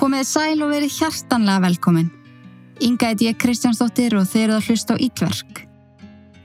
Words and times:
Komið 0.00 0.22
sæl 0.24 0.62
og 0.64 0.70
verið 0.72 0.94
hjartanlega 0.96 1.60
velkomin. 1.60 2.06
Inga 2.80 3.10
heit 3.10 3.20
ég 3.20 3.34
Kristjánsdóttir 3.36 4.14
og 4.16 4.22
þeir 4.30 4.46
eru 4.46 4.54
að 4.56 4.68
hlusta 4.70 4.94
á 4.96 5.02
Ítverk. 5.04 5.58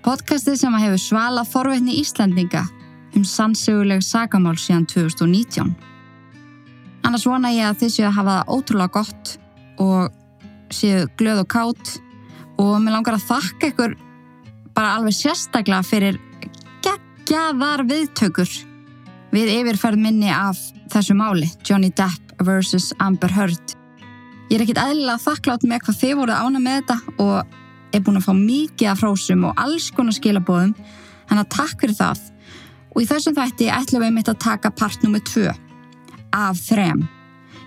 Podcastið 0.04 0.58
sem 0.60 0.76
að 0.76 0.84
hefur 0.84 1.00
svalað 1.00 1.54
forveitni 1.54 1.96
Íslandinga 2.02 2.66
um 3.16 3.24
sannsöguleg 3.24 4.04
sagamál 4.04 4.58
síðan 4.60 4.84
2019. 4.92 5.72
Annars 7.08 7.24
vona 7.24 7.54
ég 7.56 7.70
að 7.70 7.86
þið 7.86 7.94
séu 7.94 8.10
að 8.10 8.18
hafa 8.18 8.36
það 8.42 8.52
ótrúlega 8.58 8.96
gott 8.98 9.34
og 9.86 10.76
séu 10.76 11.08
glöð 11.16 11.42
og 11.46 11.50
kátt 11.56 11.94
og 12.60 12.76
mér 12.84 12.98
langar 12.98 13.16
að 13.16 13.30
þakka 13.30 13.72
ykkur 13.72 13.96
bara 14.76 14.98
alveg 14.98 15.16
sérstaklega 15.16 15.88
fyrir 15.88 16.20
geggjaðar 16.84 17.88
viðtökur 17.88 18.52
við 19.32 19.56
yfirferð 19.62 20.04
minni 20.10 20.28
af 20.28 20.60
þessu 20.92 21.16
máli, 21.16 21.48
Johnny 21.64 21.96
Depp 21.96 22.25
vs. 22.44 22.94
Amber 23.00 23.32
Heard. 23.32 23.76
Ég 24.50 24.58
er 24.58 24.66
ekkit 24.66 24.82
eðlilega 24.82 25.22
þakklátt 25.24 25.66
með 25.66 25.86
hvað 25.86 26.00
þið 26.02 26.16
voruð 26.20 26.42
ána 26.44 26.62
með 26.62 26.80
þetta 26.82 27.24
og 27.24 27.56
er 27.96 28.04
búin 28.06 28.20
að 28.20 28.28
fá 28.28 28.34
mikið 28.38 28.92
af 28.92 29.02
frósum 29.02 29.46
og 29.50 29.62
alls 29.62 29.90
konar 29.96 30.16
skilabóðum, 30.16 30.74
þannig 31.30 31.44
að 31.46 31.54
takk 31.56 31.82
fyrir 31.82 31.98
það. 31.98 32.24
Og 32.96 33.04
í 33.04 33.10
þessum 33.10 33.36
þætti 33.38 33.72
ætlum 33.74 34.06
við 34.06 34.16
mitt 34.18 34.32
að 34.32 34.42
taka 34.46 34.72
part 34.76 35.04
nummið 35.04 35.26
tvö 35.32 35.54
af 36.36 36.62
þrem. 36.68 37.06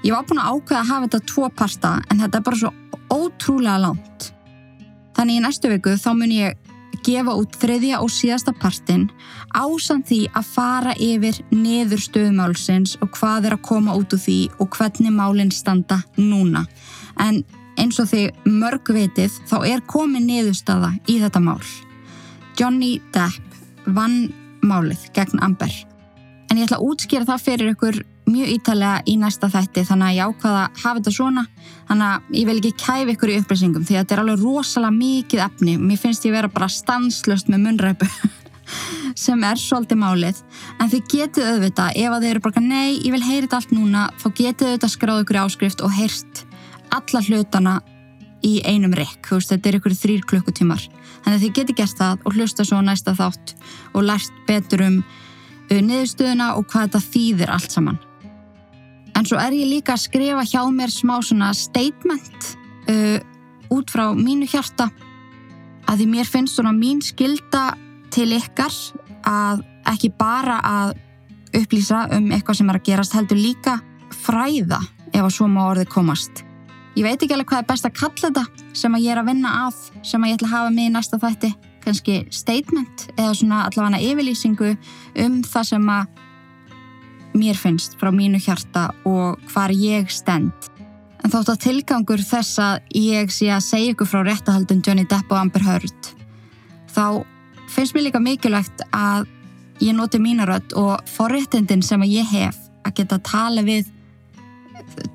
Ég 0.04 0.14
var 0.14 0.26
búin 0.28 0.40
að 0.42 0.52
ákveða 0.54 0.80
að 0.80 0.90
hafa 0.92 1.08
þetta 1.08 1.20
tvo 1.32 1.50
parta 1.58 1.92
en 2.06 2.22
þetta 2.22 2.38
er 2.38 2.46
bara 2.46 2.60
svo 2.60 2.72
ótrúlega 3.10 3.82
langt. 3.82 4.30
Þannig 5.16 5.40
í 5.40 5.42
næstu 5.42 5.72
viku 5.72 5.96
þá 5.98 6.10
mun 6.14 6.34
ég 6.36 6.67
gefa 7.06 7.34
út 7.38 7.56
þriðja 7.60 8.00
og 8.04 8.10
síðasta 8.12 8.54
partin 8.56 9.08
ásamt 9.54 10.08
því 10.10 10.20
að 10.36 10.48
fara 10.54 10.94
yfir 11.00 11.38
neður 11.54 12.02
stöðumálsins 12.04 12.96
og 13.04 13.12
hvað 13.16 13.48
er 13.48 13.56
að 13.56 13.66
koma 13.68 13.96
út 13.98 14.14
úr 14.16 14.22
því 14.22 14.38
og 14.58 14.72
hvernig 14.76 15.14
málinn 15.14 15.54
standa 15.54 16.00
núna. 16.16 16.64
En 17.18 17.42
eins 17.78 17.98
og 18.02 18.10
því 18.10 18.24
mörg 18.48 18.90
vitið 18.94 19.38
þá 19.48 19.58
er 19.68 19.84
komið 19.86 20.26
neðurstaða 20.28 20.92
í 21.06 21.18
þetta 21.22 21.42
mál. 21.44 21.62
Johnny 22.58 22.98
Depp 23.14 23.92
vann 23.94 24.32
málið 24.66 25.08
gegn 25.14 25.42
Amber. 25.44 25.72
En 26.48 26.58
ég 26.58 26.66
ætla 26.66 26.80
að 26.80 26.88
útskýra 26.88 27.28
það 27.28 27.44
fyrir 27.44 27.74
ykkur 27.74 28.00
mjög 28.28 28.50
ítalega 28.54 29.02
í 29.08 29.14
næsta 29.20 29.48
þætti 29.52 29.84
þannig 29.88 30.08
að 30.08 30.16
ég 30.18 30.32
ákvaða 30.32 30.64
að 30.64 30.82
hafa 30.82 30.98
þetta 30.98 31.14
svona. 31.16 31.44
Þannig 31.88 32.08
að 32.08 32.36
ég 32.38 32.48
vil 32.48 32.56
ekki 32.58 32.72
kæfi 32.82 33.14
ykkur 33.14 33.32
í 33.32 33.38
upplýsingum 33.42 33.86
því 33.88 33.96
að 33.96 34.02
þetta 34.02 34.16
er 34.16 34.22
alveg 34.24 34.42
rosalega 34.44 34.96
mikið 34.98 35.44
efni. 35.46 35.76
Mér 35.80 36.02
finnst 36.02 36.26
ég 36.28 36.34
vera 36.36 36.52
bara 36.52 36.68
stanslust 36.72 37.50
með 37.52 37.64
munræpu 37.64 38.08
sem 39.24 39.44
er 39.48 39.60
svolítið 39.60 40.02
málið. 40.02 40.42
En 40.78 40.90
þið 40.92 41.06
getið 41.14 41.52
auðvitað 41.52 42.00
ef 42.02 42.16
að 42.16 42.24
þið 42.24 42.32
eru 42.32 42.44
bara 42.48 42.64
nei, 42.64 42.88
ég 42.96 43.14
vil 43.14 43.24
heyra 43.24 43.46
þetta 43.46 43.60
allt 43.62 43.76
núna 43.76 44.08
þá 44.20 44.26
getið 44.42 44.72
auðvitað 44.72 44.94
skráð 44.94 45.22
ykkur 45.24 45.40
áskrift 45.44 45.84
og 45.84 45.94
heyrt 45.96 46.44
alla 46.94 47.22
hlutana 47.24 47.78
í 48.46 48.58
einum 48.62 48.94
rekk, 48.94 49.32
þetta 49.34 49.68
er 49.68 49.78
ykkur 49.80 49.96
þrýr 49.98 50.26
klukkutímar. 50.30 50.84
Þannig 51.24 51.38
að 51.38 51.44
þið 51.44 51.56
getið 51.58 51.78
gert 51.80 51.98
það 51.98 52.20
og 52.24 52.36
hlusta 52.36 52.66
svo 52.66 52.82
næsta 52.84 53.14
þátt 53.18 53.56
og 53.94 54.04
lært 54.06 54.44
betur 54.48 54.84
um 54.86 55.00
uh, 55.02 55.80
niðurstöðuna 55.80 56.52
og 56.58 56.68
hvað 56.70 56.86
þetta 56.88 57.02
þýðir 57.08 57.56
allt 57.56 57.74
saman 57.74 57.98
En 59.18 59.26
svo 59.26 59.38
er 59.42 59.50
ég 59.56 59.66
líka 59.66 59.96
að 59.96 60.04
skrifa 60.04 60.44
hjá 60.46 60.60
mér 60.70 60.92
smá 60.94 61.16
svona 61.26 61.50
statement 61.56 62.52
uh, 62.86 63.18
út 63.74 63.90
frá 63.90 64.12
mínu 64.14 64.46
hjarta 64.46 64.86
að 65.88 66.02
því 66.02 66.06
mér 66.12 66.28
finnst 66.28 66.58
svona 66.58 66.70
mín 66.76 67.00
skilda 67.02 67.72
til 68.14 68.30
ykkar 68.36 68.74
að 69.26 69.64
ekki 69.90 70.12
bara 70.14 70.60
að 70.62 70.94
upplýsa 71.58 72.04
um 72.14 72.28
eitthvað 72.30 72.60
sem 72.60 72.70
er 72.70 72.78
að 72.78 72.86
gerast 72.86 73.16
heldur 73.16 73.40
líka 73.40 73.78
fræða 74.14 74.78
ef 75.10 75.24
að 75.24 75.34
svo 75.34 75.48
má 75.50 75.64
orðið 75.64 75.90
komast. 75.96 76.44
Ég 76.94 77.06
veit 77.06 77.18
ekki 77.18 77.34
alveg 77.34 77.50
hvað 77.50 77.64
er 77.64 77.68
best 77.72 77.88
að 77.88 77.98
kalla 77.98 78.22
þetta 78.28 78.76
sem 78.76 78.94
að 78.94 79.04
ég 79.04 79.14
er 79.16 79.22
að 79.22 79.32
vinna 79.32 79.56
af 79.66 79.82
sem 80.06 80.22
að 80.22 80.30
ég 80.30 80.38
ætla 80.38 80.48
að 80.48 80.54
hafa 80.54 80.72
með 80.76 80.86
í 80.86 80.94
næsta 80.94 81.20
þætti 81.24 81.52
kannski 81.82 82.16
statement 82.34 83.04
eða 83.16 83.34
svona 83.38 83.60
allavega 83.66 84.00
yfirlýsingu 84.12 84.72
um 85.24 85.42
það 85.46 85.70
sem 85.72 85.92
að 85.94 86.24
mér 87.38 87.58
finnst 87.58 87.96
frá 88.00 88.10
mínu 88.14 88.40
hjarta 88.42 88.88
og 89.08 89.38
hvar 89.52 89.72
ég 89.74 90.10
stend. 90.12 90.52
En 91.24 91.32
þótt 91.32 91.54
að 91.54 91.62
tilgangur 91.64 92.22
þess 92.22 92.60
að 92.62 92.94
ég 92.98 93.32
sé 93.34 93.50
að 93.50 93.66
segja 93.66 93.94
ykkur 93.94 94.10
frá 94.10 94.22
réttahaldun 94.26 94.82
Johnny 94.86 95.06
Depp 95.08 95.32
og 95.32 95.40
Amber 95.40 95.64
Heard, 95.66 96.12
þá 96.94 97.24
finnst 97.68 97.96
mér 97.96 98.08
líka 98.08 98.22
mikilvægt 98.22 98.84
að 98.94 99.26
ég 99.82 99.94
noti 99.94 100.18
mínarödd 100.22 100.74
og 100.78 101.02
forréttindin 101.10 101.82
sem 101.84 102.02
að 102.02 102.14
ég 102.18 102.30
hef 102.32 102.58
að 102.86 103.00
geta 103.00 103.18
tala 103.22 103.62
við 103.66 103.90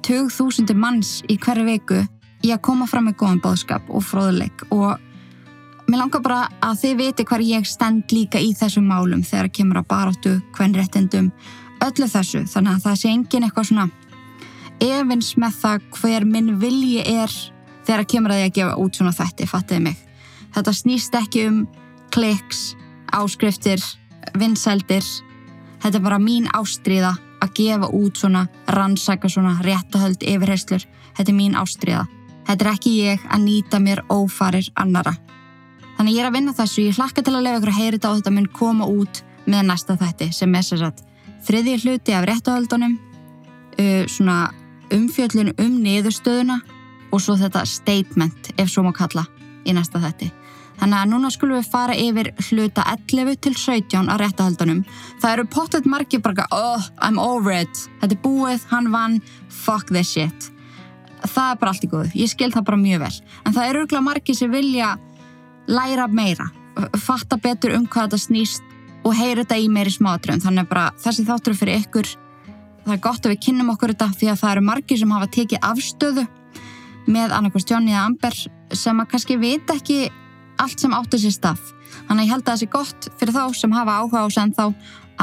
2000 0.06 0.76
manns 0.78 1.22
í 1.32 1.38
hverju 1.40 1.66
viku 1.68 2.04
í 2.44 2.52
að 2.52 2.62
koma 2.68 2.88
fram 2.88 3.08
með 3.10 3.18
góðan 3.22 3.42
bóðskap 3.44 3.90
og 3.90 4.06
fróðuleik 4.06 4.66
og 4.76 5.00
mér 5.88 6.00
langar 6.00 6.24
bara 6.24 6.46
að 6.64 6.80
þið 6.84 6.96
viti 7.02 7.26
hvar 7.28 7.44
ég 7.44 7.68
stend 7.68 8.16
líka 8.16 8.40
í 8.40 8.54
þessum 8.58 8.88
málum 8.88 9.24
þegar 9.26 9.52
kemur 9.58 9.82
að 9.82 9.90
baróttu 9.92 10.34
hvern 10.56 10.78
réttindum 10.78 11.32
öllu 11.88 12.08
þessu 12.10 12.46
þannig 12.50 12.78
að 12.78 12.86
það 12.88 13.00
sé 13.02 13.12
engin 13.12 13.48
eitthvað 13.48 13.70
svona 13.70 13.90
efins 14.84 15.34
með 15.40 15.60
það 15.62 15.90
hver 15.98 16.26
minn 16.28 16.56
vilji 16.62 17.04
er 17.04 17.34
þegar 17.88 18.08
kemur 18.10 18.34
að 18.34 18.42
því 18.42 18.48
að 18.48 18.56
gefa 18.58 18.80
út 18.80 18.98
svona 18.98 19.14
þetta, 19.16 19.50
fattiði 19.50 19.84
mig. 19.88 20.00
Þetta 20.54 20.74
snýst 20.78 21.16
ekki 21.18 21.46
um 21.50 21.60
kliks, 22.14 22.64
áskriftir, 23.14 23.84
vinsældir. 24.40 25.06
Þetta 25.84 26.00
er 26.00 26.06
bara 26.06 26.22
mín 26.22 26.48
ástriða 26.56 27.16
að 27.44 27.56
gefa 27.60 27.90
út 27.92 28.20
svona 28.20 28.46
rannsaka 28.72 29.30
svona 29.30 29.58
réttahöld 29.66 30.24
yfirheyslur. 30.24 30.86
Þetta 31.18 31.32
er 31.32 31.38
mín 31.38 31.58
ástriða. 31.60 32.06
Þetta 32.48 32.66
er 32.66 32.72
ekki 32.74 32.94
ég 33.02 33.24
að 33.32 33.46
nýta 33.48 33.80
mér 33.84 34.04
ófarir 34.12 34.70
annara. 34.80 35.16
Þannig 35.98 36.16
ég 36.16 36.24
er 36.24 36.30
að 36.30 36.38
vinna 36.38 36.54
þessu, 36.58 36.88
ég 36.88 36.98
hlakka 36.98 37.24
til 37.24 37.36
að 37.36 37.46
lefa 37.48 37.60
ykkur 37.60 37.72
að 37.74 37.80
heyra 37.80 37.98
þetta 37.98 38.12
og 38.12 38.22
þetta 38.22 38.36
mun 38.36 38.52
koma 38.54 38.88
út 38.90 39.24
með 39.46 39.68
næsta 39.70 39.98
þætti 40.00 40.32
sem 40.34 40.56
er 40.56 40.66
sér 40.66 40.82
satt 40.86 41.04
þriðji 41.48 41.80
hluti 41.84 42.16
af 42.16 42.28
réttahöldunum, 42.30 42.98
uh, 43.80 44.50
umfjöllun 44.94 45.54
um 45.58 45.76
niðurstöðuna 45.84 46.60
og 47.14 47.22
svo 47.22 47.36
þetta 47.38 47.66
statement, 47.70 48.54
ef 48.58 48.72
svo 48.72 48.84
má 48.86 48.94
kalla, 48.96 49.26
í 49.66 49.74
næsta 49.76 50.02
þetti. 50.02 50.32
Þannig 50.80 50.98
að 51.00 51.12
núna 51.12 51.30
skulum 51.32 51.60
við 51.60 51.70
fara 51.70 51.96
yfir 51.96 52.32
hluta 52.50 52.84
11 52.90 53.38
til 53.46 53.54
17 53.56 54.10
á 54.10 54.16
réttahöldunum. 54.20 54.82
Það 55.22 55.36
eru 55.36 55.46
pottet 55.54 55.86
margir 55.90 56.24
bara, 56.24 56.48
oh, 56.52 56.82
I'm 56.98 57.22
over 57.22 57.54
it, 57.54 57.86
þetta 58.02 58.18
er 58.18 58.24
búið, 58.24 58.66
hann 58.72 58.90
vann, 58.94 59.22
fuck 59.48 59.94
this 59.94 60.12
shit. 60.16 60.50
Það 61.24 61.54
er 61.54 61.62
bara 61.62 61.72
allt 61.72 61.86
í 61.86 61.92
góðu, 61.92 62.12
ég 62.20 62.34
skil 62.34 62.52
það 62.52 62.68
bara 62.72 62.82
mjög 62.82 63.06
vel. 63.06 63.14
En 63.46 63.56
það 63.56 63.70
eru 63.70 63.86
örgulega 63.86 64.08
margir 64.10 64.38
sem 64.38 64.52
vilja 64.52 64.96
læra 65.70 66.10
meira, 66.12 66.50
fatta 67.00 67.38
betur 67.40 67.78
um 67.78 67.86
hvað 67.88 68.10
þetta 68.10 68.24
snýst 68.26 68.73
og 69.04 69.16
heyra 69.18 69.44
þetta 69.44 69.60
í 69.60 69.70
meiri 69.72 69.92
smátröðum 69.94 70.44
þannig 70.44 70.70
bara 70.70 70.90
þessi 71.04 71.26
þáttur 71.28 71.58
fyrir 71.58 71.84
ykkur. 71.84 72.10
Það 72.84 72.96
er 72.96 73.04
gott 73.04 73.26
að 73.26 73.34
við 73.34 73.44
kynnum 73.46 73.72
okkur 73.74 73.94
þetta 73.94 74.10
því 74.20 74.32
að 74.32 74.42
það 74.42 74.56
eru 74.56 74.66
margir 74.68 75.00
sem 75.00 75.14
hafa 75.16 75.30
tekið 75.38 75.68
afstöðu 75.70 76.26
með 77.14 77.36
annarkvæmst 77.36 77.72
Jóni 77.74 77.94
eða 77.94 78.04
Amber 78.08 78.38
sem 78.84 79.00
að 79.00 79.10
kannski 79.12 79.40
vita 79.40 79.78
ekki 79.78 80.00
allt 80.64 80.84
sem 80.84 80.96
áttu 80.96 81.20
sér 81.20 81.36
stað. 81.36 81.62
Þannig 82.08 82.24
að 82.24 82.26
ég 82.26 82.34
held 82.34 82.44
að 82.44 82.52
það 82.52 82.62
sé 82.62 82.70
gott 82.74 83.10
fyrir 83.20 83.36
þá 83.36 83.44
sem 83.60 83.76
hafa 83.76 83.98
áhuga 84.00 84.24
á 84.24 84.28
sem 84.34 84.54
þá 84.56 84.66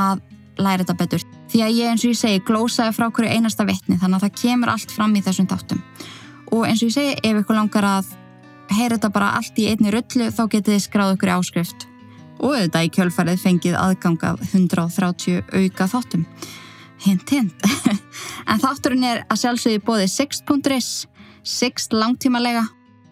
að 0.00 0.24
læra 0.60 0.84
þetta 0.84 0.98
betur. 1.00 1.26
Því 1.50 1.62
að 1.64 1.76
ég 1.76 1.92
eins 1.92 2.04
og 2.04 2.12
ég 2.12 2.20
segi 2.20 2.42
glósaði 2.46 2.96
frá 2.96 3.08
hverju 3.08 3.32
einasta 3.32 3.66
vittni 3.68 3.98
þannig 4.00 4.20
að 4.20 4.26
það 4.26 4.40
kemur 4.42 4.72
allt 4.74 4.96
fram 4.96 5.16
í 5.16 5.24
þessum 5.24 5.48
þáttum. 5.50 5.84
Og 6.50 6.66
eins 6.66 6.82
og 6.82 6.90
ég 6.90 6.96
segi 6.96 7.16
ef 7.16 7.42
ykkur 7.42 7.58
langar 7.58 7.88
að 7.88 8.10
heyra 8.70 8.96
þetta 8.96 9.14
bara 9.14 9.32
allt 9.38 9.58
í 9.58 9.70
einni 9.70 9.92
rullu 9.94 10.30
þá 10.34 10.44
getið 10.52 10.84
skráð 10.84 11.16
okkur 11.16 11.32
í 11.32 11.38
áskrift 11.38 11.89
og 12.40 12.56
auðvitað 12.56 12.88
í 12.88 12.90
kjölfarið 12.96 13.44
fengið 13.44 13.78
aðgang 13.78 14.24
af 14.26 14.42
130 14.50 15.44
auka 15.60 15.86
þáttum. 15.92 16.26
Hint, 17.00 17.32
hint. 17.32 17.70
en 18.50 18.60
þátturinn 18.60 19.06
er 19.08 19.22
að 19.28 19.42
sjálfsögði 19.44 19.80
bóðið 19.86 20.12
6.is, 20.16 20.90
6 21.46 21.88
langtímalega 21.96 22.66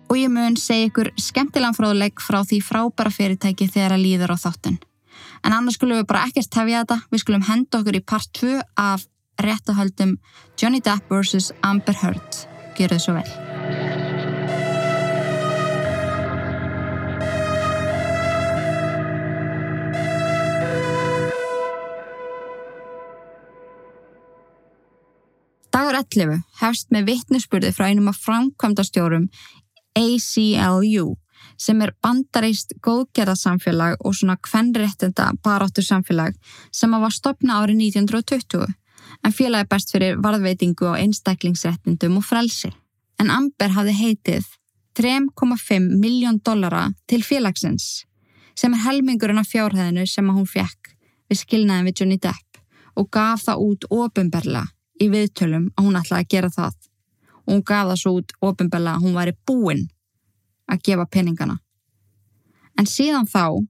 og 0.08 0.16
ég 0.16 0.32
mun 0.32 0.56
segja 0.60 0.88
ykkur 0.88 1.12
skemmtilegan 1.20 1.76
fráðuleik 1.76 2.20
frá 2.25 2.40
því 2.42 2.60
frábæra 2.64 3.12
fyrirtæki 3.12 3.69
þegar 3.69 3.96
að 3.96 4.04
líður 4.04 4.34
á 4.34 4.36
þáttun. 4.44 4.78
En 5.44 5.54
annars 5.54 5.78
skulum 5.78 6.00
við 6.00 6.08
bara 6.08 6.24
ekkert 6.28 6.50
tefja 6.52 6.82
þetta, 6.82 7.00
við 7.12 7.24
skulum 7.24 7.46
henda 7.48 7.81
okkur 7.81 8.00
í 8.00 8.04
part 8.04 8.32
2 8.40 8.54
af 8.81 9.04
réttahöldum 9.38 10.16
Johnny 10.58 10.81
Depp 10.84 11.12
vs. 11.12 11.52
Amber 11.62 12.00
Heard. 12.02 12.42
Gjör 12.78 12.96
þau 12.96 13.04
svo 13.04 13.20
vel. 13.20 13.47
Dagur 25.78 25.94
11 25.94 26.40
hefst 26.58 26.88
með 26.90 27.04
vittnesspurði 27.06 27.69
frá 27.70 27.84
einum 27.86 28.08
af 28.10 28.16
framkvæmdastjórum 28.25 29.28
ACLU 30.00 31.04
sem 31.54 31.82
er 31.84 31.92
bandareist 32.02 32.72
góðgerðarsamfélag 32.82 34.00
og 34.02 34.16
svona 34.19 34.34
kvennréttenda 34.42 35.28
baráttur 35.44 35.84
samfélag 35.86 36.34
sem 36.75 36.96
var 37.04 37.14
stopna 37.14 37.60
árið 37.60 37.84
1920. 37.92 38.64
en 39.22 39.36
félagi 39.36 39.69
best 39.70 39.94
fyrir 39.94 40.19
varðveitingu 40.25 40.88
á 40.90 40.98
einstaklingsrettindum 40.98 42.16
og 42.19 42.26
frelsi. 42.26 42.72
En 43.22 43.31
Amber 43.31 43.70
hafði 43.76 43.94
heitið 44.00 44.48
3,5 44.98 45.86
miljón 46.02 46.40
dollara 46.42 46.88
til 47.06 47.22
félagsins 47.22 48.02
sem 48.58 48.74
er 48.74 48.82
helmingurinn 48.82 49.38
af 49.38 49.52
fjárhæðinu 49.52 50.08
sem 50.10 50.26
hún 50.26 50.50
fekk 50.56 50.90
við 51.31 51.40
skilnaðin 51.44 51.86
við 51.92 52.02
Johnny 52.02 52.19
Depp 52.19 52.60
og 52.98 53.10
gaf 53.14 53.46
það 53.46 53.64
út 53.69 53.88
ofinberla 54.00 54.64
í 55.00 55.08
viðtölum 55.12 55.70
að 55.76 55.86
hún 55.86 56.00
ætlaði 56.00 56.24
að 56.24 56.32
gera 56.34 56.50
það 56.54 56.74
og 57.48 57.54
hún 57.54 57.64
gaf 57.70 57.86
það 57.88 58.00
svo 58.02 58.12
út 58.18 58.34
ofinberla 58.50 58.96
að 58.96 59.06
hún 59.06 59.16
væri 59.16 59.34
búinn 59.48 59.86
að 60.68 60.82
gefa 60.84 61.06
peningana. 61.08 61.56
En 62.78 62.86
síðan 62.86 63.26
þá, 63.26 63.64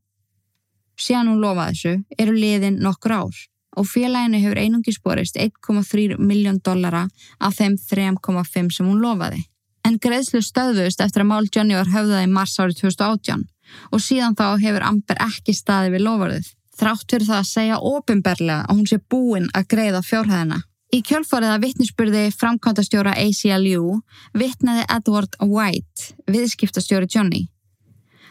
síðan 0.98 1.30
hún 1.32 1.44
lofaði 1.44 1.76
þessu, 1.76 1.94
eru 2.18 2.34
liðin 2.34 2.80
nokkur 2.82 3.14
ár 3.20 3.44
og 3.78 3.86
félaginu 3.86 4.40
hefur 4.42 4.58
einungi 4.58 4.92
sporist 4.92 5.38
1,3 5.38 6.18
miljón 6.18 6.58
dollara 6.64 7.04
af 7.38 7.54
þeim 7.60 7.76
3,5 7.78 8.74
sem 8.74 8.88
hún 8.88 9.02
lofaði. 9.02 9.44
En 9.86 10.00
greiðslu 10.02 10.42
stöðvust 10.42 11.00
eftir 11.00 11.22
að 11.22 11.30
mál 11.30 11.46
Johnny 11.54 11.76
var 11.78 11.92
höfðað 11.92 12.26
í 12.26 12.32
mars 12.32 12.56
árið 12.58 12.80
2018 12.82 13.44
og 13.92 14.02
síðan 14.02 14.36
þá 14.36 14.46
hefur 14.64 14.86
Amber 14.88 15.20
ekki 15.22 15.54
staði 15.54 15.94
við 15.94 16.04
lofarðið. 16.08 16.48
Þrátt 16.78 17.12
fyrir 17.12 17.28
það 17.28 17.38
að 17.38 17.48
segja 17.52 17.78
ofinberlega 17.92 18.66
að 18.66 18.76
hún 18.76 18.88
sé 18.90 18.98
búinn 19.12 19.48
að 19.54 19.68
greiða 19.72 20.02
fjárhæðina. 20.06 20.60
Í 20.88 21.02
kjölfarið 21.04 21.50
að 21.52 21.64
vittnisspurði 21.66 22.20
framkvæmtastjóra 22.32 23.12
ACLU 23.20 23.98
vittnaði 24.40 24.86
Edward 24.88 25.34
White, 25.44 26.14
viðskiptastjóri 26.32 27.08
Johnny. 27.12 27.42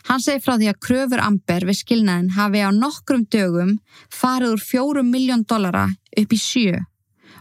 Hann 0.07 0.24
segi 0.24 0.42
frá 0.42 0.56
því 0.56 0.69
að 0.71 0.80
kröfur 0.81 1.21
Amber 1.21 1.68
við 1.68 1.77
skilnaðin 1.83 2.31
hafi 2.33 2.63
á 2.65 2.74
nokkrum 2.74 3.27
dögum 3.30 3.75
farið 4.09 4.56
úr 4.56 4.63
fjórum 4.63 5.12
miljón 5.13 5.44
dollara 5.45 5.83
upp 6.18 6.33
í 6.33 6.39
sjö 6.42 6.80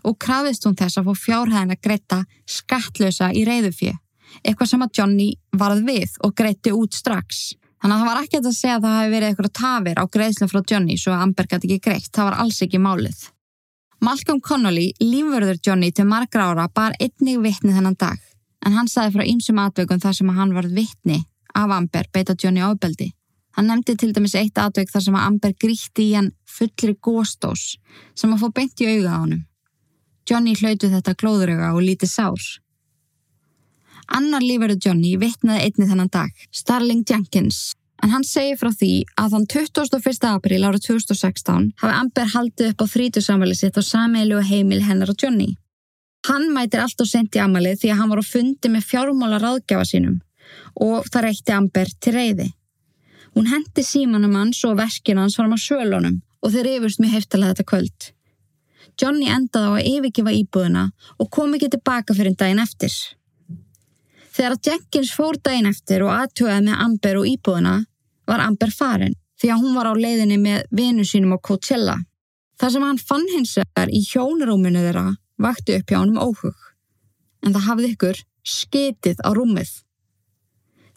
og 0.07 0.19
krafist 0.21 0.67
hún 0.69 0.77
þess 0.77 1.01
að 1.01 1.09
fá 1.09 1.23
fjárhæðina 1.23 1.79
greita 1.81 2.19
skattlösa 2.45 3.31
í 3.33 3.47
reyðufið, 3.49 3.97
eitthvað 4.45 4.71
sem 4.73 4.85
að 4.85 4.93
Johnny 4.99 5.31
varð 5.57 5.81
við 5.87 6.19
og 6.27 6.35
greiti 6.37 6.75
út 6.77 6.93
strax. 6.93 7.55
Þannig 7.81 7.97
að 7.97 8.03
það 8.03 8.11
var 8.11 8.21
ekkert 8.21 8.51
að 8.51 8.59
segja 8.59 8.77
að 8.77 8.85
það 8.85 8.99
hefði 8.99 9.15
verið 9.15 9.33
eitthvað 9.33 9.57
tafir 9.63 10.03
á 10.03 10.05
greiðslega 10.19 10.53
frá 10.53 10.61
Johnny 10.75 10.99
svo 11.01 11.17
að 11.17 11.25
Amber 11.25 11.49
gæti 11.49 11.71
ekki 11.71 11.85
greitt. 11.89 12.13
Það 12.13 12.29
var 12.29 12.39
alls 12.45 12.61
ekki 12.67 12.83
málið. 12.83 13.25
Malcolm 14.07 14.39
Connolly, 14.39 14.93
lífverður 15.03 15.57
Johnny 15.67 15.89
til 15.91 16.05
margra 16.07 16.45
ára, 16.53 16.69
bar 16.71 16.93
einnig 17.03 17.41
vittni 17.43 17.73
þennan 17.75 17.97
dag. 17.99 18.21
En 18.63 18.77
hann 18.77 18.87
sagði 18.87 19.17
frá 19.17 19.25
ýmsum 19.27 19.59
atveikum 19.59 19.99
þar 19.99 20.15
sem 20.15 20.29
hann 20.37 20.53
varð 20.55 20.77
vittni 20.77 21.17
af 21.59 21.73
Amber 21.75 22.07
beita 22.15 22.37
Johnny 22.39 22.63
ábeldi. 22.63 23.09
Hann 23.59 23.67
nefndi 23.67 23.97
til 23.99 24.13
dæmis 24.15 24.37
eitt 24.39 24.61
atveik 24.63 24.93
þar 24.93 25.03
sem 25.09 25.19
Amber 25.19 25.57
gríti 25.59 26.07
í 26.13 26.15
hann 26.15 26.31
fullri 26.47 26.95
góstós 27.03 27.65
sem 28.15 28.37
að 28.37 28.45
fá 28.45 28.53
beint 28.61 28.85
í 28.85 28.89
auga 28.93 29.11
á 29.11 29.19
hann. 29.25 29.43
Johnny 30.31 30.55
hlautu 30.55 30.93
þetta 30.93 31.17
klóðuröga 31.19 31.73
og 31.75 31.83
lítið 31.83 32.13
sár. 32.13 32.47
Annar 34.07 34.47
lífverðu 34.47 34.79
Johnny 34.87 35.17
vittnaði 35.19 35.67
einni 35.67 35.91
þennan 35.91 36.15
dag, 36.15 36.31
Starling 36.55 37.03
Jenkins, 37.11 37.73
en 38.03 38.13
hann 38.13 38.25
segi 38.27 38.57
frá 38.61 38.71
því 38.73 38.91
að 39.21 39.35
þann 39.35 39.47
21. 39.53 40.27
april 40.31 40.65
ára 40.69 40.81
2016 40.83 41.71
hafi 41.83 41.95
Amber 41.95 42.33
haldið 42.35 42.73
upp 42.73 42.85
á 42.85 42.87
þrítusamvæli 42.95 43.57
sitt 43.57 43.79
á 43.79 43.83
sameilu 43.83 44.43
heimil 44.45 44.83
hennar 44.85 45.13
og 45.13 45.23
Johnny. 45.23 45.55
Hann 46.27 46.51
mætir 46.55 46.83
allt 46.83 47.01
og 47.01 47.09
sent 47.09 47.37
í 47.39 47.43
amalið 47.43 47.83
því 47.83 47.93
að 47.93 48.01
hann 48.01 48.13
var 48.13 48.23
á 48.23 48.31
fundi 48.31 48.71
með 48.73 48.89
fjármála 48.91 49.41
ráðgjafa 49.43 49.87
sínum 49.89 50.21
og 50.83 51.09
það 51.11 51.27
reykti 51.29 51.55
Amber 51.55 51.93
til 52.01 52.15
reyði. 52.17 52.49
Hún 53.37 53.51
hendi 53.51 53.85
símanum 53.85 54.37
hans 54.39 54.63
og 54.65 54.79
verkinu 54.79 55.23
hans 55.23 55.39
var 55.39 55.51
á 55.53 55.59
sölunum 55.61 56.21
og 56.43 56.53
þeir 56.55 56.73
yfirst 56.77 57.03
mjög 57.03 57.17
heftalega 57.17 57.55
þetta 57.55 57.71
kvöld. 57.71 58.11
Johnny 58.97 59.29
endaði 59.29 59.69
á 59.69 59.73
að 59.77 59.89
yfirgefa 59.93 60.33
íbúðuna 60.33 60.85
og 61.21 61.31
kom 61.31 61.55
ekki 61.57 61.69
tilbaka 61.75 62.17
fyrir 62.17 62.37
daginn 62.39 62.63
eftir. 62.63 62.95
Þegar 64.37 64.57
Jenkins 64.67 65.15
fór 65.17 65.39
daginn 65.41 65.71
eftir 65.71 66.03
og 66.05 66.13
aðtöðaði 66.13 66.67
með 66.67 66.81
Amber 66.85 67.19
og 67.23 67.29
íbúðuna 67.31 67.77
var 68.29 68.43
Amber 68.45 68.73
farin 68.75 69.15
því 69.41 69.53
að 69.53 69.63
hún 69.63 69.77
var 69.79 69.89
á 69.89 69.95
leiðinni 69.97 70.37
með 70.43 70.67
vinu 70.77 71.07
sínum 71.09 71.33
á 71.37 71.39
Coachella. 71.41 71.97
Það 72.61 72.75
sem 72.75 72.85
hann 72.85 73.01
fann 73.01 73.25
hins 73.33 73.55
vegar 73.57 73.93
í 73.93 74.03
hjónarúminu 74.05 74.83
þeirra 74.85 75.07
vakti 75.41 75.79
upp 75.79 75.89
hjá 75.89 75.99
hann 76.03 76.13
um 76.13 76.21
óhug. 76.21 76.69
En 77.45 77.57
það 77.57 77.67
hafði 77.71 77.91
ykkur 77.95 78.23
skitið 78.45 79.25
á 79.25 79.31
rúmið. 79.37 79.73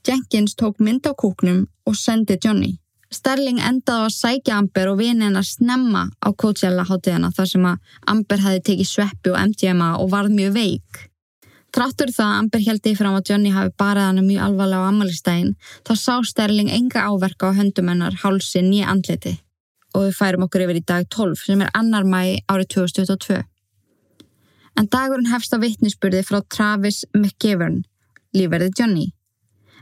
Jenkins 0.08 0.56
tók 0.60 0.80
mynd 0.84 1.08
á 1.08 1.16
kúknum 1.16 1.66
og 1.88 1.96
sendi 1.96 2.36
Johnny. 2.44 2.76
Sterling 3.10 3.62
endaði 3.64 4.10
að 4.10 4.16
sækja 4.16 4.58
Amber 4.60 4.92
og 4.92 5.00
vini 5.00 5.26
hennar 5.26 5.48
snemma 5.48 6.10
á 6.20 6.30
Coachella 6.36 6.84
hátíðana 6.86 7.32
þar 7.36 7.52
sem 7.54 7.70
að 7.72 7.96
Amber 8.12 8.44
hefði 8.44 8.66
tekið 8.68 8.92
sveppi 8.92 9.32
og 9.32 9.40
MDMA 9.48 9.94
og 10.04 10.12
varð 10.12 10.36
mjög 10.36 10.58
veik. 10.60 11.06
Tráttur 11.76 12.10
það 12.10 12.26
að 12.26 12.40
Amber 12.40 12.64
heldi 12.66 12.96
fram 12.98 13.16
að 13.18 13.30
Johnny 13.30 13.52
hafi 13.54 13.72
barið 13.78 14.08
hann 14.08 14.24
mjög 14.26 14.46
alvarlega 14.48 14.86
á 14.86 14.90
amalistægin 14.90 15.52
þá 15.86 15.92
sá 16.02 16.16
Sterling 16.26 16.72
enga 16.74 17.04
áverka 17.06 17.52
á 17.54 17.58
höndumennar, 17.60 18.16
hálsi, 18.24 18.64
nýja 18.66 18.90
andliti 18.90 19.36
og 19.94 20.08
við 20.08 20.18
færum 20.18 20.46
okkur 20.46 20.66
yfir 20.66 20.80
í 20.80 20.86
dag 20.86 21.06
12 21.14 21.46
sem 21.46 21.62
er 21.66 21.72
annar 21.78 22.06
mæ 22.06 22.42
árið 22.50 22.68
2022. 22.76 23.40
En 24.78 24.90
dagurinn 24.90 25.30
hefst 25.30 25.54
á 25.54 25.58
vittnisspurði 25.62 26.22
frá 26.26 26.40
Travis 26.46 27.04
McGivern, 27.14 27.82
lífverði 28.34 28.70
Johnny. 28.80 29.08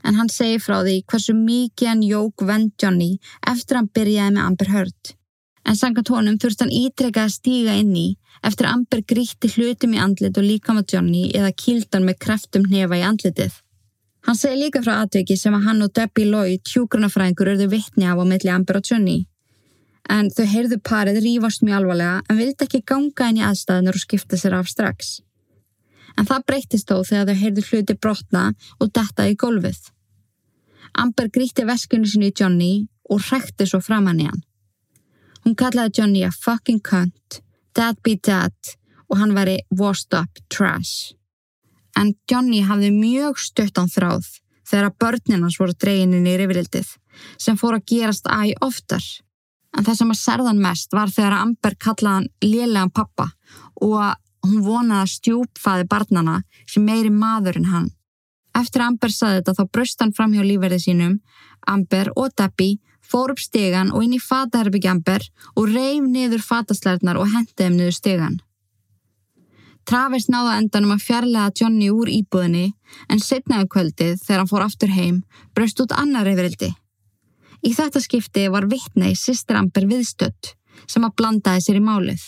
En 0.04 0.16
hann 0.20 0.32
segi 0.32 0.60
frá 0.64 0.80
því 0.82 1.02
hversu 1.12 1.36
mikið 1.38 1.92
hann 1.92 2.04
jók 2.08 2.44
vend 2.48 2.74
Johnny 2.82 3.18
eftir 3.48 3.80
hann 3.80 3.92
byrjaði 3.94 4.36
með 4.36 4.46
Amber 4.46 4.72
Heard. 4.74 5.14
En 5.68 5.76
sangat 5.76 6.10
honum 6.12 6.40
þurft 6.40 6.64
hann 6.64 6.72
ítrekka 6.72 7.28
að 7.28 7.36
stíga 7.36 7.76
inn 7.76 7.96
í 7.96 8.08
eftir 8.46 8.68
Amber 8.70 9.02
gríti 9.08 9.50
hlutum 9.54 9.96
í 9.96 10.02
andlit 10.02 10.38
og 10.38 10.46
líka 10.46 10.76
með 10.76 10.94
Johnny 10.94 11.24
eða 11.36 11.54
kildan 11.58 12.06
með 12.08 12.20
kreftum 12.26 12.68
hnefa 12.68 13.00
í 13.00 13.06
andlitið. 13.08 13.56
Hann 14.28 14.36
segi 14.36 14.60
líka 14.60 14.82
frá 14.84 14.98
atveki 15.06 15.38
sem 15.40 15.56
að 15.56 15.70
hann 15.70 15.84
og 15.86 15.94
Debbie 15.96 16.28
Lloyd, 16.28 16.64
tjúgrunafræðingur, 16.68 17.54
örðu 17.54 17.70
vittni 17.72 18.08
af 18.10 18.20
á 18.20 18.26
milli 18.28 18.52
Amber 18.52 18.82
og 18.82 18.90
Johnny. 18.90 19.22
En 20.12 20.28
þau 20.32 20.44
heyrðu 20.48 20.80
parið 20.84 21.22
rýfast 21.24 21.64
mjög 21.64 21.80
alvarlega 21.80 22.18
en 22.28 22.40
vildi 22.40 22.68
ekki 22.68 22.84
ganga 22.92 23.30
inn 23.32 23.40
í 23.40 23.46
aðstæðunar 23.48 23.96
og 23.96 24.04
skipta 24.04 24.40
sér 24.40 24.58
af 24.60 24.68
strax. 24.72 25.18
En 26.18 26.28
það 26.28 26.46
breytist 26.52 26.92
þó 26.92 27.04
þegar 27.08 27.32
þau 27.32 27.42
heyrðu 27.42 27.66
hluti 27.70 27.96
brotna 27.96 28.44
og 28.80 28.92
detta 29.00 29.28
í 29.28 29.40
gólfið. 29.40 29.80
Amber 30.98 31.32
gríti 31.32 31.64
veskunni 31.68 32.12
sinni 32.12 32.32
í 32.32 32.36
Johnny 32.36 32.72
og 33.08 33.24
hrekti 33.30 33.68
svo 33.68 33.80
fram 33.84 34.08
hann 34.12 34.24
í 34.24 34.28
hann. 34.28 34.44
Hún 35.46 35.56
kallaði 35.56 36.02
Johnny 36.02 36.24
a 36.28 36.32
fucking 36.36 36.84
cunt 36.84 37.42
Dad 37.78 38.02
be 38.04 38.16
dad 38.18 38.74
og 39.08 39.20
hann 39.22 39.36
væri 39.38 39.60
washed 39.70 40.14
up 40.18 40.42
trash. 40.50 41.14
En 41.98 42.14
Johnny 42.30 42.64
hafði 42.66 42.92
mjög 42.94 43.40
stuttan 43.42 43.90
þráð 43.90 44.26
þegar 44.68 44.90
að 44.90 44.98
börninans 45.04 45.58
voru 45.62 45.76
dregininn 45.78 46.28
í 46.28 46.36
rifrildið 46.42 46.90
sem 47.42 47.58
fór 47.58 47.78
að 47.78 47.88
gerast 47.94 48.28
æg 48.30 48.58
oftar. 48.66 49.04
En 49.78 49.86
það 49.86 50.00
sem 50.00 50.14
að 50.14 50.22
serðan 50.22 50.62
mest 50.62 50.94
var 50.94 51.12
þegar 51.14 51.38
að 51.38 51.44
Amber 51.46 51.78
kallaði 51.86 52.16
hann 52.16 52.30
lélegan 52.44 52.94
pappa 52.94 53.30
og 53.82 53.96
að 54.02 54.16
hún 54.48 54.64
vonaði 54.66 55.04
að 55.04 55.14
stjúpfaði 55.14 55.88
barnana 55.92 56.42
sem 56.66 56.86
meiri 56.86 57.12
maður 57.14 57.62
en 57.62 57.72
hann. 57.72 57.88
Eftir 58.58 58.82
að 58.82 58.94
Amber 58.94 59.14
saði 59.14 59.42
þetta 59.42 59.58
þá 59.58 59.74
bröst 59.78 60.02
hann 60.02 60.14
fram 60.18 60.34
hjá 60.34 60.44
lífverði 60.46 60.80
sínum, 60.82 61.18
Amber 61.68 62.10
og 62.16 62.34
Debbie 62.38 62.80
fór 63.12 63.34
upp 63.34 63.42
stegan 63.42 63.94
og 63.94 64.04
inn 64.06 64.18
í 64.18 64.24
fataherbygjamber 64.24 65.24
og 65.56 65.72
reif 65.72 66.04
niður 66.04 66.44
fataslæðnar 66.44 67.20
og 67.22 67.32
hendið 67.34 67.64
þeim 67.64 67.80
niður 67.80 67.98
stegan. 67.98 68.38
Travers 69.88 70.28
náða 70.28 70.58
endanum 70.60 70.92
að 70.98 71.06
fjarlæga 71.06 71.54
Johnny 71.56 71.88
úr 71.96 72.10
íbúðinni 72.12 72.74
en 73.08 73.22
setnaðu 73.24 73.70
kvöldið 73.72 74.18
þegar 74.20 74.42
hann 74.42 74.50
fór 74.52 74.66
aftur 74.66 74.92
heim 74.92 75.22
braust 75.56 75.80
út 75.80 75.96
annar 75.96 76.28
reyfrildi. 76.28 76.74
Í 77.64 77.72
þetta 77.74 78.02
skipti 78.04 78.48
var 78.52 78.68
vittnei 78.68 79.14
sýstir 79.16 79.56
Amber 79.60 79.88
viðstött 79.88 80.52
sem 80.92 81.08
að 81.08 81.16
blandaði 81.22 81.64
sér 81.64 81.80
í 81.80 81.86
málið. 81.86 82.26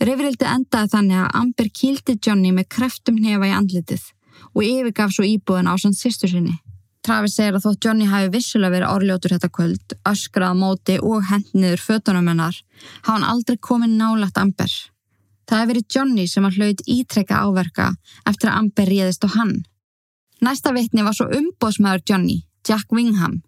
Reyfrildi 0.00 0.48
endaði 0.48 0.92
þannig 0.96 1.22
að 1.22 1.38
Amber 1.42 1.70
kýldi 1.80 2.16
Johnny 2.18 2.50
með 2.56 2.70
kreftum 2.74 3.22
hefa 3.22 3.46
í 3.46 3.54
andlitið 3.54 4.10
og 4.50 4.66
yfirgaf 4.66 5.14
svo 5.14 5.28
íbúðin 5.28 5.70
á 5.70 5.74
sann 5.78 5.94
sýstur 5.94 6.32
sinni. 6.32 6.56
Travis 7.00 7.34
segir 7.38 7.56
að 7.56 7.64
þótt 7.64 7.86
Johnny 7.86 8.06
hafi 8.10 8.28
vissulega 8.34 8.74
verið 8.74 8.92
orðljótur 8.92 9.34
þetta 9.34 9.48
kvöld, 9.56 9.94
öskrað 10.08 10.58
móti 10.60 10.98
og 11.00 11.24
hendniður 11.30 11.80
fötunum 11.80 12.28
hennar, 12.28 12.56
hafa 13.06 13.14
hann 13.14 13.24
aldrei 13.24 13.56
komið 13.56 13.94
nálagt 13.96 14.40
Amber. 14.40 14.74
Það 15.48 15.62
hefði 15.62 15.72
verið 15.72 15.86
Johnny 15.96 16.26
sem 16.28 16.46
að 16.46 16.58
hlaut 16.60 16.82
ítrekka 16.86 17.40
áverka 17.46 17.88
eftir 18.28 18.50
að 18.50 18.58
Amber 18.60 18.92
réðist 18.92 19.24
á 19.24 19.28
hann. 19.32 19.54
Næsta 20.44 20.74
vitni 20.76 21.04
var 21.04 21.16
svo 21.16 21.26
umbóðsmaður 21.36 22.04
Johnny, 22.10 22.36
Jack 22.68 22.92
Wingham, 22.92 23.40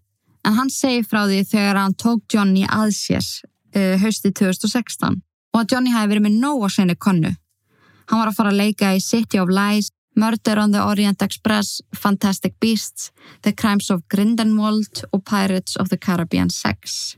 en 0.44 0.56
hann 0.56 0.73
segi 0.73 1.04
frá 1.04 1.26
því 1.28 1.44
þegar 1.52 1.80
hann 1.82 1.97
tók 2.00 2.25
Johnny 2.32 2.64
að 2.64 2.97
sér 2.97 3.23
uh, 3.23 4.00
haustið 4.00 4.35
2016 4.40 5.21
og 5.52 5.61
að 5.61 5.75
Johnny 5.75 5.92
hafi 5.92 6.14
verið 6.14 6.26
með 6.26 6.40
nóg 6.40 6.66
að 6.66 6.75
segna 6.78 6.97
konnu. 6.97 7.37
Hann 8.09 8.21
var 8.21 8.32
að 8.32 8.38
fara 8.40 8.52
að 8.52 8.61
leika 8.64 8.94
í 8.97 9.00
City 9.04 9.40
of 9.40 9.52
Lies 9.52 9.92
Murder 10.14 10.59
on 10.59 10.73
the 10.73 10.85
Orient 10.85 11.23
Express, 11.23 11.81
Fantastic 11.95 12.54
Beasts, 12.61 13.12
The 13.42 13.52
Crimes 13.52 13.90
of 13.90 14.02
Grindelwald 14.09 15.04
og 15.12 15.25
Pirates 15.25 15.76
of 15.76 15.88
the 15.88 15.97
Caribbean 15.97 16.50
6. 16.50 17.16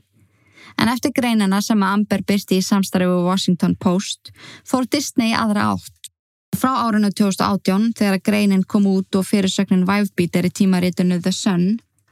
En 0.77 0.89
eftir 0.91 1.11
greinina 1.15 1.61
sem 1.61 1.83
að 1.83 1.93
Amber 1.93 2.23
byrti 2.27 2.59
í 2.59 2.63
samstarfi 2.63 3.07
Washington 3.27 3.75
Post 3.79 4.31
fór 4.67 4.87
Disney 4.91 5.35
aðra 5.35 5.73
átt. 5.75 6.09
Frá 6.55 6.71
árinu 6.87 7.11
2018 7.11 7.91
þegar 7.99 8.23
greinin 8.23 8.63
kom 8.63 8.87
út 8.87 9.15
og 9.19 9.27
fyrirsögnin 9.27 9.83
Vivebeat 9.87 10.39
er 10.39 10.47
í 10.47 10.53
tímaritinu 10.55 11.19
The 11.21 11.33
Sun 11.35 11.65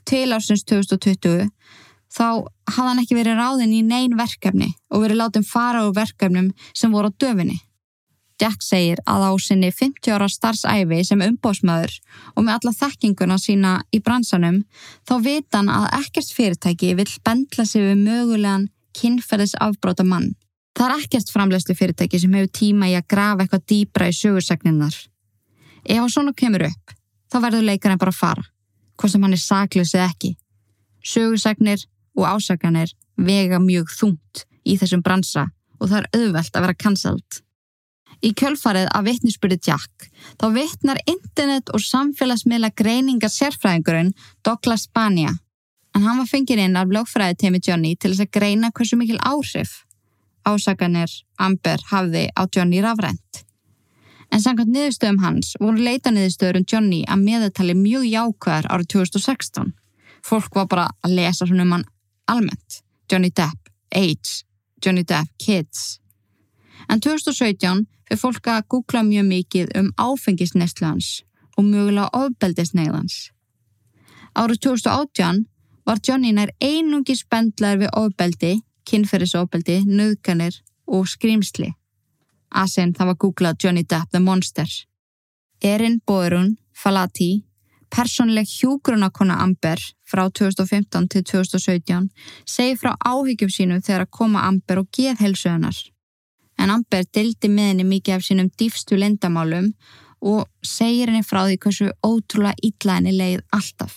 til 0.07 0.35
ársins 0.35 0.65
2020 0.67 1.47
þá 2.13 2.25
hafði 2.69 2.87
hann 2.89 3.01
ekki 3.01 3.17
verið 3.17 3.39
ráðinn 3.39 3.75
í 3.77 3.83
neyn 3.87 4.17
verkefni 4.19 4.73
og 4.91 5.05
verið 5.05 5.21
látið 5.21 5.47
fara 5.49 5.85
úr 5.87 5.95
verkefnum 5.95 6.51
sem 6.75 6.91
voru 6.91 7.09
á 7.09 7.17
döfinni. 7.23 7.61
Jack 8.41 8.63
segir 8.65 8.99
að 9.09 9.25
á 9.29 9.31
sinni 9.39 9.69
50 9.71 10.15
ára 10.15 10.27
starfsæfi 10.31 10.99
sem 11.05 11.21
umbósmaður 11.21 11.93
og 12.33 12.45
með 12.45 12.55
alla 12.57 12.73
þekkinguna 12.79 13.37
sína 13.39 13.73
í 13.93 14.01
bransanum 14.03 14.63
þá 15.07 15.13
vita 15.23 15.59
hann 15.59 15.71
að 15.71 15.89
ekkert 15.99 16.33
fyrirtæki 16.37 16.93
vil 16.97 17.09
bendla 17.25 17.65
sig 17.69 17.85
við 17.85 18.01
mögulegan 18.01 18.69
kynferðis 18.97 19.55
afbróta 19.61 20.05
mann. 20.05 20.33
Það 20.73 20.89
er 20.89 21.03
ekkert 21.03 21.31
framlegslu 21.33 21.75
fyrirtæki 21.77 22.19
sem 22.19 22.33
hefur 22.33 22.53
tíma 22.57 22.89
í 22.89 22.97
að 22.97 23.09
grafa 23.13 23.45
eitthvað 23.45 23.65
dýbra 23.69 24.09
í 24.09 24.17
sögursagninnar. 24.17 24.95
Ef 25.83 25.99
hann 25.99 26.09
svona 26.09 26.33
kemur 26.33 26.65
upp, 26.65 26.95
þá 27.29 27.37
verður 27.45 27.67
leikarinn 27.69 28.01
bara 28.01 28.13
að 28.13 28.19
fara, 28.19 28.45
hvað 28.97 29.13
sem 29.13 29.25
hann 29.25 29.37
er 29.37 29.43
saklaus 29.43 29.93
eða 29.93 30.09
ekki. 30.09 30.33
Sögursagnir 31.03 31.85
og 32.17 32.27
ásaganir 32.29 32.93
vega 33.17 33.59
mjög 33.61 33.91
þungt 33.93 34.45
í 34.65 34.77
þessum 34.79 35.03
bransa 35.05 35.49
og 35.79 35.89
það 35.89 35.99
er 35.99 36.09
auðvelt 36.17 36.55
að 36.55 36.65
vera 36.65 36.79
cancelled. 36.79 37.43
Í 38.23 38.31
kjölfarið 38.39 38.87
af 38.95 39.03
vittnisspyrði 39.03 39.59
Jack 39.67 40.09
þá 40.39 40.45
vittnar 40.55 40.99
internet 41.05 41.71
og 41.75 41.83
samfélagsmiðla 41.83 42.71
greiningar 42.77 43.31
sérfræðingurinn 43.33 44.13
Douglas 44.47 44.87
Bania 44.87 45.33
en 45.93 46.05
hann 46.05 46.21
var 46.21 46.29
fengið 46.29 46.63
inn 46.63 46.77
af 46.79 46.91
lögfræði 46.93 47.39
teimi 47.41 47.59
Johnny 47.63 47.95
til 47.95 48.13
þess 48.13 48.25
að 48.25 48.35
greina 48.39 48.71
hversu 48.71 48.97
mikil 48.99 49.19
áhrif 49.19 49.81
ásaganir 50.47 51.11
Amber 51.39 51.83
hafði 51.89 52.27
á 52.35 52.41
Johnny 52.51 52.81
rafrænt. 52.83 53.43
En 54.33 54.41
samkvæmt 54.41 54.73
niðurstöðum 54.73 55.21
hans 55.23 55.53
voru 55.61 55.83
leita 55.83 56.11
niðurstöður 56.11 56.59
um 56.59 56.67
Johnny 56.71 57.01
að 57.05 57.23
meðatali 57.27 57.75
mjög 57.77 58.07
jákvæðar 58.09 58.69
árið 58.73 58.89
2016. 58.95 59.73
Fólk 60.25 60.55
var 60.57 60.69
bara 60.71 60.87
að 61.05 61.15
lesa 61.19 61.45
svona 61.45 61.67
um 61.67 61.75
hann 61.75 61.85
almennt. 62.31 62.81
Johnny 63.11 63.29
Depp, 63.29 63.69
AIDS, 63.93 64.43
Johnny 64.83 65.03
Depp, 65.03 65.29
Kids. 65.37 65.99
En 66.89 66.99
2017 66.99 67.85
fyrir 68.13 68.21
fólk 68.21 68.47
að 68.47 68.65
googla 68.69 69.01
mjög 69.03 69.25
mikið 69.25 69.69
um 69.79 69.87
áfengisnestlu 69.97 70.85
hans 70.85 71.23
og 71.57 71.65
mögulega 71.65 72.11
ofbeldisneiðans. 72.13 73.31
Árið 74.37 74.59
2018 74.65 75.45
var 75.85 76.01
Johnny 76.05 76.33
nær 76.33 76.51
einungi 76.61 77.15
spendlaður 77.17 77.79
við 77.83 77.95
ofbeldi, 77.97 78.51
kynferðisofbeldi, 78.85 79.79
nöðganir 79.85 80.59
og 80.85 81.07
skrýmsli. 81.09 81.71
Asen 82.53 82.93
það 82.93 83.09
var 83.09 83.17
googlað 83.17 83.57
Johnny 83.63 83.83
Depp 83.83 84.11
the 84.11 84.19
Monster. 84.19 84.69
Erin 85.63 85.99
Boyrun 86.05 86.57
Falati, 86.73 87.45
personleg 87.89 88.45
hjúgrunakona 88.45 89.39
Amber 89.41 89.81
frá 90.05 90.27
2015 90.29 91.09
til 91.09 91.23
2017, 91.23 92.11
segi 92.45 92.77
frá 92.77 92.93
áhyggjum 93.01 93.49
sínum 93.49 93.81
þegar 93.81 94.05
að 94.05 94.13
koma 94.19 94.45
Amber 94.45 94.83
og 94.83 94.91
geðhelsuðanar 94.93 95.92
en 96.59 96.73
Amber 96.73 97.05
dildi 97.13 97.49
með 97.49 97.69
henni 97.71 97.85
mikið 97.87 98.17
af 98.17 98.25
sínum 98.27 98.49
dýfstu 98.59 98.97
lendamálum 98.99 99.71
og 100.23 100.47
segir 100.65 101.11
henni 101.11 101.25
frá 101.25 101.43
því 101.45 101.59
hversu 101.65 101.89
ótrúlega 102.05 102.55
illa 102.63 102.97
henni 102.99 103.15
leið 103.17 103.43
alltaf. 103.55 103.95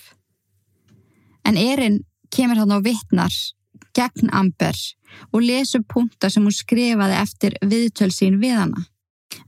En 1.46 1.56
Erin 1.56 2.00
kemur 2.34 2.58
hann 2.58 2.74
á 2.74 2.82
vittnar 2.82 3.34
gegn 3.96 4.32
Amber 4.32 4.76
og 5.32 5.42
lesur 5.42 5.84
punta 5.88 6.30
sem 6.30 6.44
hún 6.44 6.54
skrifaði 6.54 7.18
eftir 7.20 7.56
viðtölsín 7.62 8.40
við 8.42 8.58
hana. 8.60 8.86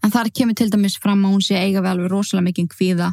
En 0.04 0.12
þar 0.14 0.30
kemur 0.34 0.56
til 0.56 0.70
dæmis 0.70 0.98
fram 1.00 1.24
að 1.24 1.34
hún 1.34 1.44
sé 1.44 1.58
eiga 1.58 1.82
við 1.84 2.06
rosalega 2.12 2.48
mikið 2.48 2.70
kvíða. 2.74 3.12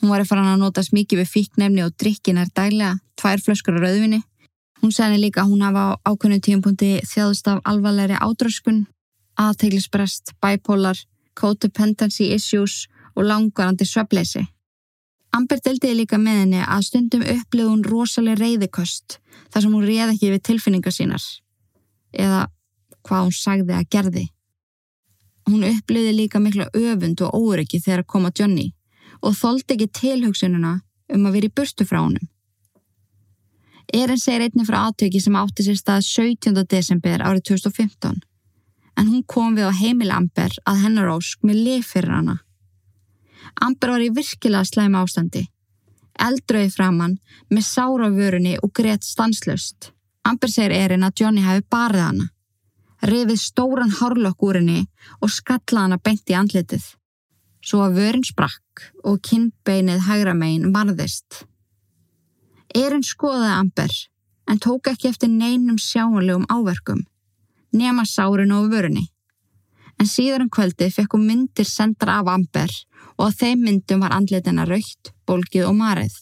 Hún 0.00 0.10
var 0.10 0.22
eftir 0.22 0.40
hann 0.40 0.54
að 0.54 0.62
notast 0.64 0.94
mikið 0.96 1.22
við 1.22 1.30
fíknefni 1.30 1.84
og 1.84 1.94
drikkin 2.00 2.40
er 2.42 2.50
dæglega 2.56 2.96
tvær 3.20 3.42
flöskur 3.44 3.78
á 3.78 3.80
rauðvinni. 3.84 4.22
Hún 4.82 4.94
segni 4.94 5.20
líka 5.22 5.44
að 5.44 5.52
hún 5.52 5.62
hafa 5.62 5.82
á 5.94 6.10
ákveðinu 6.10 6.42
tíumpunkti 6.42 6.90
þjáðust 7.06 7.52
af 7.52 7.60
alvarlegri 7.68 8.16
ádröskun 8.18 8.86
aðteglisbrest, 9.40 10.34
bipolar, 10.42 10.98
codependency 11.34 12.32
issues 12.34 12.86
og 13.16 13.26
langvarandi 13.28 13.86
svefleysi. 13.88 14.44
Amber 15.32 15.60
deldiði 15.64 16.02
líka 16.02 16.18
með 16.20 16.42
henni 16.42 16.60
að 16.60 16.88
stundum 16.88 17.22
upplifði 17.24 17.70
hún 17.70 17.84
rosalega 17.88 18.42
reyðikost 18.42 19.18
þar 19.52 19.64
sem 19.64 19.72
hún 19.72 19.86
réð 19.88 20.12
ekki 20.12 20.32
við 20.34 20.42
tilfinningar 20.48 20.92
sínar 20.92 21.24
eða 22.12 22.42
hvað 23.08 23.22
hún 23.24 23.36
sagði 23.36 23.76
að 23.78 23.88
gerði. 23.94 24.26
Hún 25.48 25.64
upplifði 25.66 26.12
líka 26.14 26.40
mikla 26.40 26.68
öfund 26.76 27.24
og 27.24 27.38
óryggi 27.38 27.80
þegar 27.80 28.04
að 28.04 28.10
koma 28.12 28.32
Johnny 28.38 28.68
og 29.22 29.38
þóldi 29.38 29.76
ekki 29.76 29.88
tilhugsununa 30.00 30.74
um 31.12 31.26
að 31.26 31.38
vera 31.38 31.48
í 31.48 31.54
burtu 31.56 31.86
frá 31.88 32.02
honum. 32.02 32.28
Erin 33.92 34.20
segir 34.20 34.44
einni 34.44 34.66
frá 34.68 34.82
aðtöki 34.84 35.20
sem 35.20 35.36
átti 35.36 35.64
sér 35.64 35.80
stað 35.80 36.04
17. 36.06 36.60
desember 36.68 37.24
árið 37.24 37.48
2015 37.54 38.20
en 38.96 39.08
hún 39.08 39.24
kom 39.26 39.56
við 39.56 39.70
á 39.70 39.72
heimil 39.72 40.10
Amber 40.12 40.52
að 40.68 40.82
hennar 40.84 41.12
ósk 41.14 41.42
með 41.46 41.62
lif 41.66 41.92
fyrir 41.94 42.12
hana. 42.16 42.36
Amber 43.60 43.94
var 43.94 44.04
í 44.04 44.12
virkilega 44.14 44.68
slæm 44.68 44.96
ástandi. 44.98 45.46
Eldröði 46.20 46.70
framann 46.74 47.18
með 47.50 47.66
sára 47.66 48.10
vörunni 48.12 48.54
og 48.62 48.72
greitt 48.76 49.04
stanslust. 49.04 49.92
Amber 50.28 50.50
segir 50.52 50.74
erinn 50.76 51.06
að 51.06 51.22
Johnny 51.22 51.42
hefði 51.42 51.66
barið 51.72 52.04
hana. 52.06 52.26
Rifið 53.02 53.40
stóran 53.42 53.94
hárlokk 53.98 54.44
úr 54.46 54.60
henni 54.60 54.84
og 55.20 55.32
skalla 55.34 55.86
hana 55.86 55.98
beint 55.98 56.30
í 56.30 56.36
andlitið. 56.38 56.84
Svo 57.62 57.82
að 57.86 57.98
vörun 57.98 58.26
sprakk 58.26 58.86
og 59.06 59.22
kinnbeinið 59.26 60.04
hægra 60.06 60.34
megin 60.38 60.70
varðist. 60.74 61.42
Erinn 62.74 63.04
skoðaði 63.06 63.54
Amber 63.56 63.96
en 64.50 64.60
tók 64.62 64.90
ekki 64.92 65.10
eftir 65.10 65.30
neinum 65.32 65.78
sjáanlegum 65.80 66.46
áverkum 66.50 67.02
nema 67.72 68.04
sárin 68.08 68.52
og 68.54 68.70
vörunni. 68.72 69.08
En 70.00 70.08
síðar 70.08 70.44
um 70.44 70.50
kvöldi 70.50 70.88
fekk 70.90 71.16
hún 71.16 71.26
myndir 71.28 71.68
sendra 71.68 72.20
af 72.20 72.30
Amber 72.32 72.70
og 73.18 73.28
á 73.28 73.36
þeim 73.40 73.64
myndum 73.66 74.02
var 74.02 74.14
andlitina 74.16 74.64
raukt, 74.66 75.12
bólkið 75.28 75.68
og 75.68 75.76
marið. 75.78 76.14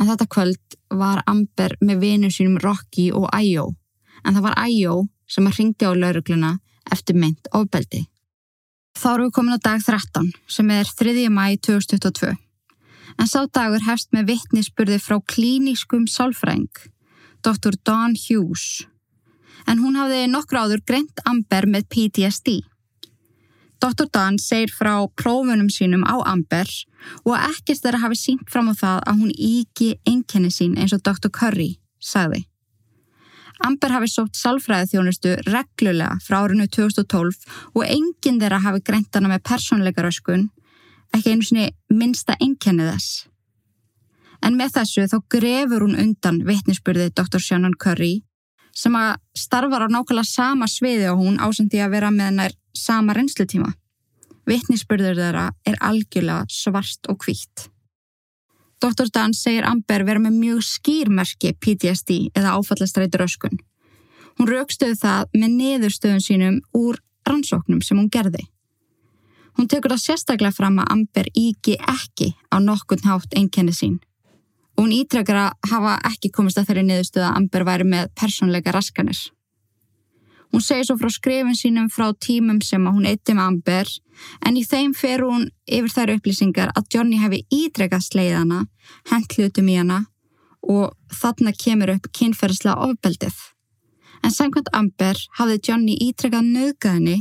En 0.00 0.08
þetta 0.08 0.28
kvöld 0.30 0.76
var 0.90 1.22
Amber 1.26 1.76
með 1.80 2.00
vinu 2.04 2.30
sínum 2.32 2.60
Rocky 2.62 3.10
og 3.12 3.28
Ayo, 3.36 3.72
en 4.24 4.34
það 4.34 4.46
var 4.46 4.58
Ayo 4.58 4.94
sem 5.28 5.46
að 5.46 5.58
ringdi 5.58 5.88
á 5.88 5.92
laurugluna 5.92 6.52
eftir 6.92 7.18
mynd 7.18 7.50
ofbeldi. 7.52 8.06
Þá 8.98 9.08
eru 9.14 9.26
við 9.28 9.34
komin 9.36 9.56
á 9.56 9.60
dag 9.62 9.84
13 9.84 10.32
sem 10.48 10.70
er 10.70 10.88
3. 10.88 11.28
mæi 11.32 11.56
2022. 11.60 12.32
En 13.20 13.28
sá 13.28 13.44
dagur 13.44 13.84
hefst 13.84 14.12
með 14.12 14.32
vittnisspurði 14.32 14.98
frá 15.00 15.18
klínískum 15.20 16.08
sálfræng, 16.08 16.70
Dr. 17.44 17.76
Dawn 17.84 18.16
Hughes 18.16 18.86
en 19.66 19.82
hún 19.82 19.98
hafði 20.00 20.26
nokkru 20.30 20.62
áður 20.62 20.84
greint 20.86 21.24
Amber 21.28 21.68
með 21.70 21.88
PTSD. 21.92 22.60
Dr. 23.82 24.06
Dan 24.14 24.38
segir 24.38 24.70
frá 24.70 24.94
prófunum 25.18 25.66
sínum 25.72 26.04
á 26.06 26.22
Amber 26.22 26.68
og 27.26 27.34
ekkert 27.34 27.82
þeirra 27.82 28.04
hafi 28.04 28.18
sínt 28.20 28.46
fram 28.52 28.70
á 28.70 28.74
það 28.78 28.98
að 29.10 29.18
hún 29.24 29.32
íki 29.34 29.88
einkenni 30.06 30.52
sín 30.54 30.78
eins 30.78 30.94
og 30.94 31.02
Dr. 31.02 31.32
Curry 31.34 31.72
sagði. 31.98 32.44
Amber 33.62 33.94
hafi 33.94 34.08
sótt 34.10 34.38
salfræði 34.38 34.92
þjónustu 34.92 35.34
reglulega 35.48 36.14
frá 36.22 36.40
árinu 36.42 36.68
2012 36.70 37.42
og 37.74 37.84
enginn 37.86 38.40
þeirra 38.42 38.62
hafi 38.62 38.82
greint 38.86 39.14
hana 39.14 39.30
með 39.30 39.44
persónleikaröskun, 39.50 40.48
ekki 41.14 41.34
einu 41.34 41.46
sinni 41.46 41.68
minsta 41.90 42.38
einkenni 42.38 42.86
þess. 42.86 43.26
En 44.42 44.58
með 44.58 44.78
þessu 44.78 45.06
þá 45.10 45.18
grefur 45.30 45.86
hún 45.86 45.98
undan 45.98 46.42
vittnisspurði 46.46 47.10
Dr. 47.14 47.42
Shannon 47.42 47.78
Curry 47.78 48.22
sem 48.74 48.94
að 48.96 49.20
starfar 49.36 49.86
á 49.86 49.88
nákvæmlega 49.92 50.28
sama 50.28 50.68
sviði 50.70 51.10
og 51.12 51.20
hún 51.20 51.40
ásandi 51.40 51.80
að 51.82 51.94
vera 51.96 52.10
með 52.10 52.30
hennar 52.30 52.56
sama 52.76 53.14
reynslutíma. 53.16 53.72
Vittnisspurður 54.48 55.20
þeirra 55.20 55.46
er 55.68 55.78
algjörlega 55.80 56.46
svart 56.50 57.10
og 57.12 57.22
hvitt. 57.22 57.68
Dr. 58.82 59.06
Dan 59.14 59.34
segir 59.38 59.66
Amber 59.68 60.02
vera 60.02 60.22
með 60.22 60.38
mjög 60.40 60.64
skýrmerki 60.66 61.52
PTSD 61.54 62.16
eða 62.34 62.56
áfallastrætur 62.58 63.22
öskun. 63.28 63.60
Hún 64.40 64.48
raukstöðu 64.48 64.96
það 64.98 65.36
með 65.36 65.54
niðurstöðun 65.60 66.24
sínum 66.24 66.56
úr 66.74 66.98
rannsóknum 67.28 67.82
sem 67.84 68.00
hún 68.00 68.10
gerði. 68.10 68.42
Hún 69.58 69.68
tekur 69.68 69.92
það 69.92 70.06
sérstaklega 70.06 70.56
fram 70.56 70.80
að 70.80 70.90
Amber 70.96 71.28
íki 71.36 71.76
ekki 71.78 72.32
á 72.50 72.56
nokkund 72.58 73.04
hátt 73.06 73.36
einkenni 73.38 73.76
sín 73.76 74.00
og 74.76 74.84
hún 74.84 74.96
ítrekkar 74.96 75.38
að 75.38 75.70
hafa 75.72 75.98
ekki 76.12 76.32
komist 76.32 76.58
að 76.58 76.70
þeirri 76.70 76.88
niðurstöða 76.88 77.30
að 77.30 77.38
Amber 77.40 77.64
væri 77.68 77.86
með 77.88 78.10
persónleika 78.18 78.74
raskanir. 78.74 79.20
Hún 80.52 80.60
segir 80.60 80.84
svo 80.84 80.98
frá 81.00 81.08
skrifin 81.08 81.56
sínum 81.56 81.88
frá 81.88 82.10
tímum 82.12 82.58
sem 82.60 82.84
að 82.84 82.96
hún 82.98 83.08
eitti 83.08 83.32
með 83.32 83.46
Amber 83.48 83.92
en 84.44 84.58
í 84.60 84.64
þeim 84.68 84.92
fer 84.92 85.24
hún 85.24 85.46
yfir 85.64 85.94
þær 85.94 86.12
upplýsingar 86.18 86.74
að 86.76 86.90
Johnny 86.92 87.20
hefði 87.22 87.40
ítrekkað 87.48 88.04
sleiðana, 88.04 88.58
hendlutum 89.08 89.70
í 89.72 89.78
hana 89.80 90.02
og 90.60 90.92
þarna 91.22 91.54
kemur 91.56 91.94
upp 91.96 92.10
kynferðslega 92.12 92.84
ofbeldið. 92.84 93.34
En 94.22 94.30
samkvæmt 94.36 94.68
Amber 94.76 95.18
hafði 95.40 95.58
Johnny 95.68 95.96
ítrekkað 96.04 96.52
nöðgæðinni, 96.52 97.18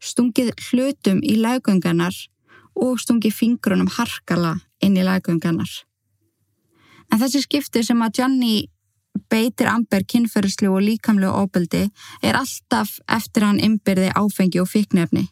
stungið 0.00 0.54
hlutum 0.70 1.20
í 1.22 1.36
laugönganar 1.44 2.16
og 2.72 2.98
stungið 3.04 3.36
fingrunum 3.36 3.92
harkala 3.98 4.56
inn 4.80 4.96
í 4.96 5.04
laugönganar. 5.04 5.70
En 7.10 7.20
þessi 7.20 7.42
skipti 7.44 7.82
sem 7.86 8.02
að 8.04 8.20
Johnny 8.20 8.54
beitir 9.32 9.68
Amber 9.68 10.04
kynferðslu 10.08 10.70
og 10.72 10.84
líkamlu 10.84 11.28
ofbeldi 11.28 11.86
er 12.22 12.38
alltaf 12.38 12.98
eftir 13.08 13.46
hann 13.46 13.60
ymbirði 13.60 14.12
áfengi 14.16 14.60
og 14.62 14.70
fiknefni 14.70 15.26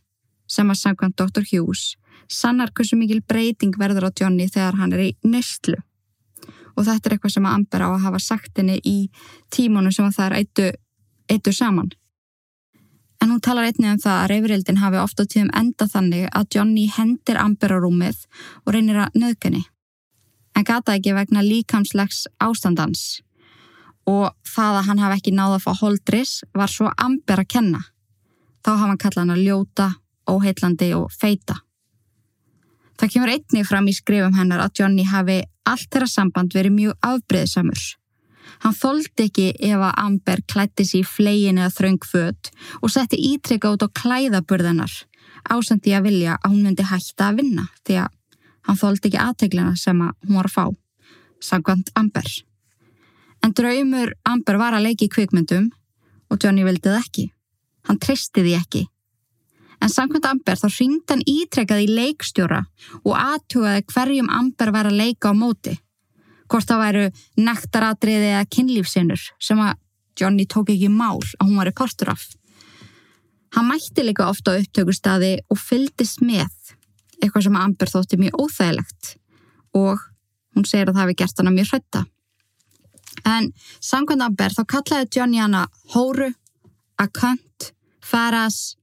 sem 0.51 0.71
að 0.71 0.81
samkvæmt 0.83 1.21
Dr. 1.21 1.45
Hughes 1.53 1.95
sannar 2.31 2.71
hversu 2.75 2.99
mikil 2.99 3.23
breyting 3.27 3.75
verður 3.79 4.09
á 4.09 4.11
Johnny 4.21 4.47
þegar 4.49 4.79
hann 4.81 4.93
er 4.95 5.07
í 5.09 5.15
nöstlu. 5.27 5.79
Og 6.77 6.87
þetta 6.87 7.09
er 7.09 7.17
eitthvað 7.17 7.35
sem 7.35 7.49
að 7.49 7.57
Amber 7.59 7.85
á 7.85 7.89
að 7.91 8.05
hafa 8.05 8.21
sagt 8.23 8.61
henni 8.61 8.79
í 8.87 8.99
tímonu 9.53 9.93
sem 9.93 10.07
að 10.07 10.17
það 10.17 10.29
er 10.29 10.37
eittu, 10.39 10.69
eittu 11.33 11.55
saman. 11.55 11.91
En 13.21 13.35
hún 13.35 13.43
talar 13.45 13.67
einnig 13.69 13.91
um 13.91 14.01
það 14.01 14.17
að 14.21 14.31
reyfrildin 14.33 14.81
hafi 14.81 15.01
ofta 15.03 15.27
tíðum 15.27 15.51
enda 15.61 15.89
þannig 15.91 16.31
að 16.31 16.47
Johnny 16.55 16.87
hendir 16.95 17.41
Amber 17.43 17.75
á 17.77 17.79
rúmið 17.83 18.23
og 18.65 18.73
reynir 18.77 19.03
að 19.03 19.19
nöðgani. 19.21 19.67
En 20.57 20.67
gata 20.67 20.97
ekki 20.97 21.15
vegna 21.17 21.43
líkamslegs 21.47 22.27
ástandans 22.43 23.23
og 24.11 24.33
það 24.49 24.77
að 24.81 24.87
hann 24.89 25.03
hafi 25.05 25.19
ekki 25.21 25.33
náða 25.37 25.59
að 25.59 25.65
fá 25.67 25.73
holdris 25.81 26.33
var 26.57 26.73
svo 26.73 26.91
Amber 26.99 27.43
að 27.43 27.51
kenna. 27.55 27.83
Þá 28.65 28.71
hafa 28.73 28.89
hann 28.89 29.01
kallað 29.01 29.23
hann 29.23 29.35
að 29.37 29.45
ljóta, 29.47 29.89
óheillandi 30.29 30.91
og 30.97 31.13
feita. 31.15 31.61
Það 33.01 33.13
kemur 33.15 33.33
einnig 33.33 33.69
fram 33.69 33.89
í 33.89 33.95
skrifum 33.97 34.37
hennar 34.37 34.65
að 34.65 34.81
Johnny 34.81 35.07
hafi 35.09 35.39
allt 35.69 35.89
þeirra 35.93 36.11
samband 36.11 36.57
verið 36.57 36.77
mjög 36.77 37.07
afbreyðsamur. 37.07 37.85
Hann 38.61 38.77
þóldi 38.77 39.29
ekki 39.29 39.47
ef 39.71 39.79
að 39.79 40.01
Amber 40.03 40.43
klætti 40.51 40.85
sér 40.85 41.05
í 41.05 41.09
flegin 41.09 41.61
eða 41.61 41.73
þraungföt 41.77 42.51
og 42.81 42.93
setti 42.93 43.21
ítrykka 43.31 43.73
út 43.77 43.87
á 43.87 43.89
klæðaburðanar 44.03 44.97
ásandi 45.49 45.95
að 45.97 46.09
vilja 46.09 46.37
að 46.37 46.53
hún 46.53 46.65
myndi 46.67 46.87
hætta 46.91 47.31
að 47.31 47.41
vinna 47.41 47.69
því 47.87 48.01
að 48.03 48.17
hann 48.67 48.79
þóldi 48.79 49.11
ekki 49.11 49.21
aðteglina 49.23 49.75
sem 49.77 50.01
að 50.05 50.15
hún 50.29 50.39
var 50.41 50.51
að 50.51 50.57
fá, 50.57 50.65
sagkvæmt 51.51 51.93
Amber. 51.99 52.31
En 53.45 53.57
draumur 53.57 54.15
Amber 54.29 54.61
var 54.61 54.77
að 54.77 54.89
leiki 54.89 55.09
í 55.09 55.13
kvikmyndum 55.13 55.71
og 56.31 56.41
Johnny 56.43 56.65
vildi 56.67 56.89
það 56.89 57.03
ekki. 57.03 57.29
Hann 57.89 58.01
tristi 58.03 58.45
því 58.45 58.57
ekki 58.59 58.87
En 59.81 59.89
samkvæmt 59.89 60.27
Amber 60.29 60.59
þá 60.61 60.69
ringd 60.75 61.13
hann 61.13 61.23
ítrekkað 61.29 61.85
í 61.87 61.93
leikstjóra 61.97 62.61
og 63.01 63.15
aðtugaði 63.17 63.85
hverjum 63.89 64.29
Amber 64.33 64.73
var 64.75 64.91
að 64.91 64.99
leika 65.01 65.33
á 65.33 65.35
móti. 65.37 65.79
Hvort 66.51 66.69
það 66.69 66.83
væru 66.85 67.05
nektaratriði 67.41 68.35
eða 68.35 68.49
kynlífsinnur 68.57 69.25
sem 69.41 69.63
að 69.65 69.79
Johnny 70.21 70.45
tók 70.45 70.73
ekki 70.75 70.91
mál 70.93 71.17
að 71.17 71.47
hún 71.47 71.57
var 71.57 71.71
í 71.71 71.77
partur 71.81 72.13
af. 72.13 72.27
Hann 73.57 73.71
mætti 73.71 74.05
líka 74.05 74.29
ofta 74.29 74.53
á 74.53 74.61
upptökustadi 74.61 75.39
og 75.49 75.59
fyldist 75.59 76.21
með 76.21 76.51
eitthvað 77.21 77.47
sem 77.47 77.59
Amber 77.61 77.91
þótti 77.93 78.19
mjög 78.21 78.41
óþægilegt 78.45 79.15
og 79.77 80.03
hún 80.57 80.67
segir 80.67 80.91
að 80.91 80.97
það 80.97 81.05
hefði 81.05 81.19
gert 81.21 81.43
hana 81.43 81.55
mjög 81.55 81.71
hrætta. 81.71 82.05
En 83.27 83.51
samkvæmt 83.85 84.25
Amber 84.27 84.57
þá 84.57 84.63
kallaði 84.75 85.11
Johnny 85.17 85.41
hana 85.43 85.67
hóru, 85.95 86.31
akant, 86.99 87.73
faras 88.01 88.77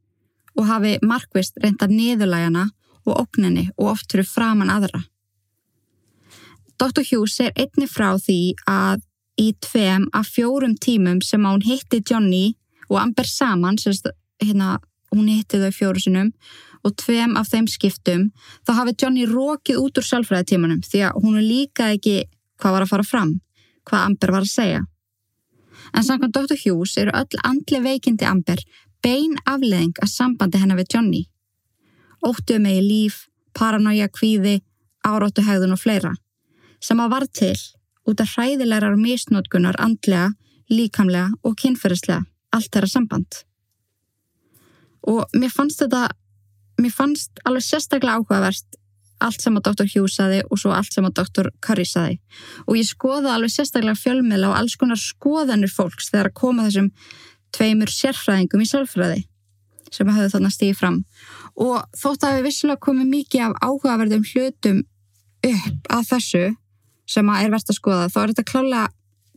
og 0.58 0.67
hafi 0.70 0.98
markvist 1.06 1.58
reynda 1.63 1.89
niðurlægana 1.91 2.70
og 3.08 3.22
okninni 3.24 3.67
og 3.77 3.94
oft 3.94 4.12
fyrir 4.12 4.27
framann 4.27 4.72
aðra. 4.74 5.03
Dr. 6.77 7.03
Hughes 7.10 7.39
er 7.41 7.56
einni 7.58 7.88
frá 7.89 8.12
því 8.22 8.53
að 8.70 9.01
í 9.41 9.51
tveim 9.62 10.08
af 10.17 10.29
fjórum 10.34 10.75
tímum 10.82 11.22
sem 11.25 11.46
hún 11.46 11.63
hitti 11.65 12.02
Johnny 12.02 12.56
og 12.89 13.00
Amber 13.02 13.28
saman, 13.30 13.78
sérst, 13.78 14.10
hérna, 14.41 14.78
hún 15.13 15.30
hitti 15.32 15.60
þau 15.62 15.72
fjóru 15.76 16.04
sinum 16.04 16.32
og 16.86 16.96
tveim 17.02 17.36
af 17.39 17.50
þeim 17.52 17.67
skiptum, 17.67 18.28
þá 18.65 18.72
hafi 18.80 18.96
Johnny 19.02 19.26
rókið 19.28 19.80
út 19.82 20.00
úr 20.00 20.08
sjálfræðitímanum 20.08 20.84
því 20.86 21.04
að 21.08 21.24
hún 21.24 21.39
líka 21.41 21.91
ekki 21.96 22.17
hvað 22.62 22.76
var 22.76 22.86
að 22.86 22.91
fara 22.93 23.08
fram, 23.08 23.34
hvað 23.88 24.06
Amber 24.10 24.34
var 24.36 24.46
að 24.46 24.54
segja. 24.54 24.84
En 25.96 26.04
samkvæmt 26.04 26.36
Dr. 26.36 26.58
Hughes 26.63 26.98
eru 27.00 27.13
öll 27.15 27.41
andli 27.48 27.82
veikindi 27.84 28.28
Amber 28.28 28.62
bein 29.04 29.38
afleðing 29.46 29.96
að 30.02 30.13
sambandi 30.13 30.62
hennar 30.62 30.80
við 30.80 30.93
Johnny. 30.96 31.24
Óttuð 32.26 32.62
megi 32.63 32.84
líf, 32.84 33.26
paranoia, 33.54 34.08
kvíði, 34.10 34.60
áróttuhægðun 35.06 35.76
og 35.76 35.82
fleira 35.82 36.13
sem 36.84 37.00
að 37.02 37.13
var 37.13 37.26
til 37.34 37.56
út 38.08 38.22
af 38.22 38.34
hræðilegar 38.36 38.96
misnótkunar 39.00 39.80
andlega, 39.82 40.32
líkamlega 40.70 41.32
og 41.43 41.58
kynferðislega, 41.60 42.24
allt 42.54 42.72
þeirra 42.72 42.91
samband. 42.91 43.46
Og 45.08 45.38
mér 45.38 45.54
fannst 45.54 45.84
þetta, 45.84 46.10
mér 46.82 46.93
fannst 46.93 47.39
alveg 47.48 47.65
sérstaklega 47.65 48.20
áhugaverst 48.20 48.78
allt 49.24 49.41
sem 49.41 49.56
að 49.58 49.72
Dr. 49.72 49.88
Hughes 49.89 50.17
saði 50.20 50.43
og 50.46 50.60
svo 50.62 50.74
allt 50.76 50.93
sem 50.93 51.06
að 51.08 51.15
Dr. 51.17 51.50
Curry 51.63 51.88
saði. 51.89 52.20
Og 52.67 52.78
ég 52.78 52.86
skoða 52.86 53.34
alveg 53.34 53.56
sérstaklega 53.56 53.98
fjölmiðla 53.98 54.52
og 54.52 54.60
alls 54.60 54.76
konar 54.78 55.00
skoðanir 55.02 55.74
fólks 55.74 56.12
þegar 56.12 56.30
að 56.30 56.38
koma 56.38 56.67
þessum 56.67 56.91
tveimur 57.56 57.91
sérfræðingum 57.91 58.62
í 58.62 58.70
sálfræði 58.70 59.24
sem 59.93 60.10
hafði 60.12 60.32
þarna 60.34 60.52
stíðið 60.52 60.80
fram 60.82 60.98
og 61.63 61.98
þótt 61.98 62.26
að 62.28 62.38
við 62.38 62.48
vissilega 62.50 62.84
komið 62.84 63.12
mikið 63.13 63.43
af 63.46 63.54
áhugaverðum 63.63 64.26
hlutum 64.32 64.82
upp 65.48 65.91
að 65.96 66.10
þessu 66.12 66.46
sem 67.08 67.32
að 67.32 67.43
er 67.43 67.54
verðt 67.54 67.72
að 67.72 67.80
skoða 67.80 68.10
þá 68.12 68.17
er 68.22 68.34
þetta 68.34 68.48
klála 68.52 68.82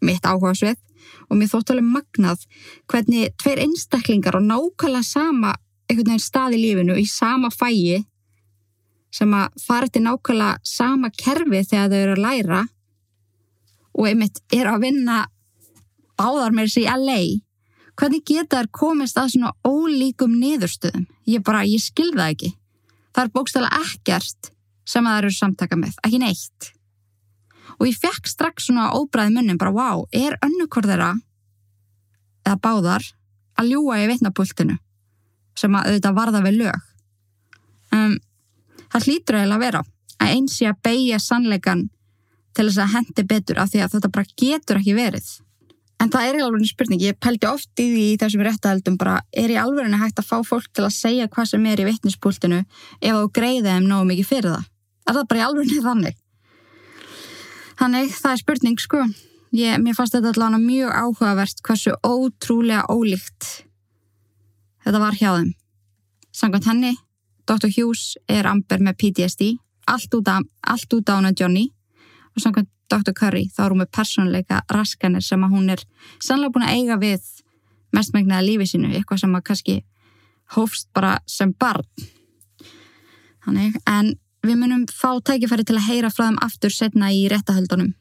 mitt 0.02 0.26
áhuga 0.26 0.54
svið 0.58 0.80
og 1.28 1.38
mér 1.38 1.50
þótt 1.52 1.72
alveg 1.74 1.90
magnað 1.96 2.46
hvernig 2.90 3.34
tveir 3.40 3.62
einstaklingar 3.64 4.38
og 4.38 4.46
nákvæmlega 4.46 5.06
sama 5.06 5.54
einhvern 5.90 6.12
veginn 6.12 6.24
stað 6.26 6.56
í 6.56 6.62
lífinu 6.64 6.98
í 7.00 7.06
sama 7.10 7.50
fæi 7.54 8.00
sem 9.14 9.34
að 9.34 9.60
fara 9.64 9.90
til 9.90 10.04
nákvæmlega 10.06 10.58
sama 10.76 11.10
kerfi 11.10 11.64
þegar 11.66 11.92
þau 11.92 12.00
eru 12.00 12.16
að 12.16 12.24
læra 12.26 12.64
og 13.90 14.08
einmitt 14.08 14.42
eru 14.54 14.74
að 14.74 14.84
vinna 14.86 15.22
báðar 16.20 16.54
með 16.54 16.68
þessi 16.68 16.84
í 16.86 16.90
LA 16.94 17.20
Hvernig 18.00 18.22
geta 18.24 18.62
þær 18.62 18.68
komist 18.72 19.18
að 19.20 19.34
svona 19.34 19.50
ólíkum 19.66 20.32
niðurstöðum? 20.40 21.02
Ég 21.28 21.42
bara, 21.44 21.66
ég 21.68 21.82
skilða 21.84 22.30
ekki. 22.32 22.54
Það 23.12 23.26
er 23.26 23.32
bókstæðilega 23.34 23.80
ekkert 23.84 24.48
sem 24.88 25.04
að 25.04 25.12
það 25.12 25.20
eru 25.20 25.32
samtaka 25.36 25.76
með, 25.76 25.98
ekki 26.06 26.20
neitt. 26.22 26.70
Og 27.78 27.88
ég 27.88 27.98
fekk 28.00 28.28
strax 28.28 28.68
svona 28.68 28.90
óbræði 28.96 29.34
munnin, 29.36 29.58
bara 29.60 29.74
wow, 29.74 30.04
er 30.12 30.38
önnukor 30.44 30.88
þeirra, 30.88 31.14
eða 32.46 32.58
báðar, 32.64 33.06
að 33.60 33.74
ljúa 33.74 34.00
í 34.02 34.08
vitnapultinu, 34.10 34.76
sem 35.58 35.76
að 35.76 35.90
auðvitað 35.90 36.18
varða 36.18 36.42
við 36.46 36.60
lög. 36.64 36.90
Um, 37.94 38.16
það 38.92 39.06
hlýtur 39.06 39.40
eiginlega 39.40 39.58
að 39.58 39.64
vera 39.66 39.84
að 40.20 40.34
eins 40.34 40.58
ég 40.62 40.72
að 40.72 40.82
beigja 40.86 41.20
sannleikan 41.22 41.86
til 42.56 42.66
þess 42.66 42.82
að 42.82 42.92
hendi 42.96 43.24
betur 43.28 43.60
af 43.62 43.70
því 43.72 43.84
að 43.84 43.94
þetta 43.94 44.12
bara 44.14 44.34
getur 44.42 44.80
ekki 44.80 44.96
verið. 44.96 45.30
En 46.00 46.08
það 46.08 46.26
er 46.26 46.38
í 46.38 46.42
alveg 46.44 46.68
spurning, 46.70 47.02
ég 47.04 47.18
pældi 47.20 47.46
oft 47.50 47.82
í 47.82 47.86
því 47.90 48.04
í 48.14 48.16
þessum 48.20 48.42
réttahaldum 48.46 48.96
bara, 49.00 49.18
er 49.36 49.52
í 49.52 49.58
alveg 49.60 49.92
hægt 50.00 50.22
að 50.22 50.30
fá 50.30 50.38
fólk 50.48 50.70
til 50.72 50.86
að 50.86 50.96
segja 50.96 51.28
hvað 51.28 51.50
sem 51.52 51.66
er 51.68 51.82
í 51.82 51.86
vittnispúltinu 51.90 52.62
ef 52.62 53.18
þú 53.18 53.26
greiði 53.36 53.66
þeim 53.68 53.88
náðu 53.90 54.08
mikið 54.08 54.30
fyrir 54.30 54.54
það? 54.54 54.70
Er 55.04 55.18
það 55.18 55.28
bara 55.32 55.40
í 55.40 55.44
alveg 55.44 55.74
þannig? 55.84 56.16
Þannig, 57.80 58.12
það 58.12 58.34
er 58.34 58.40
spurning, 58.42 58.78
sko. 58.80 59.00
Ég, 59.56 59.80
mér 59.80 59.96
fannst 59.96 60.12
þetta 60.14 60.34
allavega 60.34 60.60
mjög 60.60 60.94
áhugavert 61.00 61.62
hversu 61.64 61.96
ótrúlega 62.06 62.84
ólíkt 62.92 63.64
þetta 64.84 65.00
var 65.02 65.16
hjá 65.18 65.30
þeim. 65.36 65.54
Sangant 66.30 66.68
henni, 66.68 66.92
Dr. 67.48 67.70
Hughes 67.74 68.14
er 68.30 68.46
amber 68.46 68.82
með 68.84 68.98
PTSD, 69.02 69.54
allt 69.90 70.14
út 70.14 71.10
á 71.10 71.14
hana 71.16 71.32
Johnny 71.34 71.70
og 72.36 72.44
sangant 72.44 72.70
Dr. 72.90 73.14
Curry 73.14 73.46
þá 73.54 73.64
er 73.64 73.72
hún 73.72 73.82
með 73.82 73.92
persónleika 73.94 74.62
raskanir 74.70 75.22
sem 75.22 75.42
að 75.46 75.54
hún 75.54 75.70
er 75.74 75.82
sannlega 76.22 76.54
búin 76.54 76.66
að 76.66 76.76
eiga 76.78 76.96
við 77.00 77.26
mestmægnaða 77.94 78.46
lífi 78.46 78.66
sínu, 78.70 78.90
eitthvað 78.94 79.22
sem 79.24 79.34
að 79.34 79.46
kannski 79.46 79.76
hófst 80.54 80.88
bara 80.94 81.18
sem 81.30 81.52
barn. 81.54 81.86
Þannig, 83.46 83.78
en 83.86 84.14
við 84.46 84.56
munum 84.60 84.86
fá 84.88 85.20
tækifæri 85.20 85.66
til 85.68 85.76
að 85.78 85.86
heyra 85.88 86.10
frá 86.12 86.26
þeim 86.28 86.40
aftur 86.44 86.74
setna 86.74 87.12
í 87.12 87.26
réttahöldunum. 87.32 87.92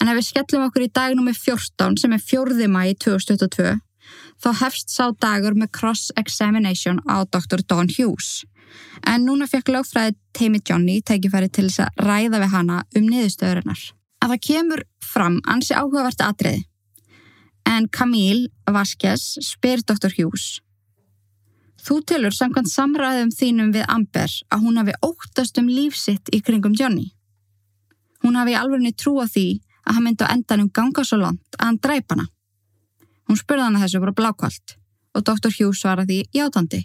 En 0.00 0.10
ef 0.10 0.18
við 0.18 0.28
skellum 0.30 0.66
okkur 0.66 0.86
í 0.86 0.92
dagnum 0.94 1.28
með 1.28 1.40
14 1.44 2.00
sem 2.02 2.14
er 2.16 2.22
4. 2.22 2.68
mæi 2.70 2.94
2022 2.98 3.76
þá 4.42 4.48
hefst 4.62 4.90
sá 4.90 5.12
dagur 5.22 5.54
með 5.54 5.70
cross-examination 5.78 6.98
á 7.06 7.22
Dr. 7.24 7.62
Dawn 7.62 7.90
Hughes. 7.92 8.42
En 9.06 9.26
núna 9.26 9.46
fekk 9.50 9.70
lögfræði 9.74 10.16
teimi 10.34 10.62
Johnny 10.64 11.00
tækifæri 11.04 11.50
til 11.52 11.68
þess 11.68 11.84
að 11.86 12.06
ræða 12.08 12.42
við 12.42 12.54
hana 12.56 12.78
um 12.96 13.08
niðurstöðurinnar 13.08 13.82
að 14.22 14.34
það 14.34 14.44
kemur 14.46 14.84
fram 15.02 15.40
ansi 15.50 15.74
áhugavert 15.74 16.22
atriði. 16.22 16.62
En 17.66 17.88
Camille 17.90 18.50
Vasquez 18.70 19.36
spyr 19.44 19.82
Dr. 19.86 20.10
Hughes 20.16 20.60
Þú 21.82 21.96
tilur 22.06 22.34
samkvæmt 22.34 22.70
samræðum 22.70 23.32
þínum 23.34 23.72
við 23.74 23.88
Amber 23.90 24.30
að 24.54 24.60
hún 24.62 24.78
hafi 24.78 24.92
óttast 25.02 25.58
um 25.58 25.70
lífsitt 25.70 26.30
í 26.30 26.38
kringum 26.38 26.76
Johnny. 26.78 27.08
Hún 28.22 28.38
hafi 28.38 28.54
alveg 28.54 28.94
trú 28.94 29.16
á 29.18 29.26
því 29.26 29.46
að 29.82 29.96
hann 29.96 30.06
myndi 30.06 30.22
á 30.22 30.30
endanum 30.30 30.70
ganga 30.70 31.02
svo 31.02 31.18
langt 31.18 31.58
að 31.58 31.66
hann 31.66 31.80
dræpa 31.82 32.14
hana. 32.14 32.28
Hún 33.26 33.40
spurði 33.40 33.66
hana 33.66 33.82
þessu 33.82 34.02
bara 34.04 34.14
blákvalt 34.14 34.76
og 35.12 35.24
Dr. 35.26 35.50
Hughes 35.50 35.82
svaraði 35.82 36.22
játandi. 36.30 36.84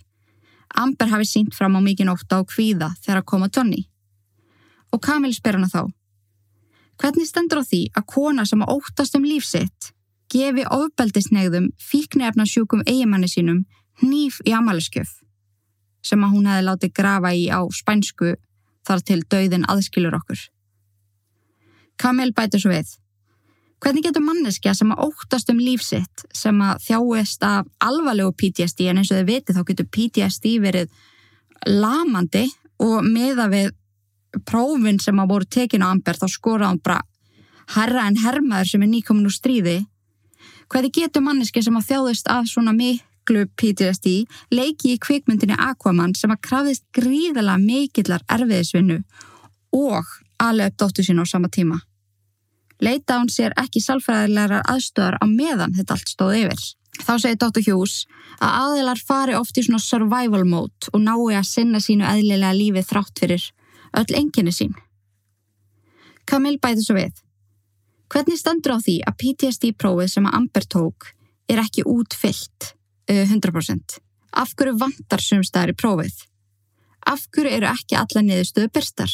Amber 0.74 1.14
hafi 1.14 1.30
sínt 1.30 1.54
fram 1.54 1.78
á 1.78 1.82
mikið 1.82 2.10
nótta 2.10 2.42
og 2.42 2.50
kvíða 2.50 2.90
þegar 3.04 3.22
að 3.22 3.30
koma 3.30 3.52
Johnny. 3.54 3.86
Og 4.92 5.02
Kamil 5.04 5.34
spyr 5.36 5.60
hana 5.60 5.70
þá. 5.70 5.86
Hvernig 6.98 7.30
stendur 7.30 7.62
á 7.62 7.70
því 7.70 7.84
að 7.94 8.10
kona 8.10 8.46
sem 8.50 8.66
óttast 8.66 9.16
um 9.16 9.26
lífsitt 9.30 9.94
gefi 10.34 10.66
ofbeldisnegðum 10.66 11.70
fíknefnarsjúkum 11.78 12.82
eigimanni 12.90 13.30
sínum 13.30 13.66
hníf 14.02 14.42
í 14.46 14.54
amaliskjöf 14.56 15.18
sem 16.06 16.24
að 16.24 16.36
hún 16.36 16.48
hefði 16.48 16.68
látið 16.68 16.94
grafa 16.96 17.34
í 17.36 17.48
á 17.52 17.60
spænsku 17.74 18.36
þar 18.88 19.04
til 19.04 19.20
dauðin 19.28 19.68
aðskilur 19.68 20.16
okkur. 20.16 20.40
Kamil 22.00 22.32
bætur 22.38 22.62
svo 22.62 22.72
við. 22.72 22.94
Hvernig 23.84 24.08
getur 24.08 24.24
manneskja 24.26 24.74
sem 24.74 24.94
að 24.94 25.04
óttast 25.10 25.52
um 25.54 25.60
lífsitt 25.62 26.24
sem 26.34 26.62
að 26.66 26.80
þjáist 26.88 27.44
af 27.46 27.68
alvarlegu 27.84 28.34
PTSD 28.40 28.88
en 28.90 29.02
eins 29.02 29.12
og 29.12 29.20
þau 29.20 29.28
viti 29.28 29.54
þá 29.54 29.62
getur 29.68 29.90
PTSD 29.94 30.56
verið 30.64 30.96
lamandi 31.68 32.48
og 32.82 33.06
meða 33.06 33.50
við 33.52 33.70
prófin 34.50 34.98
sem 35.02 35.20
að 35.22 35.30
voru 35.34 35.50
tekin 35.50 35.86
á 35.86 35.92
Amber 35.92 36.18
þá 36.18 36.28
skoraði 36.30 36.72
hann 36.72 36.82
bara 36.82 37.04
herra 37.76 38.08
en 38.08 38.18
hermaður 38.22 38.72
sem 38.72 38.84
er 38.86 38.92
nýkomin 38.92 39.28
úr 39.28 39.36
stríði. 39.36 39.78
Hvernig 40.72 40.98
getur 40.98 41.26
manneskja 41.26 41.68
sem 41.68 41.78
að 41.78 41.90
þjáist 41.92 42.30
af 42.32 42.50
svona 42.50 42.74
miklu 43.28 43.48
PTSD 43.60 44.26
leiki 44.52 44.94
í 44.96 45.00
kvikmyndinni 45.00 45.56
Aquaman 45.60 46.16
sem 46.16 46.32
að 46.32 46.42
krafðist 46.48 46.86
gríðala 46.96 47.58
mikillar 47.60 48.24
erfiðisvinnu 48.32 49.02
og 49.76 50.06
alveg 50.40 50.72
upp 50.72 50.80
dóttu 50.80 51.04
sín 51.04 51.20
á 51.20 51.26
sama 51.28 51.50
tíma 51.50 51.82
leita 52.80 53.18
hún 53.20 53.30
sér 53.30 53.56
ekki 53.58 53.82
salfræðilegar 53.82 54.64
aðstöðar 54.64 55.18
á 55.20 55.26
meðan 55.26 55.74
þetta 55.74 55.96
allt 55.96 56.12
stóð 56.12 56.36
yfir. 56.38 56.60
Þá 56.98 57.14
segir 57.22 57.40
Dr. 57.42 57.64
Hughes 57.66 57.96
að 58.38 58.54
aðilar 58.62 59.02
fari 59.02 59.34
oft 59.38 59.58
í 59.58 59.64
svona 59.66 59.82
survival 59.82 60.46
mode 60.46 60.92
og 60.94 61.02
nái 61.02 61.40
að 61.40 61.50
sinna 61.50 61.82
sínu 61.82 62.06
eðlilega 62.06 62.54
lífi 62.54 62.86
þrátt 62.86 63.18
fyrir 63.18 63.50
öll 63.98 64.14
enginni 64.14 64.54
sín. 64.54 64.78
Camille 66.30 66.62
bæði 66.62 66.86
svo 66.86 67.00
við. 67.00 67.18
Hvernig 68.14 68.38
standur 68.38 68.78
á 68.78 68.86
því 68.86 69.00
að 69.10 69.18
PTSD-prófið 69.24 70.14
sem 70.14 70.30
að 70.30 70.38
Amber 70.38 70.70
tók 70.70 71.12
er 71.50 71.66
ekki 71.66 71.86
útfyllt 71.90 72.77
100%? 73.14 74.00
Af 74.38 74.54
hverju 74.58 74.78
vantar 74.82 75.24
sumstæðar 75.24 75.74
í 75.74 75.78
prófið? 75.80 76.20
Af 77.08 77.28
hverju 77.32 77.56
eru 77.58 77.70
ekki 77.72 77.98
alla 78.00 78.24
niðurstöðu 78.26 78.72
byrstar? 78.74 79.14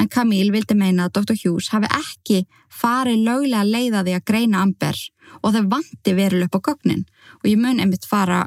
en 0.00 0.08
Camille 0.08 0.52
vildi 0.54 0.76
meina 0.78 1.06
að 1.06 1.20
Dr. 1.20 1.36
Hughes 1.42 1.70
hafi 1.74 1.90
ekki 1.96 2.40
farið 2.72 3.24
löglega 3.26 3.66
leiðaði 3.66 4.16
að 4.16 4.26
greina 4.30 4.62
Amber 4.64 4.98
og 5.40 5.54
það 5.54 5.70
vanti 5.74 6.14
verið 6.16 6.46
upp 6.46 6.58
á 6.58 6.60
gögnin 6.70 7.04
og 7.40 7.48
ég 7.50 7.60
mun 7.60 7.82
einmitt 7.82 8.06
fara 8.08 8.44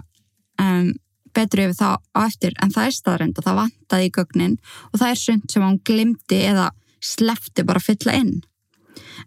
um, 0.61 0.93
betri 1.33 1.67
yfir 1.67 1.77
það 1.79 1.99
á 2.13 2.19
eftir 2.23 2.57
en 2.61 2.73
það 2.73 2.87
er 2.87 2.97
staðrænt 2.97 3.41
og 3.41 3.47
það 3.47 3.59
vantaði 3.61 4.09
í 4.09 4.15
gögnin 4.17 4.57
og 4.91 4.97
það 5.01 5.11
er 5.11 5.21
sund 5.23 5.53
sem 5.53 5.65
hann 5.65 5.79
glimti 5.85 6.41
eða 6.47 6.71
slefti 7.03 7.65
bara 7.67 7.81
að 7.81 7.89
fylla 7.91 8.17
inn. 8.21 8.35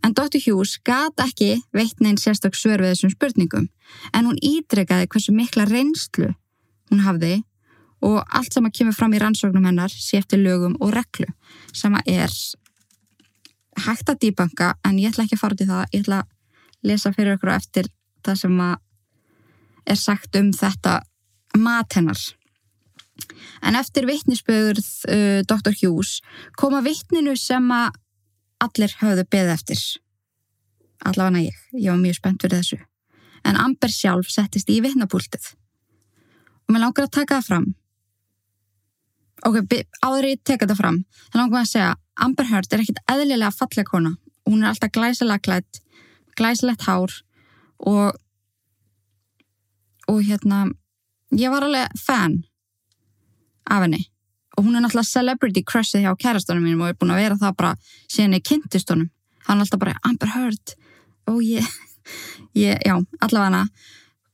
En 0.05 0.15
Dr. 0.15 0.39
Hughes 0.45 0.77
gat 0.85 1.21
ekki 1.23 1.57
veitnein 1.75 2.19
sérstök 2.21 2.55
svör 2.55 2.85
við 2.85 2.95
þessum 2.95 3.15
spurningum 3.15 3.69
en 4.13 4.29
hún 4.29 4.39
ídregaði 4.43 5.09
hversu 5.11 5.35
mikla 5.35 5.67
reynslu 5.71 6.33
hún 6.91 7.03
hafði 7.07 7.41
og 8.07 8.21
allt 8.29 8.55
sem 8.55 8.67
að 8.69 8.77
kemur 8.79 8.97
fram 8.97 9.15
í 9.17 9.21
rannsóknum 9.23 9.67
hennar 9.67 9.93
sé 9.93 10.21
eftir 10.21 10.43
lögum 10.43 10.77
og 10.81 10.93
reglu 10.95 11.29
sem 11.75 11.97
er 12.05 12.33
hægt 13.87 14.11
að 14.11 14.21
dýbanka 14.25 14.75
en 14.85 14.99
ég 15.01 15.13
ætla 15.13 15.27
ekki 15.27 15.37
að 15.37 15.43
fara 15.43 15.59
til 15.59 15.69
það, 15.69 15.85
ég 15.93 16.05
ætla 16.05 16.23
að 16.23 16.91
lesa 16.91 17.13
fyrir 17.13 17.37
okkur 17.37 17.53
eftir 17.57 17.91
það 18.25 18.41
sem 18.43 18.63
er 19.87 20.01
sagt 20.01 20.37
um 20.39 20.51
þetta 20.55 21.01
mat 21.57 21.97
hennar. 21.97 22.21
En 23.65 23.77
eftir 23.79 24.07
vittnisspögurð 24.09 24.89
uh, 25.09 25.41
Dr. 25.49 25.73
Hughes 25.81 26.21
koma 26.61 26.83
vittninu 26.85 27.37
sem 27.41 27.71
að 27.73 27.97
allir 28.63 28.93
höfðu 29.01 29.25
beð 29.31 29.53
eftir. 29.55 29.81
Allavega 31.07 31.47
ég, 31.47 31.57
ég 31.77 31.91
var 31.93 32.01
mjög 32.01 32.21
spennt 32.21 32.45
fyrir 32.45 32.63
þessu. 32.63 32.79
En 33.47 33.59
Amber 33.61 33.93
sjálf 33.93 34.31
settist 34.33 34.71
í 34.73 34.81
vittnapúltið. 34.83 35.53
Og 36.67 36.75
mér 36.75 36.87
langar 36.87 37.07
að 37.07 37.19
taka 37.21 37.41
það 37.41 37.51
fram 37.51 37.75
ok, 39.45 39.61
áður 40.05 40.31
ég 40.31 40.43
teka 40.45 40.65
þetta 40.65 40.79
fram 40.79 41.03
þá 41.29 41.39
langar 41.39 41.55
maður 41.55 41.67
að 41.67 41.73
segja, 41.73 41.93
Amber 42.25 42.49
Heard 42.49 42.73
er 42.73 42.83
ekkit 42.83 43.03
eðlilega 43.13 43.53
falleg 43.53 43.89
kona, 43.91 44.13
hún 44.49 44.63
er 44.63 44.71
alltaf 44.71 44.93
glæsilega 44.95 45.45
klætt, 45.45 45.81
glæsilegt 46.39 46.87
hár 46.89 47.13
og 47.79 48.17
og 50.07 50.21
hérna 50.23 50.67
ég 51.35 51.51
var 51.51 51.67
alveg 51.67 51.97
fan 51.99 52.45
af 53.67 53.83
henni 53.85 54.07
og 54.57 54.65
hún 54.65 54.77
er 54.77 54.85
náttúrulega 54.85 55.13
celebrity 55.13 55.63
crushið 55.67 56.07
hjá 56.07 56.15
kærastónum 56.17 56.65
mínum 56.65 56.87
og 56.87 56.93
er 56.93 56.99
búin 56.99 57.15
að 57.15 57.23
vera 57.23 57.39
það 57.41 57.57
bara 57.61 57.75
síðan 58.09 58.39
ég 58.39 58.47
kynntist 58.49 58.91
honum 58.93 59.11
hann 59.47 59.61
er 59.61 59.67
alltaf 59.67 59.83
bara 59.83 59.99
Amber 60.03 60.33
Heard 60.35 60.75
og 61.31 61.43
ég, 61.45 61.67
ég 62.67 62.81
já, 62.81 62.97
allavega 63.21 63.47
hana 63.51 63.63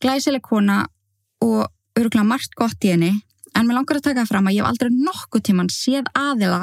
glæsileg 0.02 0.42
kona 0.46 0.87
og 1.42 1.66
öruglega 1.98 2.26
margt 2.26 2.56
gott 2.58 2.85
í 2.87 2.94
henni 2.94 3.12
En 3.52 3.68
mér 3.68 3.76
langar 3.76 3.98
að 4.00 4.08
taka 4.08 4.24
fram 4.28 4.48
að 4.48 4.56
ég 4.56 4.64
hef 4.64 4.70
aldrei 4.70 4.90
nokkuð 4.96 5.44
tíman 5.48 5.70
séð 5.72 6.08
aðila 6.16 6.62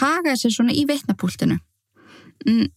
haga 0.00 0.32
þessi 0.32 0.52
svona 0.54 0.72
í 0.72 0.86
veitnapúltinu. 0.88 1.58
Mm, 2.48 2.70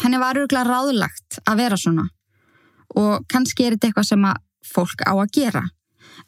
henni 0.00 0.20
var 0.22 0.40
öruglega 0.40 0.64
ráðlagt 0.68 1.40
að 1.44 1.60
vera 1.60 1.78
svona 1.80 2.08
og 2.94 3.26
kannski 3.28 3.66
er 3.66 3.76
þetta 3.76 3.90
eitthvað 3.90 4.08
sem 4.08 4.24
að 4.28 4.40
fólk 4.64 5.04
á 5.04 5.12
að 5.12 5.32
gera. 5.36 5.64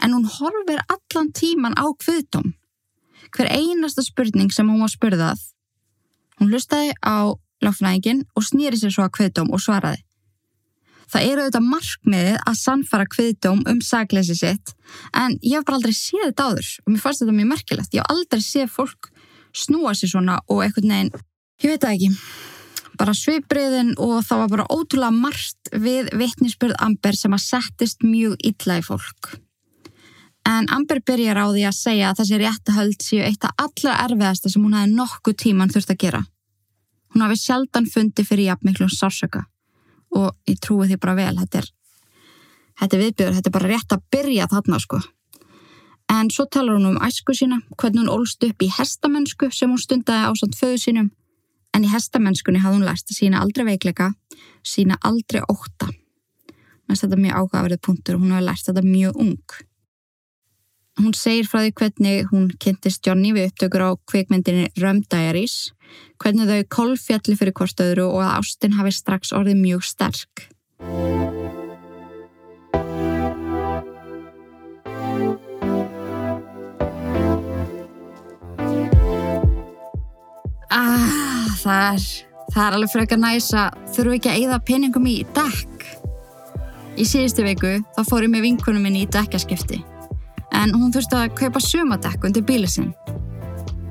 En 0.03 0.13
hún 0.13 0.29
horfir 0.29 0.83
allan 0.93 1.33
tíman 1.33 1.77
á 1.79 1.87
kviðdóm. 1.97 2.53
Hver 3.35 3.51
einasta 3.51 4.05
spurning 4.05 4.53
sem 4.55 4.69
hún 4.71 4.83
var 4.85 4.93
spurðað, 4.93 5.41
hún 6.41 6.53
lustaði 6.53 6.95
á 7.03 7.35
lagfnægin 7.65 8.25
og 8.37 8.45
snýri 8.45 8.79
sér 8.79 8.93
svo 8.95 9.07
að 9.07 9.15
kviðdóm 9.19 9.53
og 9.55 9.63
svaraði. 9.63 10.03
Það 11.07 11.27
eru 11.31 11.43
auðvitað 11.45 11.67
markmiðið 11.71 12.39
að 12.51 12.57
sannfara 12.59 13.07
kviðdóm 13.07 13.61
um 13.71 13.79
sagleysi 13.85 14.35
sitt 14.35 14.73
en 15.15 15.37
ég 15.39 15.61
hef 15.61 15.67
bara 15.69 15.79
aldrei 15.79 15.95
séð 15.95 16.25
þetta 16.25 16.49
áður 16.51 16.71
og 16.83 16.91
mér 16.91 17.03
fannst 17.05 17.23
þetta 17.23 17.37
mjög 17.37 17.51
merkilegt. 17.53 17.95
Ég 17.95 18.03
hef 18.03 18.11
aldrei 18.11 18.43
séð 18.43 18.73
fólk 18.75 19.11
snúa 19.57 19.95
sér 19.97 20.13
svona 20.13 20.41
og 20.51 20.65
eitthvað 20.65 20.91
neginn, 20.91 21.13
ég 21.63 21.73
veit 21.73 21.85
það 21.85 21.95
ekki, 21.95 22.11
bara 23.01 23.17
svipriðin 23.17 23.95
og 24.03 24.19
það 24.27 24.43
var 24.43 24.53
bara 24.57 24.69
ótrúlega 24.73 25.15
margt 25.15 25.73
við 25.73 26.11
vittnisspörð 26.19 26.79
Amber 26.83 27.17
sem 27.17 27.37
að 27.37 27.45
settist 27.47 28.05
mjög 28.05 28.37
illa 28.51 28.81
í 28.81 28.85
fólk. 28.85 29.37
En 30.47 30.69
Amber 30.71 31.01
byrjar 31.03 31.41
á 31.43 31.47
því 31.51 31.63
að 31.67 31.75
segja 31.75 32.11
að 32.11 32.21
þessi 32.21 32.39
réttahöld 32.39 33.03
séu 33.03 33.23
eitt 33.27 33.45
af 33.49 33.57
allra 33.65 33.97
erfiðasta 34.05 34.53
sem 34.53 34.63
hún 34.63 34.77
hafi 34.79 34.93
nokkuð 34.95 35.37
tíman 35.43 35.73
þurft 35.75 35.91
að 35.91 36.01
gera. 36.05 36.21
Hún 37.15 37.25
hafi 37.25 37.39
sjaldan 37.41 37.89
fundi 37.91 38.23
fyrir 38.27 38.53
jafnmiklum 38.53 38.93
sársöka 38.93 39.43
og 40.15 40.31
ég 40.47 40.61
trúi 40.63 40.87
því 40.87 41.01
bara 41.03 41.17
vel 41.19 41.35
þetta 41.41 41.61
er, 41.61 41.69
þetta 42.79 42.97
er 42.97 43.03
viðbjörn, 43.03 43.37
þetta 43.37 43.51
er 43.51 43.57
bara 43.59 43.71
rétt 43.73 43.97
að 43.97 44.07
byrja 44.15 44.49
þarna 44.55 44.81
sko. 44.87 45.03
En 46.15 46.31
svo 46.31 46.47
talar 46.47 46.79
hún 46.79 46.93
um 46.93 47.03
æsku 47.03 47.35
sína 47.35 47.59
hvernig 47.75 48.05
hún 48.05 48.15
ólst 48.15 48.47
upp 48.47 48.63
í 48.63 48.71
hestamennsku 48.71 49.51
sem 49.51 49.73
hún 49.73 49.83
stundaði 49.83 50.31
á 50.31 50.33
samt 50.39 50.59
föðu 50.59 50.79
sínum. 50.79 51.13
En 51.75 51.85
í 51.85 51.91
hestamennskunni 51.91 52.63
hafði 52.63 52.79
hún 52.79 52.87
læst 52.87 53.11
að 53.11 53.19
sína 53.19 53.43
aldrei 53.43 53.67
veikleika, 53.67 54.13
sína 54.63 54.97
aldrei 55.03 55.43
óta 55.51 55.91
þetta 56.95 57.17
er 57.17 57.23
mjög 57.23 57.41
ágafarið 57.41 57.81
punktur 57.83 58.17
og 58.17 58.23
hún 58.23 58.35
hafi 58.37 58.47
læst 58.47 58.69
þetta 58.69 58.85
mjög 58.87 59.19
ung 59.25 59.57
Hún 60.97 61.13
segir 61.13 61.45
frá 61.45 61.61
því 61.61 61.73
hvernig 61.77 62.29
hún 62.31 62.45
kynntist 62.57 63.05
Johnny 63.05 63.35
við 63.37 63.51
upptökur 63.51 63.83
á 63.85 63.91
kveikmyndinni 64.09 64.71
Rum 64.81 65.03
Diaries, 65.05 65.75
hvernig 66.17 66.49
þau 66.49 66.63
kolfjalli 66.73 67.35
fyrir 67.37 67.53
hvort 67.53 67.83
öðru 67.85 68.07
og 68.15 68.23
að 68.25 68.37
Ástin 68.39 68.77
hafi 68.79 68.95
strax 68.97 69.35
orðið 69.37 69.59
mjög 69.61 69.85
sterk. 69.85 70.47
Ah, 80.73 81.51
það 81.61 81.83
er, 81.91 82.07
það 82.55 82.63
er 82.63 82.79
alveg 82.79 82.95
frekar 82.95 83.21
næs 83.21 83.51
að 83.53 83.77
þurfu 83.99 84.17
ekki 84.17 84.33
að 84.33 84.41
eigða 84.41 84.63
peningum 84.73 85.11
í 85.13 85.19
dekk. 85.37 85.85
Í 86.97 87.05
síðustu 87.05 87.45
viku 87.45 87.75
þá 87.93 88.03
fór 88.09 88.25
ég 88.25 88.33
með 88.33 88.49
vinkunum 88.49 88.89
minni 88.89 89.05
í 89.05 89.11
dekkaskipti 89.13 89.83
en 90.55 90.75
hún 90.75 90.93
þurfti 90.95 91.19
að 91.19 91.35
kaupa 91.41 91.63
sömadekk 91.63 92.27
undir 92.29 92.45
bílið 92.47 92.73
sinn. 92.73 92.91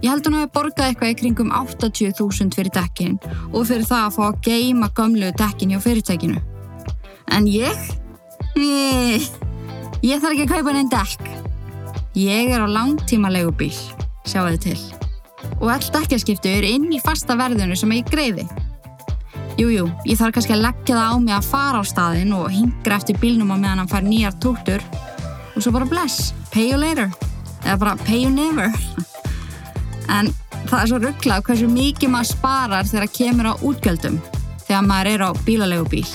Ég 0.04 0.12
held 0.12 0.28
hún 0.28 0.36
að 0.38 0.44
hafa 0.44 0.54
borgað 0.54 0.90
eitthvað 0.90 1.12
í 1.14 1.18
kringum 1.22 1.54
80.000 1.56 2.54
fyrir 2.54 2.74
dekkin 2.76 3.16
og 3.52 3.64
fyrir 3.66 3.88
það 3.88 4.04
að 4.04 4.18
fá 4.18 4.24
að 4.28 4.42
geima 4.46 4.90
gömlu 4.98 5.32
dekkin 5.40 5.72
hjá 5.74 5.80
fyrirtækinu. 5.82 6.42
En 7.34 7.48
ég? 7.50 7.88
Nei, 8.56 9.24
ég 10.06 10.22
þarf 10.22 10.36
ekki 10.36 10.46
að 10.46 10.54
kaupa 10.54 10.76
neinn 10.76 10.92
dekk. 10.92 11.32
Ég 12.16 12.54
er 12.54 12.62
á 12.64 12.68
langtíma 12.70 13.32
legubíl, 13.34 13.74
sjáu 14.28 14.46
þið 14.54 14.62
til. 14.68 14.78
Og 15.58 15.72
all 15.74 15.90
dekkjaskiptu 15.98 16.54
eru 16.54 16.70
inn 16.78 16.88
í 16.94 17.02
fasta 17.04 17.36
verðinu 17.40 17.76
sem 17.80 17.92
ég 17.98 18.08
greiði. 18.12 18.46
Jújú, 19.56 19.72
jú, 19.72 19.90
ég 20.06 20.20
þarf 20.20 20.36
kannski 20.36 20.54
að 20.54 20.66
leggja 20.68 21.00
það 21.00 21.12
á 21.12 21.18
mig 21.24 21.36
að 21.36 21.50
fara 21.50 21.82
á 21.82 21.84
staðin 21.88 22.34
og 22.36 22.50
hingra 22.52 23.00
eftir 23.00 23.18
bílnum 23.22 23.54
á 23.56 23.58
meðan 23.58 23.82
hann 23.82 23.92
fær 23.92 24.04
nýjar 24.04 24.36
tóttur 24.44 24.84
og 25.56 25.64
svo 25.64 25.74
bara 25.76 25.88
bless, 25.90 26.34
pay 26.52 26.70
you 26.70 26.80
later. 26.80 27.12
Eða 27.64 27.78
bara 27.82 27.96
pay 28.06 28.24
you 28.24 28.32
never. 28.32 28.72
En 30.16 30.30
það 30.70 30.80
er 30.80 30.90
svo 30.92 30.98
rugglað 31.02 31.46
hversu 31.48 31.68
mikið 31.72 32.12
maður 32.14 32.30
sparar 32.30 32.86
þegar 32.86 33.08
það 33.08 33.16
kemur 33.18 33.48
á 33.50 33.54
útgjöldum 33.66 34.20
þegar 34.68 34.84
maður 34.86 35.10
er 35.12 35.24
á 35.26 35.30
bílalegu 35.48 35.88
bíl 35.90 36.10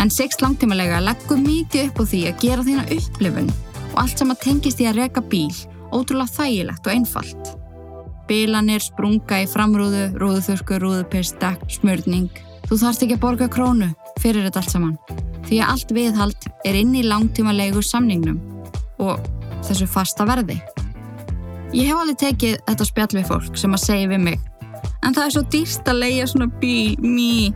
en 0.00 0.12
Sixt 0.14 0.40
langtímalega 0.44 1.00
leggur 1.04 1.40
mikið 1.42 1.90
upp 1.90 2.00
á 2.00 2.04
því 2.12 2.20
að 2.30 2.44
gera 2.44 2.66
þína 2.66 2.84
upplifun 2.96 3.50
og 3.90 3.96
allt 4.04 4.22
sem 4.22 4.30
að 4.32 4.44
tengist 4.44 4.80
í 4.80 4.86
að 4.88 5.00
reka 5.02 5.24
bíl 5.32 5.50
ótrúlega 5.90 6.36
þægilegt 6.36 6.86
og 6.86 6.94
einfalt. 6.94 7.50
Bílanir, 8.30 8.78
sprunga 8.78 9.40
í 9.42 9.48
framrúðu, 9.50 10.04
rúðuþurku, 10.22 10.78
rúðupist, 10.78 11.40
dekk, 11.42 11.66
smörning 11.80 12.30
Þú 12.70 12.76
þarfst 12.78 13.02
ekki 13.02 13.16
að 13.16 13.22
borga 13.24 13.48
krónu 13.50 13.88
fyrir 14.22 14.46
þetta 14.46 14.60
allt 14.62 14.74
saman 14.76 14.96
því 15.48 15.58
að 15.58 15.72
allt 15.72 15.92
viðhald 15.96 16.44
er 16.68 16.76
inn 16.78 16.92
í 16.94 17.02
langtíma 17.02 17.50
leigu 17.56 17.82
samningnum 17.82 18.38
og 19.00 19.24
þessu 19.66 19.88
fasta 19.90 20.28
verði. 20.28 20.60
Ég 21.74 21.90
hef 21.90 21.98
alveg 22.00 22.20
tekið 22.20 22.56
þetta 22.66 22.86
spjall 22.88 23.12
við 23.14 23.28
fólk 23.30 23.58
sem 23.58 23.76
að 23.76 23.84
segja 23.84 24.10
við 24.10 24.24
mig 24.28 24.40
en 25.04 25.16
það 25.16 25.26
er 25.26 25.34
svo 25.34 25.42
dýrst 25.52 25.88
að 25.90 26.00
leia 26.04 26.26
svona 26.28 26.48
bíl, 26.60 26.96
mý. 27.00 27.52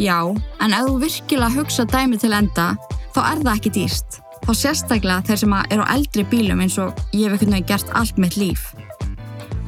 Já, 0.00 0.20
en 0.62 0.76
ef 0.76 0.88
þú 0.88 0.96
virkilega 1.04 1.54
hugsa 1.56 1.86
dæmi 1.88 2.20
til 2.20 2.32
enda 2.36 2.72
þá 3.14 3.20
er 3.22 3.42
það 3.42 3.52
ekki 3.54 3.74
dýrst. 3.76 4.20
Þá 4.46 4.52
sérstaklega 4.54 5.26
þeir 5.26 5.40
sem 5.42 5.54
eru 5.58 5.84
á 5.86 5.92
eldri 5.96 6.24
bílum 6.30 6.62
eins 6.62 6.76
og 6.78 6.96
ég 7.12 7.26
hef 7.26 7.36
ekkert 7.36 7.52
náttúrulega 7.52 7.70
gert 7.72 7.94
allt 7.98 8.20
mitt 8.22 8.36
líf. 8.38 8.68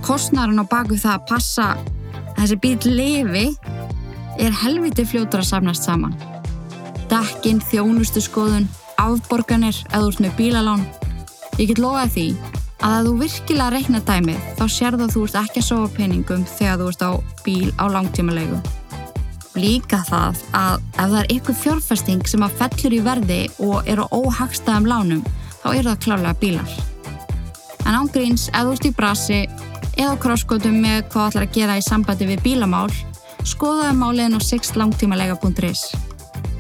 Kostnarinn 0.07 0.63
á 0.63 0.67
baku 0.71 0.97
það 0.97 1.17
að 1.17 1.27
passa 1.31 1.69
að 1.75 2.43
þessi 2.43 2.59
bíl 2.63 2.77
lifi 2.87 3.47
er 4.39 4.55
helviti 4.63 5.05
fljótur 5.09 5.43
að 5.43 5.51
samnast 5.51 5.89
saman. 5.89 6.15
Dekkin, 7.11 7.61
þjónustu 7.71 8.23
skoðun, 8.23 8.69
afborganir 9.01 9.77
eða 9.91 10.07
úr 10.07 10.21
með 10.23 10.37
bílalán. 10.39 10.85
Ég 11.59 11.71
get 11.73 11.81
lofaði 11.83 12.11
því 12.15 12.27
að 12.79 12.93
að 12.95 13.09
þú 13.09 13.15
virkilega 13.23 13.71
reikna 13.75 14.01
dæmið 14.07 14.43
þá 14.59 14.65
sér 14.71 14.95
það 14.95 15.05
að 15.07 15.15
þú 15.15 15.23
ert 15.27 15.39
ekki 15.41 15.63
að 15.63 15.67
sofa 15.67 15.89
peningum 15.97 16.45
þegar 16.53 16.79
þú 16.79 16.91
ert 16.93 17.03
á 17.03 17.11
bíl 17.45 17.73
á 17.75 17.85
langtímalegu. 17.95 18.61
Líka 19.59 19.99
það 20.07 20.43
að 20.55 20.77
ef 20.79 21.01
það 21.01 21.19
er 21.21 21.33
ykkur 21.35 21.59
fjárfesting 21.65 22.31
sem 22.31 22.47
að 22.47 22.57
fellur 22.61 22.95
í 22.95 23.03
verði 23.03 23.41
og 23.67 23.91
eru 23.91 24.07
óhagstaðum 24.15 24.87
lánum 24.87 25.27
þá 25.65 25.69
eru 25.73 25.89
það 25.91 26.03
klálega 26.07 26.39
bílar. 26.39 26.79
En 27.89 27.97
ángríns, 27.99 28.47
ef 28.53 28.63
þú 28.63 28.77
ert 28.77 28.87
í 28.87 28.95
brasi 28.95 29.41
eða 29.99 30.19
krosskotum 30.23 30.79
með 30.79 31.09
hvað 31.11 31.33
ætlar 31.33 31.49
að 31.49 31.55
gera 31.59 31.79
í 31.81 31.83
sambandi 31.83 32.29
við 32.29 32.45
bílamál 32.45 32.91
Skoðaðu 33.49 33.95
máliðin 33.97 34.37
á 34.37 34.41
sexlangtímalega.is. 34.45 35.85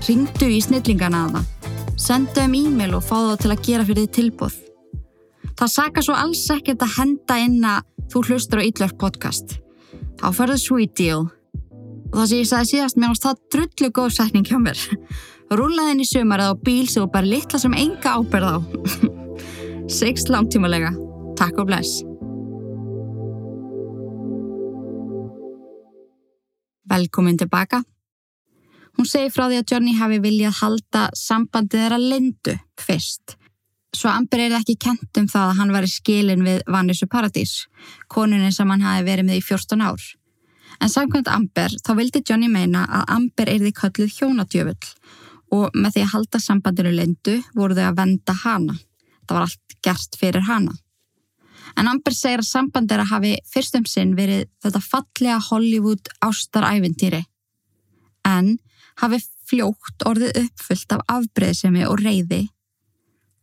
Ringdu 0.06 0.48
í 0.48 0.61
snillingana 0.62 1.26
að 1.26 1.34
það. 1.37 1.74
Sendu 1.98 2.46
um 2.46 2.56
e-mail 2.56 2.96
og 2.96 3.04
fá 3.04 3.16
það 3.18 3.37
til 3.42 3.52
að 3.52 3.62
gera 3.66 3.88
fyrir 3.88 4.06
því 4.06 4.14
tilbúð. 4.18 4.56
Það 5.59 5.71
saka 5.73 6.03
svo 6.07 6.14
alls 6.14 6.44
ekkert 6.55 6.85
að 6.87 6.92
henda 7.01 7.37
inn 7.42 7.64
að 7.66 7.87
þú 8.12 8.21
hlustur 8.29 8.61
á 8.62 8.66
Ítlörk 8.68 8.94
podcast. 9.01 9.57
Þá 10.21 10.29
ferðu 10.37 10.59
sweet 10.62 10.92
deal. 10.94 11.25
Og 12.12 12.14
það 12.14 12.29
sem 12.31 12.38
ég 12.38 12.51
sagði 12.51 12.68
síðast 12.71 13.01
mér 13.01 13.14
ást 13.14 13.27
það 13.27 13.40
drullu 13.55 13.88
góð 13.97 14.12
sækning 14.14 14.47
hjá 14.47 14.59
mér. 14.62 14.83
Rúlaðin 15.59 16.05
í 16.05 16.07
sömarið 16.07 16.53
á 16.55 16.62
bíl 16.62 16.87
sem 16.87 17.09
bara 17.11 17.27
litla 17.27 17.59
sem 17.59 17.75
enga 17.75 18.14
áberð 18.21 18.53
á. 18.55 18.57
Sex 19.99 20.29
langtímalega. 20.31 20.92
Takk 21.40 21.59
og 21.59 21.66
bless. 21.73 22.05
Velkomin 26.88 27.40
tilbaka. 27.40 27.83
Hún 28.94 29.11
segi 29.11 29.35
frá 29.35 29.49
því 29.49 29.59
að 29.59 29.75
Johnny 29.75 29.99
hafi 29.99 30.23
viljað 30.23 30.62
halda 30.62 31.09
sambandið 31.18 31.83
þeirra 31.83 32.01
lindu 32.03 32.57
fyrst. 32.79 33.35
Svo 33.96 34.11
Amber 34.12 34.42
er 34.44 34.55
ekki 34.59 34.77
kent 34.77 35.16
um 35.16 35.29
það 35.31 35.51
að 35.51 35.59
hann 35.59 35.70
var 35.72 35.87
í 35.87 35.90
skilin 35.90 36.44
við 36.44 36.61
Vanissu 36.68 37.09
Paradís, 37.09 37.53
konunin 38.12 38.53
sem 38.53 38.68
hann 38.68 38.85
hafi 38.85 39.07
verið 39.07 39.29
með 39.31 39.40
í 39.40 39.44
14 39.46 39.85
ár. 39.85 40.03
En 40.79 40.92
samkvæmt 40.92 41.31
Amber 41.33 41.72
þá 41.83 41.94
vildi 41.96 42.22
Johnny 42.29 42.51
meina 42.53 42.85
að 42.85 43.14
Amber 43.16 43.48
er 43.51 43.62
því 43.62 43.72
kallið 43.79 44.18
hjónadjöfull 44.18 44.92
og 45.57 45.72
með 45.74 45.94
því 45.94 46.03
að 46.05 46.12
halda 46.12 46.40
sambandinu 46.44 46.92
lindu 46.92 47.38
voru 47.57 47.79
þau 47.79 47.87
að 47.88 47.96
venda 48.03 48.37
hana. 48.44 48.77
Það 49.24 49.38
var 49.38 49.46
allt 49.46 49.79
gert 49.85 50.20
fyrir 50.20 50.44
hana. 50.44 50.77
En 51.79 51.88
Amber 51.88 52.14
segir 52.16 52.42
að 52.42 52.51
samband 52.51 52.92
er 52.92 53.03
að 53.03 53.12
hafi 53.14 53.33
fyrstum 53.48 53.88
sinn 53.88 54.14
verið 54.18 54.46
þetta 54.62 54.85
fallega 54.85 55.40
Hollywood 55.48 56.12
ástarævintýri. 56.24 57.24
En 58.29 58.57
hafi 59.01 59.22
fljótt 59.48 60.05
orðið 60.07 60.42
uppfullt 60.44 60.94
af 60.96 61.05
afbreyðsemi 61.16 61.87
og 61.88 62.03
reyði 62.05 62.44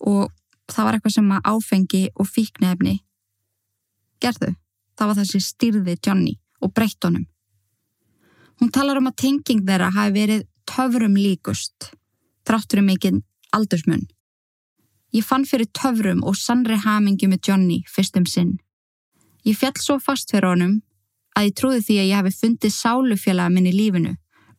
og 0.05 0.31
það 0.71 0.87
var 0.87 0.97
eitthvað 0.97 1.15
sem 1.17 1.31
að 1.35 1.47
áfengi 1.51 2.03
og 2.15 2.29
fíknefni 2.29 2.95
gerðu. 4.23 4.53
Það 4.95 5.09
var 5.09 5.17
þessi 5.19 5.41
styrði 5.43 5.95
Johnny 5.99 6.35
og 6.63 6.73
breytt 6.73 7.03
honum. 7.03 7.25
Hún 8.61 8.71
talar 8.71 9.01
um 9.01 9.09
að 9.09 9.17
tenging 9.25 9.65
þeirra 9.67 9.91
hafi 9.91 10.15
verið 10.15 10.45
töfurum 10.69 11.17
líkust, 11.19 11.89
þrátturum 12.47 12.87
mikinn 12.87 13.23
aldursmunn. 13.55 14.05
Ég 15.15 15.25
fann 15.27 15.45
fyrir 15.47 15.67
töfrum 15.75 16.23
og 16.27 16.37
sannri 16.39 16.77
hamingi 16.79 17.27
með 17.31 17.49
Johnny 17.49 17.81
fyrstum 17.91 18.25
sinn. 18.27 18.55
Ég 19.45 19.57
fjall 19.59 19.75
svo 19.79 19.99
fast 19.99 20.31
fyrir 20.31 20.49
honum 20.53 20.79
að 21.35 21.49
ég 21.49 21.55
trúði 21.59 21.83
því 21.83 21.99
að 21.99 22.09
ég 22.09 22.19
hafi 22.21 22.33
fundið 22.39 22.75
sálufélaga 22.75 23.51
minn 23.51 23.69
í 23.69 23.75
lífinu 23.75 24.15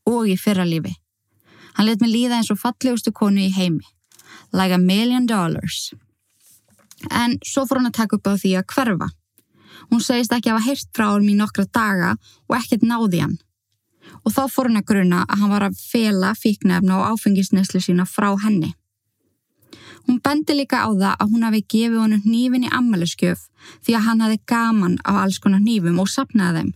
og 0.06 0.28
í 0.28 0.36
fyrra 0.40 0.68
lífi. 0.68 0.92
Hann 1.76 1.88
let 1.88 2.00
mig 2.00 2.12
líða 2.12 2.38
eins 2.38 2.52
og 2.52 2.60
fallegustu 2.60 3.12
konu 3.12 3.42
í 3.42 3.52
heimi. 3.52 3.84
Like 4.52 4.74
a 4.74 4.78
million 4.78 5.26
dollars. 5.26 5.92
En 7.10 7.38
svo 7.44 7.66
fór 7.66 7.80
hann 7.80 7.90
að 7.90 7.98
taka 8.00 8.16
upp 8.16 8.30
á 8.30 8.34
því 8.40 8.52
að 8.60 8.68
hverfa. 8.74 9.08
Hún 9.90 10.02
segist 10.02 10.32
ekki 10.32 10.50
að 10.50 10.58
hafa 10.58 10.68
heyrt 10.70 10.88
frá 10.96 11.06
hann 11.12 11.28
í 11.28 11.36
nokkra 11.38 11.66
daga 11.72 12.14
og 12.48 12.56
ekkert 12.58 12.86
náði 12.86 13.22
hann. 13.22 13.36
Og 14.24 14.32
þá 14.32 14.42
fór 14.50 14.70
hann 14.70 14.80
að 14.80 14.88
gruna 14.90 15.22
að 15.26 15.42
hann 15.42 15.52
var 15.52 15.66
að 15.68 15.78
fela 15.78 16.32
fíknefna 16.38 16.98
og 16.98 17.14
áfengisneslu 17.14 17.82
sína 17.82 18.06
frá 18.08 18.32
henni. 18.42 18.72
Hún 20.06 20.20
bendi 20.22 20.54
líka 20.54 20.86
á 20.86 20.90
það 20.94 21.14
að 21.18 21.30
hún 21.32 21.44
hafi 21.46 21.60
gefið 21.66 21.98
honum 21.98 22.26
nýfin 22.26 22.66
í 22.66 22.72
ammaliðskjöf 22.78 23.46
því 23.82 23.96
að 23.98 24.04
hann 24.06 24.22
hafi 24.22 24.40
gaman 24.46 24.98
á 25.02 25.12
alls 25.22 25.38
konar 25.42 25.62
nýfum 25.62 25.98
og 25.98 26.10
sapnaði 26.10 26.62
þeim. 26.62 26.72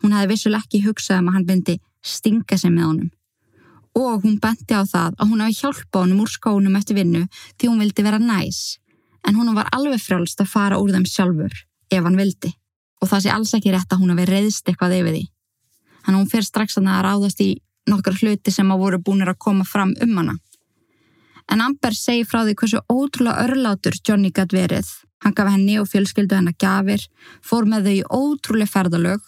Hún 0.00 0.14
hafi 0.16 0.30
vissuleg 0.32 0.64
ekki 0.64 0.84
hugsað 0.86 1.20
um 1.20 1.28
að 1.28 1.36
hann 1.36 1.48
bendi 1.50 1.76
stinga 2.00 2.56
sig 2.56 2.72
með 2.72 2.86
honum. 2.88 3.10
Og 3.98 4.22
hún 4.22 4.38
bendi 4.42 4.76
á 4.76 4.86
það 4.86 5.16
að 5.18 5.32
hún 5.32 5.42
hafi 5.42 5.58
hjálpa 5.58 6.04
honum 6.04 6.22
úr 6.22 6.30
skónum 6.30 6.76
eftir 6.78 7.00
vinnu 7.00 7.24
því 7.58 7.70
hún 7.70 7.82
vildi 7.82 8.04
vera 8.06 8.20
næs, 8.22 8.78
en 9.26 9.34
hún 9.34 9.54
var 9.56 9.70
alveg 9.74 10.02
frjálst 10.02 10.40
að 10.40 10.52
fara 10.52 10.78
úr 10.78 10.92
þeim 10.94 11.08
sjálfur 11.10 11.56
ef 11.90 12.04
hann 12.04 12.18
vildi. 12.18 12.52
Og 13.02 13.08
það 13.10 13.24
sé 13.24 13.32
alls 13.34 13.54
ekki 13.56 13.72
rétt 13.74 13.90
að 13.90 14.02
hún 14.04 14.12
hafi 14.14 14.28
reyðst 14.28 14.68
eitthvað 14.68 14.96
yfir 15.00 15.16
því. 15.16 15.24
Þannig 16.04 16.16
að 16.16 16.20
hún 16.20 16.30
fer 16.30 16.46
strax 16.46 16.78
að 16.78 17.02
ráðast 17.06 17.42
í 17.42 17.50
nokkar 17.90 18.16
hluti 18.20 18.52
sem 18.54 18.70
að 18.70 18.82
voru 18.84 19.00
búinir 19.02 19.32
að 19.32 19.40
koma 19.42 19.66
fram 19.66 19.94
um 20.04 20.16
hana. 20.20 20.36
En 21.50 21.62
Amber 21.64 21.96
segi 21.96 22.24
frá 22.28 22.44
því 22.44 22.54
hversu 22.60 22.80
ótrúlega 22.86 23.46
örlátur 23.48 23.96
Johnny 24.06 24.30
gætt 24.30 24.54
verið. 24.54 24.86
Hann 25.24 25.34
gaf 25.34 25.50
henni 25.50 25.76
og 25.80 25.88
fjölskyldu 25.90 26.36
hennar 26.36 26.56
gafir, 26.60 27.02
fór 27.44 27.66
með 27.68 27.88
þau 27.88 27.96
í 27.96 28.04
ótrúlega 28.20 28.72
ferðalög, 28.72 29.20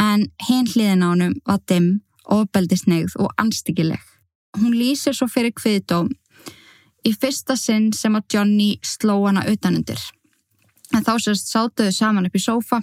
en 0.00 0.28
hinn 0.46 0.70
hliðin 0.70 1.04
á 1.04 1.08
hennum 1.10 1.34
var 1.48 1.60
dimm, 1.68 1.90
ofbeldisneigð 2.24 3.16
og 3.22 3.32
anstíkileg. 3.40 4.00
Hún 4.58 4.74
lýsir 4.76 5.16
svo 5.16 5.28
fyrir 5.32 5.54
kviðdóm 5.56 6.10
í 7.08 7.12
fyrsta 7.16 7.56
sinn 7.56 7.90
sem 7.96 8.14
að 8.16 8.36
Johnny 8.36 8.76
sló 8.84 9.22
hana 9.26 9.46
utanundir. 9.48 10.00
En 10.92 11.04
þá 11.04 11.16
sérst 11.24 11.48
sátuðu 11.48 11.92
saman 11.94 12.28
upp 12.28 12.36
í 12.36 12.42
sófa, 12.42 12.82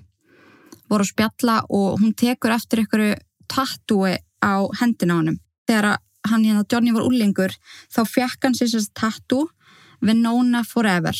voru 0.90 1.06
að 1.06 1.12
spjalla 1.12 1.60
og 1.70 2.00
hún 2.02 2.16
tekur 2.18 2.56
eftir 2.56 2.84
ykkur 2.84 3.06
tattúi 3.50 4.18
á 4.42 4.66
hendina 4.82 5.16
á 5.16 5.20
hennum. 5.22 5.38
Þegar 5.70 6.00
hann 6.28 6.44
hérna 6.44 6.66
Johnny 6.72 6.94
var 6.94 7.06
úrlingur 7.08 7.54
þá 7.92 8.02
fekk 8.08 8.48
hann 8.48 8.58
sér 8.58 8.72
sérst 8.74 8.94
tattoo 8.98 9.48
Venona 10.06 10.64
Forever 10.68 11.16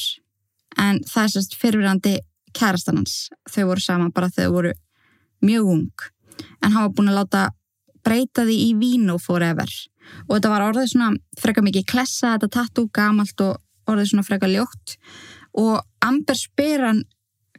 en 0.80 1.02
það 1.08 1.24
er 1.24 1.34
sérst 1.36 1.56
fyrirverandi 1.60 2.16
kærastan 2.56 3.00
hans, 3.00 3.30
þau 3.50 3.70
voru 3.72 3.84
saman 3.84 4.14
bara 4.16 4.32
þau 4.34 4.50
voru 4.56 4.74
mjög 5.46 5.72
ung 5.76 6.06
en 6.64 6.72
hann 6.72 6.84
var 6.86 6.94
búin 6.96 7.12
að 7.12 7.20
láta 7.20 7.44
breyta 8.10 8.46
því 8.48 8.58
í 8.66 8.70
Vino 8.80 9.18
Forever. 9.22 9.70
Og 10.28 10.38
þetta 10.38 10.52
var 10.52 10.66
orðið 10.70 10.94
svona 10.94 11.10
freka 11.40 11.64
mikið 11.66 11.88
klessa 11.90 12.36
þetta 12.36 12.50
tattoo 12.58 12.90
gamalt 12.94 13.44
og 13.46 13.60
orðið 13.90 14.12
svona 14.12 14.26
freka 14.26 14.50
ljótt. 14.50 14.96
Og 15.58 15.78
Amber 16.06 16.38
spyr 16.38 16.86
hann 16.88 17.04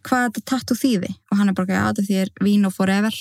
hvað 0.06 0.26
þetta 0.30 0.46
tattoo 0.54 0.78
þýði. 0.78 1.12
Og 1.30 1.38
hann 1.38 1.52
er 1.52 1.56
bara 1.58 1.68
ekki 1.68 1.78
að 1.78 1.90
þetta 1.90 2.08
þýðir 2.08 2.32
Vino 2.46 2.72
Forever. 2.74 3.20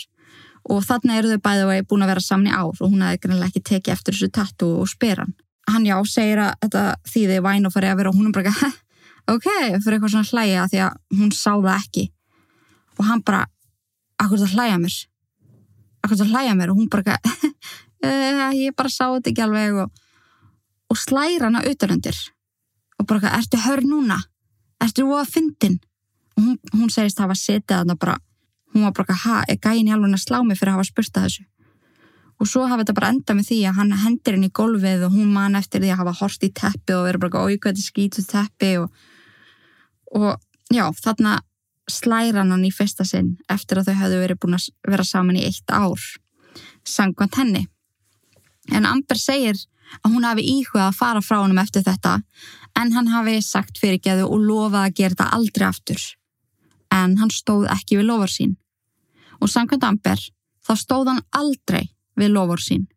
Og 0.70 0.82
þarna 0.86 1.20
eru 1.20 1.34
þau 1.34 1.44
bæðið 1.46 1.70
og 1.70 1.90
búin 1.90 2.06
að 2.06 2.12
vera 2.14 2.26
samni 2.26 2.52
ár 2.54 2.74
og 2.74 2.84
hún 2.84 3.06
hefði 3.06 3.22
greinlega 3.24 3.50
ekki 3.50 3.66
tekið 3.70 3.94
eftir 3.96 4.18
þessu 4.18 4.32
tattu 4.36 4.70
og 4.82 4.90
spyr 4.92 5.24
hann. 5.24 5.36
Hann 5.70 5.86
já, 5.86 5.96
segir 6.10 6.42
að 6.42 6.56
þetta 6.66 6.84
þýði 7.10 7.40
að 7.40 8.00
vera 8.00 8.10
og 8.10 8.18
hún 8.18 8.30
er 8.30 8.36
bara 8.36 8.52
ekki, 8.54 8.70
ok, 9.30 9.48
fyrir 9.84 9.98
eitthvað 9.98 10.14
svona 10.16 10.30
hlæja 10.32 10.66
því 10.72 10.82
að 10.86 11.20
hún 11.20 11.32
sá 11.36 11.52
það 11.54 11.76
ekki. 11.78 12.06
Og 12.98 13.08
hann 13.08 13.24
bara, 13.24 13.46
akkur 14.20 14.42
það 14.44 14.56
hlæja 14.58 14.82
mér 14.82 14.98
eitthvað 16.10 16.26
að 16.28 16.34
hlæja 16.34 16.58
mér 16.58 16.74
og 16.74 16.82
hún 16.82 16.90
bara 16.92 17.18
uh, 17.20 18.50
ég 18.64 18.76
bara 18.78 18.92
sá 18.92 19.06
þetta 19.06 19.32
ekki 19.32 19.46
alveg 19.46 19.80
og, 19.86 20.04
og 20.90 21.00
slæra 21.00 21.48
hana 21.48 21.64
utanundir 21.70 22.18
og 23.00 23.08
bara, 23.08 23.38
ertu 23.38 23.58
hör 23.58 23.82
núna? 23.84 24.20
Ertu 24.84 25.06
þú 25.08 25.16
að 25.20 25.32
fyndin? 25.36 25.78
Og 26.36 26.44
hún, 26.44 26.58
hún 26.74 26.92
segist 26.92 27.20
að 27.20 27.30
hafa 27.30 27.38
setið 27.40 27.76
að 27.78 27.94
það 27.94 28.02
bara, 28.04 28.18
hún 28.74 28.86
var 28.88 28.98
bara, 28.98 29.16
ha, 29.24 29.40
er 29.48 29.60
gæin 29.64 29.88
í 29.88 29.94
alveg 29.96 30.18
að 30.18 30.26
slá 30.26 30.42
mig 30.44 30.60
fyrir 30.60 30.74
að 30.74 30.80
hafa 30.80 30.90
spurt 30.90 31.20
að 31.20 31.28
þessu? 31.28 31.46
Og 32.40 32.48
svo 32.48 32.66
hafa 32.68 32.84
þetta 32.84 32.96
bara 32.96 33.12
endað 33.12 33.40
með 33.40 33.50
því 33.50 33.60
að 33.68 33.80
hann 33.80 33.96
hendir 34.04 34.36
henni 34.36 34.48
í 34.52 34.56
golfið 34.56 35.06
og 35.08 35.16
hún 35.16 35.32
man 35.36 35.60
eftir 35.60 35.84
því 35.84 35.94
að 35.94 36.02
hafa 36.04 36.16
horst 36.22 36.44
í 36.48 36.52
teppi 36.56 36.96
og 36.96 37.08
verið 37.08 37.24
bara, 37.26 37.44
oi, 37.44 37.58
hvað 37.58 37.74
þetta 37.74 37.88
skýtu 37.88 38.26
teppi 38.28 38.72
og, 38.80 39.02
og 40.20 40.30
já, 40.72 40.86
þarna 41.04 41.40
slæra 41.94 42.44
hann 42.44 42.66
í 42.66 42.72
fyrsta 42.74 43.06
sinn 43.08 43.36
eftir 43.50 43.80
að 43.80 43.92
þau 43.92 44.00
hefðu 44.04 44.22
verið 44.24 44.40
búin 44.42 44.58
að 44.58 44.70
vera 44.88 45.06
saman 45.08 45.40
í 45.40 45.46
eitt 45.48 45.74
ár 45.74 46.06
sangvant 46.88 47.36
henni. 47.40 47.68
En 48.72 48.86
Amber 48.86 49.18
segir 49.18 49.58
að 50.04 50.14
hún 50.14 50.28
hafi 50.28 50.46
íhugað 50.46 50.88
að 50.88 50.98
fara 51.00 51.22
frá 51.26 51.40
honum 51.42 51.62
eftir 51.62 51.86
þetta 51.86 52.20
en 52.80 52.94
hann 52.94 53.10
hafi 53.12 53.40
sagt 53.46 53.80
fyrirgeðu 53.82 54.28
og 54.28 54.46
lofað 54.46 54.84
að 54.84 54.96
gera 55.00 55.16
þetta 55.16 55.30
aldrei 55.38 55.68
aftur. 55.68 56.04
En 56.94 57.18
hann 57.22 57.34
stóð 57.34 57.68
ekki 57.74 58.00
við 58.00 58.10
lofar 58.10 58.34
sín. 58.34 58.56
Og 59.42 59.50
sangvant 59.50 59.86
Amber 59.86 60.22
þá 60.66 60.74
stóð 60.78 61.14
hann 61.14 61.26
aldrei 61.36 61.90
við 62.20 62.34
lofar 62.36 62.62
sín. 62.64 62.88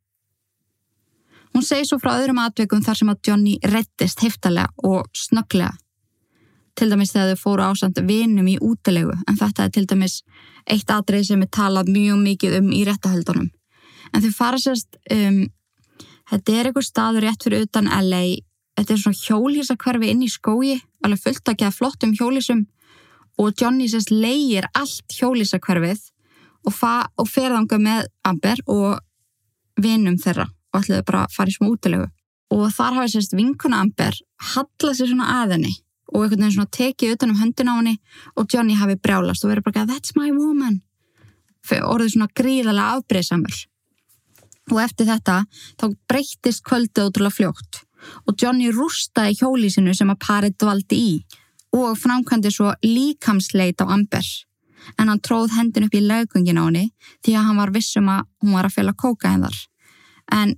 Hún 1.52 1.64
segi 1.64 1.84
svo 1.88 1.98
frá 2.00 2.14
öðrum 2.16 2.40
atveikum 2.40 2.80
þar 2.84 2.98
sem 2.98 3.12
að 3.12 3.28
Johnny 3.28 3.58
rettist 3.74 4.22
heftalega 4.24 4.72
og 4.88 5.08
snögglega. 5.16 5.74
Til 6.82 6.90
dæmis 6.90 7.12
þegar 7.14 7.36
þau 7.36 7.38
fóru 7.38 7.62
ásand 7.62 7.98
vinum 8.08 8.46
í 8.50 8.56
útilegu 8.58 9.12
en 9.14 9.36
þetta 9.38 9.68
er 9.68 9.70
til 9.70 9.84
dæmis 9.86 10.16
eitt 10.66 10.88
atrið 10.90 11.28
sem 11.28 11.42
er 11.44 11.50
talað 11.54 11.92
mjög 11.94 12.16
mikið 12.18 12.56
um 12.58 12.70
í 12.74 12.80
réttahöldunum. 12.88 13.44
En 14.10 14.24
þau 14.24 14.32
fara 14.34 14.58
sérst, 14.58 14.98
um, 15.14 15.44
þetta 16.32 16.56
er 16.56 16.68
einhver 16.68 16.82
staður 16.82 17.28
rétt 17.28 17.46
fyrir 17.46 17.68
utan 17.68 17.86
LA, 17.86 18.24
þetta 18.74 18.96
er 18.96 19.02
svona 19.04 19.20
hjólísakverfi 19.20 20.10
inn 20.10 20.24
í 20.26 20.30
skói, 20.32 20.80
alveg 21.06 21.22
fullt 21.22 21.52
að 21.52 21.60
geða 21.60 21.76
flott 21.76 22.08
um 22.08 22.16
hjólísum 22.18 22.64
og 23.38 23.62
Johnny 23.62 23.86
sérst 23.86 24.10
leigir 24.10 24.66
allt 24.74 25.14
hjólísakverfið 25.20 26.02
og, 26.66 26.82
og 26.82 27.30
ferðanga 27.30 27.78
með 27.78 28.10
Amber 28.26 28.64
og 28.66 28.98
vinum 29.78 30.18
þeirra 30.18 30.48
og 30.50 30.82
ætlaði 30.82 31.06
bara 31.12 31.22
að 31.28 31.38
fara 31.38 31.54
í 31.54 31.56
smá 31.60 31.70
útilegu. 31.70 32.10
Og 32.58 32.66
þar 32.74 32.98
hafi 32.98 33.14
sérst 33.14 33.38
vinkuna 33.38 33.84
Amber 33.86 34.18
hallað 34.50 34.98
sér 34.98 35.14
svona 35.14 35.30
að 35.44 35.58
henni 35.60 35.74
og 36.12 36.22
einhvern 36.22 36.44
veginn 36.44 36.54
svona 36.56 36.72
tekið 36.76 37.16
utan 37.16 37.32
um 37.32 37.40
höndin 37.40 37.70
á 37.72 37.74
henni 37.78 37.96
og 38.36 38.48
Johnny 38.52 38.76
hafi 38.78 38.98
brjálast 39.00 39.44
og 39.44 39.52
verið 39.52 39.68
bara 39.68 39.86
that's 39.88 40.16
my 40.16 40.30
woman. 40.30 40.82
Orðið 41.70 42.14
svona 42.16 42.32
gríðarlega 42.36 42.98
afbreyðsamur 42.98 43.60
og 44.72 44.78
eftir 44.82 45.08
þetta 45.08 45.42
þá 45.80 45.86
breyttist 46.10 46.64
kvöldið 46.66 47.08
ótrúlega 47.08 47.36
fljótt 47.36 47.82
og 48.26 48.36
Johnny 48.38 48.70
rústaði 48.74 49.38
hjólísinu 49.40 49.94
sem 49.94 50.10
að 50.10 50.22
parið 50.26 50.56
dvaldi 50.62 50.98
í 50.98 51.12
og 51.72 51.96
framkvæmdi 51.98 52.50
svo 52.52 52.72
líkamsleit 52.84 53.80
á 53.80 53.88
Amber. 53.88 54.26
En 54.98 55.08
hann 55.08 55.22
tróð 55.22 55.54
hendin 55.56 55.86
upp 55.86 55.94
í 55.94 56.02
laugungin 56.02 56.58
á 56.58 56.66
henni 56.66 56.88
því 57.22 57.36
að 57.38 57.46
hann 57.46 57.60
var 57.62 57.72
vissum 57.74 58.10
að 58.10 58.26
hún 58.42 58.56
var 58.56 58.66
að 58.66 58.74
fjöla 58.76 58.96
kóka 58.98 59.30
hennar 59.30 59.56
en 60.32 60.56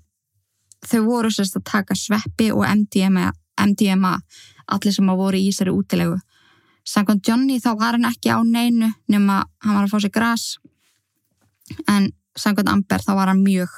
þau 0.84 1.00
voru 1.06 1.30
sérst 1.32 1.58
að 1.58 1.66
taka 1.70 1.96
sveppi 1.96 2.50
og 2.52 2.64
MDMA, 2.68 3.30
MDMA 3.60 4.18
allir 4.74 4.94
sem 4.94 5.10
að 5.10 5.20
voru 5.20 5.40
í 5.40 5.48
Ísari 5.50 5.72
útilegu. 5.74 6.18
Sankon 6.84 7.20
Johnny 7.24 7.60
þá 7.60 7.70
var 7.80 7.96
hann 7.96 8.08
ekki 8.08 8.32
á 8.32 8.40
neinu 8.44 8.90
nema 9.08 9.44
hann 9.64 9.76
var 9.76 9.86
að 9.86 9.92
fá 9.94 9.98
sér 10.04 10.12
græs 10.12 10.44
en 11.88 12.10
sankon 12.36 12.68
Amber 12.68 13.00
þá 13.00 13.14
var 13.16 13.32
hann 13.32 13.44
mjög, 13.44 13.72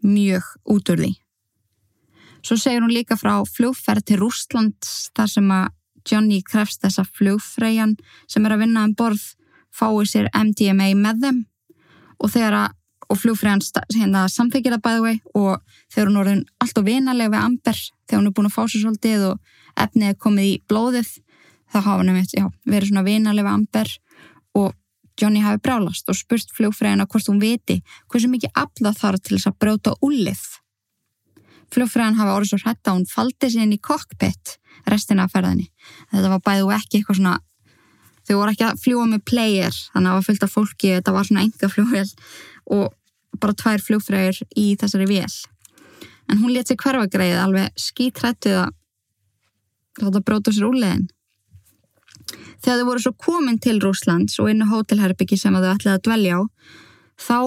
mjög 0.00 0.48
út 0.64 0.92
úr 0.94 1.04
því. 1.04 1.12
Svo 2.44 2.56
segir 2.60 2.84
hún 2.84 2.92
líka 2.92 3.16
frá 3.16 3.38
fljóferð 3.48 4.04
til 4.08 4.20
Rúsland 4.20 4.76
þar 5.16 5.30
sem 5.32 5.50
að 5.52 5.72
Johnny 6.04 6.42
krefst 6.44 6.82
þessa 6.84 7.04
fljófræjan 7.08 7.96
sem 8.28 8.44
er 8.44 8.54
að 8.54 8.64
vinna 8.64 8.84
um 8.84 8.94
borð 8.96 9.22
fái 9.74 10.04
sér 10.08 10.28
MDMA 10.36 10.92
með 10.96 11.22
þeim 11.24 11.38
og 12.20 12.32
þegar 12.32 12.58
að 12.60 12.74
og 13.14 13.20
fljófræjan 13.22 13.62
hérna, 13.94 14.26
samþykir 14.28 14.74
það 14.76 14.84
bæði 14.84 15.04
vei 15.04 15.16
og 15.38 15.60
þegar 15.94 16.10
hún 16.10 16.20
orðin 16.22 16.46
alltaf 16.60 16.86
vinalega 16.86 17.32
við 17.36 17.44
Amber 17.44 17.78
þegar 18.08 18.20
hún 18.20 18.30
er 18.30 18.34
búin 18.36 18.48
að 18.50 18.56
fá 18.56 18.62
sér 18.66 18.82
svolítið 18.82 19.28
og 19.30 19.54
efnið 19.84 20.10
er 20.10 20.18
komið 20.20 20.50
í 20.50 20.56
blóðið 20.70 21.12
þá 21.74 21.80
hafa 21.82 22.00
hann 22.02 22.26
já, 22.30 22.48
verið 22.70 22.90
svona 22.90 23.06
vinalega 23.06 23.54
amber 23.54 23.90
og 24.54 24.74
Johnny 25.20 25.42
hafi 25.42 25.62
brálast 25.62 26.10
og 26.10 26.18
spurt 26.18 26.50
fljófræðina 26.54 27.06
hvort 27.10 27.30
hún 27.30 27.40
viti 27.42 27.80
hversu 28.10 28.30
mikið 28.30 28.54
aflað 28.58 29.00
þarf 29.00 29.22
til 29.22 29.36
þess 29.36 29.50
að 29.50 29.58
brjóta 29.62 29.94
úlið. 30.02 30.42
Fljófræðin 31.74 32.18
hafa 32.18 32.34
orðið 32.34 32.50
svo 32.50 32.60
hrætt 32.62 32.90
að 32.90 32.98
hún 32.98 33.08
faldi 33.10 33.50
sér 33.50 33.66
inn 33.66 33.76
í 33.76 33.80
cockpit 33.82 34.56
restina 34.90 35.26
af 35.26 35.34
ferðinni. 35.34 35.68
Þetta 36.10 36.32
var 36.34 36.42
bæðu 36.46 36.72
ekki 36.74 36.98
eitthvað 36.98 37.20
svona, 37.20 37.36
þau 38.26 38.34
voru 38.40 38.54
ekki 38.54 38.66
að 38.66 38.82
fljúa 38.82 39.06
með 39.10 39.24
player, 39.30 39.78
þannig 39.94 40.10
að 40.10 40.10
það 40.10 40.18
var 40.18 40.26
fullt 40.28 40.44
af 40.46 40.54
fólki, 40.54 40.92
þetta 40.98 41.14
var 41.14 41.28
svona 41.28 41.46
enga 41.46 41.70
fljóvel 41.72 42.10
og 42.74 42.98
bara 43.40 43.56
tvær 43.58 43.82
fljófræðir 43.82 44.40
í 44.60 44.66
þessari 44.80 45.08
vél. 45.10 45.34
En 46.30 46.40
hún 46.40 46.54
létt 46.54 46.70
sér 46.70 46.80
hverfagreið 46.80 47.40
alveg 47.40 47.74
skítrættið 47.80 48.62
að 48.62 50.04
láta 50.04 50.24
bróta 50.24 50.54
sér 50.54 50.68
úrlegin. 50.70 51.06
Þegar 52.64 52.80
þau 52.80 52.88
voru 52.88 53.04
svo 53.04 53.12
komin 53.20 53.60
til 53.60 53.76
Rúslands 53.82 54.38
og 54.40 54.48
inn 54.50 54.64
á 54.64 54.72
hótelherbyggi 54.72 55.36
sem 55.38 55.54
þau 55.54 55.74
ætlaði 55.74 55.98
að 55.98 56.04
dvelja 56.08 56.40
á, 56.40 56.42
þá 57.20 57.38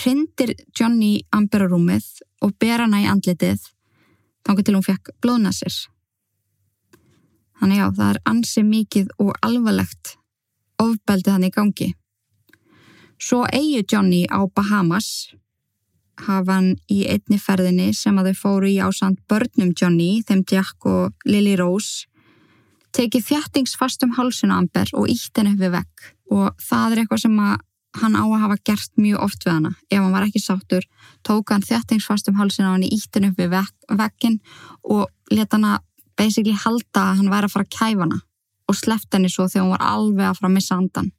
hrindir 0.00 0.54
Johnny 0.72 1.20
Amber 1.36 1.66
á 1.68 1.68
rúmið 1.68 2.06
og 2.42 2.56
ber 2.60 2.80
hana 2.80 3.02
í 3.04 3.08
andlitið 3.10 3.60
þannig 4.46 4.66
til 4.66 4.76
hún 4.76 4.86
fekk 4.86 5.12
blóðnassir. 5.22 5.74
Þannig 7.60 7.78
já, 7.78 7.86
það 7.94 8.08
er 8.08 8.20
ansi 8.32 8.64
mikið 8.66 9.10
og 9.22 9.36
alvarlegt 9.46 10.16
ofbeldið 10.82 11.36
hann 11.36 11.46
í 11.46 11.52
gangi. 11.54 11.92
Svo 13.22 13.44
eigi 13.54 13.84
Johnny 13.86 14.24
á 14.26 14.42
Bahamas 14.50 15.30
hafa 16.26 16.56
hann 16.56 16.72
í 16.90 17.04
einni 17.06 17.38
ferðinni 17.38 17.92
sem 17.94 18.16
að 18.18 18.32
þau 18.32 18.40
fóru 18.40 18.70
í 18.70 18.80
ásand 18.82 19.20
börnum 19.30 19.70
Johnny, 19.78 20.24
þeim 20.26 20.42
Jack 20.50 20.86
og 20.90 21.14
Lily 21.28 21.54
Rose, 21.60 22.08
tekið 22.90 23.28
þjættingsfast 23.28 24.02
um 24.02 24.16
hálsinu 24.16 24.56
Amber 24.56 24.90
og 24.98 25.06
ítt 25.12 25.38
henni 25.38 25.54
við 25.60 25.76
vekk 25.76 26.08
og 26.34 26.58
það 26.66 26.96
er 26.96 27.02
eitthvað 27.04 27.22
sem 27.22 27.38
hann 28.02 28.18
á 28.18 28.24
að 28.24 28.42
hafa 28.42 28.58
gert 28.66 28.92
mjög 28.98 29.24
oft 29.28 29.46
við 29.46 29.54
hana. 29.54 29.72
Ef 29.86 30.02
hann 30.02 30.14
var 30.16 30.26
ekki 30.26 30.42
sáttur, 30.42 30.90
tók 31.22 31.54
hann 31.54 31.62
þjættingsfast 31.62 32.32
um 32.32 32.42
hálsinu 32.42 32.72
á 32.72 32.74
hann 32.74 32.88
í 32.88 32.90
ítt 32.90 33.14
henni 33.14 33.30
við 33.38 33.54
vekk, 33.54 33.74
vekkin 34.02 34.38
og 34.82 35.06
leta 35.30 35.60
hann 35.60 35.70
að 35.76 35.88
basically 36.18 36.58
halda 36.58 37.06
að 37.06 37.18
hann 37.22 37.34
væri 37.36 37.46
að 37.46 37.54
fara 37.54 37.70
að 37.70 37.74
kæfa 37.78 38.06
hana 38.08 38.22
og 38.66 38.82
sleft 38.82 39.14
henni 39.14 39.30
svo 39.30 39.46
þegar 39.46 39.68
hún 39.68 39.74
var 39.76 39.90
alveg 39.94 40.26
að 40.26 40.40
fara 40.40 40.50
að 40.50 40.56
missa 40.58 40.82
andan. 40.82 41.12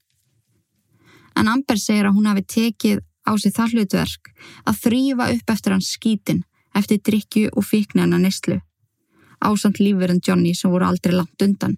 En 1.39 1.49
Amber 1.49 1.79
segir 1.79 2.07
að 2.07 2.17
hún 2.17 2.29
hafi 2.29 2.43
tekið 2.55 3.03
á 3.27 3.31
sig 3.39 3.53
það 3.55 3.77
hlutverk 3.77 4.33
að 4.67 4.79
þrýfa 4.83 5.29
upp 5.35 5.55
eftir 5.55 5.75
hans 5.75 5.93
skítin 5.95 6.43
eftir 6.77 7.01
drikju 7.05 7.49
og 7.53 7.65
fíknina 7.65 8.19
nýstlu. 8.19 8.59
Ásand 9.43 9.79
lífverðin 9.81 10.21
Johnny 10.23 10.53
sem 10.55 10.71
voru 10.71 10.87
aldrei 10.87 11.13
langt 11.15 11.41
undan. 11.43 11.75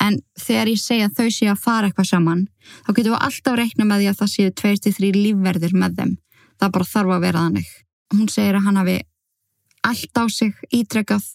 En 0.00 0.20
þegar 0.38 0.70
ég 0.70 0.80
segja 0.80 1.10
þau 1.10 1.26
séu 1.34 1.50
að 1.50 1.62
fara 1.64 1.88
eitthvað 1.88 2.10
saman, 2.12 2.46
þá 2.86 2.90
getum 2.94 3.14
við 3.14 3.24
alltaf 3.26 3.58
reikna 3.58 3.86
með 3.88 4.02
því 4.02 4.08
að 4.10 4.18
það 4.20 4.32
séu 4.34 4.54
23 4.62 5.12
lífverðir 5.16 5.74
með 5.74 5.98
þeim. 5.98 6.14
Það 6.58 6.74
bara 6.76 6.90
þarf 6.92 7.14
að 7.16 7.24
vera 7.26 7.44
þannig. 7.46 7.72
Hún 8.14 8.30
segir 8.32 8.58
að 8.58 8.66
hann 8.68 8.80
hafi 8.80 8.96
allt 9.88 10.20
á 10.22 10.24
sig 10.30 10.54
ítrekkað, 10.74 11.26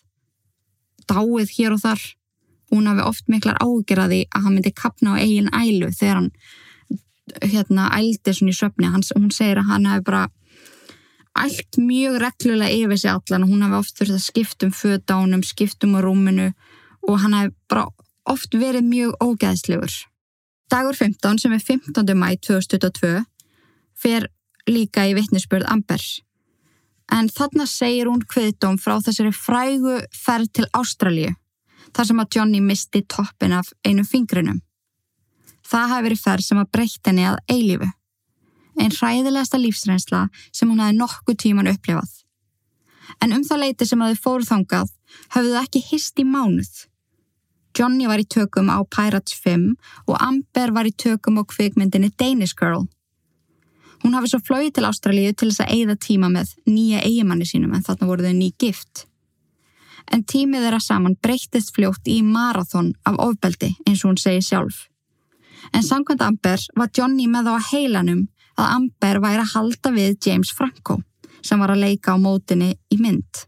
dáið 1.10 1.56
hér 1.58 1.76
og 1.76 1.84
þar. 1.84 2.04
Hún 2.72 2.88
hafi 2.90 3.06
oft 3.06 3.28
miklar 3.30 3.60
ágjörði 3.62 4.24
að 4.32 4.48
hann 4.48 4.56
myndi 4.56 4.74
kapna 4.74 5.18
á 5.20 5.22
eigin 5.22 5.52
ælu 5.52 5.92
þegar 5.92 6.22
hann 6.22 6.32
hérna 7.42 7.90
ældi 7.98 8.34
svona 8.34 8.54
í 8.54 8.58
söfni 8.58 8.92
Hans, 8.92 9.12
hún 9.16 9.32
segir 9.34 9.62
að 9.62 9.70
hann 9.72 9.90
hefði 9.90 10.06
bara 10.10 10.24
ælt 11.44 11.80
mjög 11.82 12.20
reglulega 12.22 12.78
yfir 12.78 13.02
sig 13.02 13.12
allan 13.12 13.46
og 13.46 13.54
hún 13.54 13.66
hefði 13.66 13.80
oft 13.80 14.00
þurft 14.00 14.18
að 14.18 14.26
skiptum 14.28 14.74
födánum, 14.78 15.44
skiptum 15.44 15.98
á 15.98 16.00
rúminu 16.06 16.50
og 17.08 17.22
hann 17.24 17.38
hefði 17.38 17.56
bara 17.70 17.88
oft 18.30 18.54
verið 18.56 18.88
mjög 18.88 19.16
ógeðslegur. 19.20 19.96
Dagur 20.72 20.96
15 20.96 21.42
sem 21.42 21.54
er 21.54 21.64
15. 21.64 22.14
mæ 22.16 22.30
2022 22.40 23.26
fer 24.00 24.30
líka 24.70 25.08
í 25.10 25.16
vittnesbörð 25.18 25.68
Ambers 25.70 26.22
en 27.12 27.30
þarna 27.30 27.66
segir 27.70 28.10
hún 28.10 28.24
hviðdóm 28.30 28.78
frá 28.82 28.96
þessari 29.04 29.34
frægu 29.36 29.98
ferð 30.16 30.52
til 30.58 30.68
Ástralju 30.78 31.34
þar 31.94 32.10
sem 32.10 32.22
að 32.24 32.38
Johnny 32.38 32.62
misti 32.64 33.04
toppin 33.10 33.56
af 33.60 33.74
einu 33.86 34.06
fingrinum 34.08 34.62
Það 35.74 35.90
hafi 35.90 36.06
verið 36.06 36.22
ferð 36.22 36.46
sem 36.46 36.60
að 36.62 36.72
breytta 36.76 37.10
henni 37.10 37.24
að 37.26 37.40
eilífu. 37.50 37.88
Einn 38.78 38.94
hræðilegasta 38.94 39.58
lífsreynsla 39.58 40.28
sem 40.54 40.70
hún 40.70 40.82
hafi 40.84 40.98
nokkuð 41.00 41.40
tíman 41.42 41.70
upplifað. 41.72 42.12
En 43.22 43.34
um 43.34 43.44
það 43.46 43.64
leiti 43.64 43.88
sem 43.90 44.02
að 44.02 44.14
þau 44.14 44.24
fóru 44.26 44.50
þangað 44.50 44.92
hafðu 45.34 45.54
það 45.56 45.64
ekki 45.64 45.82
hist 45.90 46.22
í 46.22 46.26
mánuð. 46.30 46.74
Johnny 47.74 48.06
var 48.10 48.22
í 48.22 48.28
tökum 48.30 48.70
á 48.70 48.78
Pirates 48.86 49.34
5 49.42 49.74
og 50.06 50.22
Amber 50.22 50.76
var 50.76 50.86
í 50.86 50.94
tökum 50.94 51.42
á 51.42 51.44
kvikmyndinni 51.50 52.12
Danish 52.22 52.54
Girl. 52.60 52.86
Hún 54.04 54.14
hafi 54.14 54.30
svo 54.30 54.44
flóið 54.46 54.76
til 54.76 54.86
Ástralíu 54.86 55.34
til 55.34 55.50
þess 55.50 55.66
að 55.66 55.74
eigða 55.74 55.98
tíma 56.06 56.30
með 56.30 56.54
nýja 56.70 57.02
eigimanni 57.02 57.50
sínum 57.50 57.74
en 57.74 57.86
þarna 57.86 58.10
voru 58.10 58.28
þau 58.28 58.38
ný 58.38 58.54
gift. 58.62 59.08
En 60.12 60.26
tímið 60.28 60.68
þeirra 60.68 60.82
saman 60.84 61.18
breyttist 61.24 61.74
fljótt 61.74 62.10
í 62.12 62.20
marathón 62.22 62.94
af 63.08 63.18
ofbeldi 63.24 63.72
eins 63.88 64.04
og 64.04 64.12
hún 64.12 64.22
segi 64.22 64.44
sjálf. 64.44 64.90
En 65.72 65.84
samkvæmt 65.84 66.22
Amber 66.22 66.60
var 66.76 66.92
Johnny 66.98 67.28
með 67.32 67.54
á 67.54 67.58
heilanum 67.72 68.28
að 68.60 68.74
Amber 68.78 69.22
væri 69.24 69.44
að 69.44 69.54
halda 69.56 69.94
við 69.96 70.18
James 70.28 70.52
Franco 70.54 71.00
sem 71.44 71.60
var 71.60 71.74
að 71.74 71.84
leika 71.86 72.16
á 72.16 72.18
mótinni 72.20 72.74
í 72.92 73.00
mynd. 73.02 73.46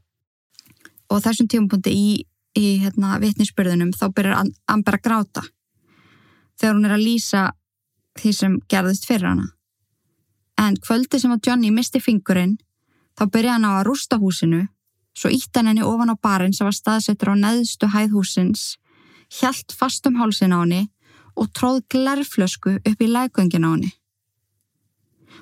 Og 1.12 1.22
þessum 1.24 1.50
tímapunkti 1.52 1.92
í, 1.94 2.08
í 2.58 2.66
hérna, 2.82 3.20
vitnispörðunum 3.22 3.94
þá 3.96 4.08
byrjar 4.16 4.50
Amber 4.72 4.98
að 4.98 5.06
gráta 5.06 5.44
þegar 6.60 6.78
hún 6.78 6.88
er 6.88 6.96
að 6.96 7.06
lýsa 7.06 7.44
því 8.16 8.32
sem 8.34 8.56
gerðist 8.72 9.08
fyrir 9.08 9.28
hana. 9.28 9.50
En 10.60 10.78
kvöldi 10.80 11.20
sem 11.20 11.34
að 11.36 11.50
Johnny 11.50 11.72
misti 11.76 12.00
fingurinn 12.00 12.56
þá 13.20 13.28
byrja 13.32 13.58
hann 13.58 13.68
á 13.68 13.72
að 13.80 13.86
rústa 13.90 14.20
húsinu 14.20 14.66
svo 15.16 15.32
ítt 15.32 15.56
hann 15.56 15.70
henni 15.72 15.84
ofan 15.84 16.12
á 16.12 16.16
barinn 16.20 16.56
sem 16.56 16.68
var 16.68 16.76
staðsettur 16.76 17.32
á 17.32 17.36
neðstu 17.40 17.90
hæðhúsins 17.92 18.76
hjælt 19.40 19.76
fast 19.76 20.08
um 20.08 20.20
hálsin 20.20 20.56
á 20.56 20.64
henni 20.64 20.88
og 21.36 21.52
tróð 21.54 21.84
glerflösku 21.92 22.78
upp 22.80 23.02
í 23.02 23.12
lægöngin 23.12 23.68
á 23.68 23.70
henni. 23.74 23.92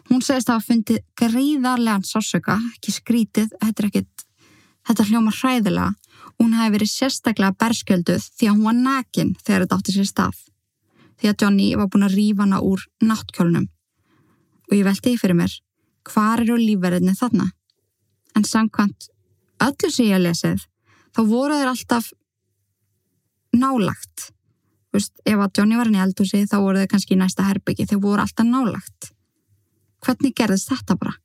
Hún 0.10 0.22
segist 0.26 0.50
að 0.50 0.58
hafa 0.58 0.68
fundið 0.68 1.04
greiðarlegan 1.16 2.04
sásöka, 2.04 2.58
ekki 2.74 2.92
skrítið, 2.92 3.54
þetta 3.62 3.84
er 3.84 3.90
ekkit, 3.90 4.26
þetta 4.88 5.08
hljóma 5.10 5.32
hræðilega 5.32 5.92
hún 6.40 6.56
hefði 6.58 6.76
verið 6.78 6.92
sérstaklega 6.92 7.58
berskjölduð 7.62 8.26
því 8.38 8.50
að 8.50 8.56
hún 8.56 8.68
var 8.68 8.80
nakin 8.80 9.32
þegar 9.42 9.66
þetta 9.66 9.78
átti 9.80 9.96
sér 9.96 10.10
stað. 10.10 10.42
Því 11.20 11.30
að 11.30 11.38
Johnny 11.44 11.68
var 11.80 11.90
búin 11.92 12.08
að 12.08 12.18
rífa 12.18 12.44
hana 12.44 12.60
úr 12.66 12.84
náttkjólunum. 13.04 13.70
Og 14.70 14.76
ég 14.78 14.88
veldi 14.88 15.14
í 15.14 15.20
fyrir 15.20 15.38
mér, 15.40 15.54
hvar 16.10 16.42
eru 16.44 16.58
lífverðinni 16.60 17.16
þarna? 17.20 17.50
En 18.36 18.48
samkvæmt 18.48 19.10
öllu 19.64 19.92
sem 19.94 20.10
ég 20.10 20.24
lesið, 20.24 20.66
þá 21.14 21.22
voru 21.30 21.60
þeir 21.60 21.72
alltaf 21.74 22.12
nálagt. 23.54 24.33
Vist, 24.94 25.16
ef 25.26 25.40
að 25.42 25.58
Johnny 25.58 25.78
var 25.80 25.90
henni 25.90 25.98
í 25.98 26.04
eldhúsi 26.04 26.44
þá 26.46 26.58
voru 26.62 26.82
þeir 26.82 26.90
kannski 26.92 27.16
í 27.16 27.20
næsta 27.20 27.46
herbyggi, 27.48 27.88
þeir 27.90 28.02
voru 28.04 28.22
alltaf 28.22 28.46
nálagt. 28.46 29.10
Hvernig 30.06 30.36
gerðist 30.38 30.70
þetta 30.70 30.98
bara? 31.00 31.16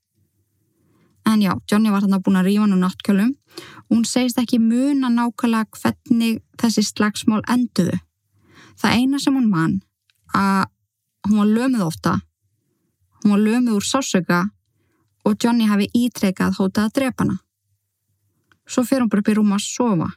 En 1.29 1.43
já, 1.45 1.53
Johnny 1.69 1.91
var 1.93 2.05
þarna 2.05 2.21
búin 2.25 2.39
að 2.41 2.49
rífa 2.49 2.65
úr 2.65 2.79
náttkjölum 2.81 3.33
og 3.35 3.91
hún 3.93 4.07
segist 4.09 4.39
ekki 4.41 4.61
muna 4.63 5.11
nákvæmlega 5.13 5.69
hvernig 5.83 6.39
þessi 6.61 6.85
slagsmál 6.87 7.43
enduðu. 7.53 7.99
Það 8.81 8.95
eina 8.97 9.21
sem 9.21 9.37
hún 9.37 9.51
mann 9.53 9.75
að 10.33 10.71
hún 11.29 11.43
var 11.43 11.51
lömuð 11.51 11.85
ofta, 11.85 12.15
hún 13.21 13.35
var 13.35 13.43
lömuð 13.45 13.81
úr 13.81 13.85
sásöka 13.85 14.47
og 15.29 15.37
Johnny 15.37 15.67
hafi 15.69 15.91
ítreikað 15.93 16.57
hótað 16.57 16.89
að 16.89 16.95
drepa 17.01 17.27
hana. 17.27 17.37
Svo 18.69 18.87
fyrir 18.87 19.05
hún 19.05 19.13
bara 19.13 19.25
upp 19.25 19.29
í 19.29 19.37
rúma 19.37 19.59
að 19.59 19.67
sofa. 19.67 20.09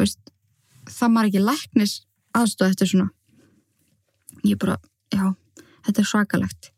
Veist, 0.00 0.20
það 0.88 1.12
maður 1.12 1.30
ekki 1.32 1.44
læknis 1.50 1.98
aðstöð 2.36 2.72
eftir 2.72 2.90
svona. 2.90 3.10
Ég 4.46 4.58
bara, 4.58 4.78
já, 5.12 5.34
þetta 5.86 6.02
er 6.02 6.08
svakalegt. 6.08 6.70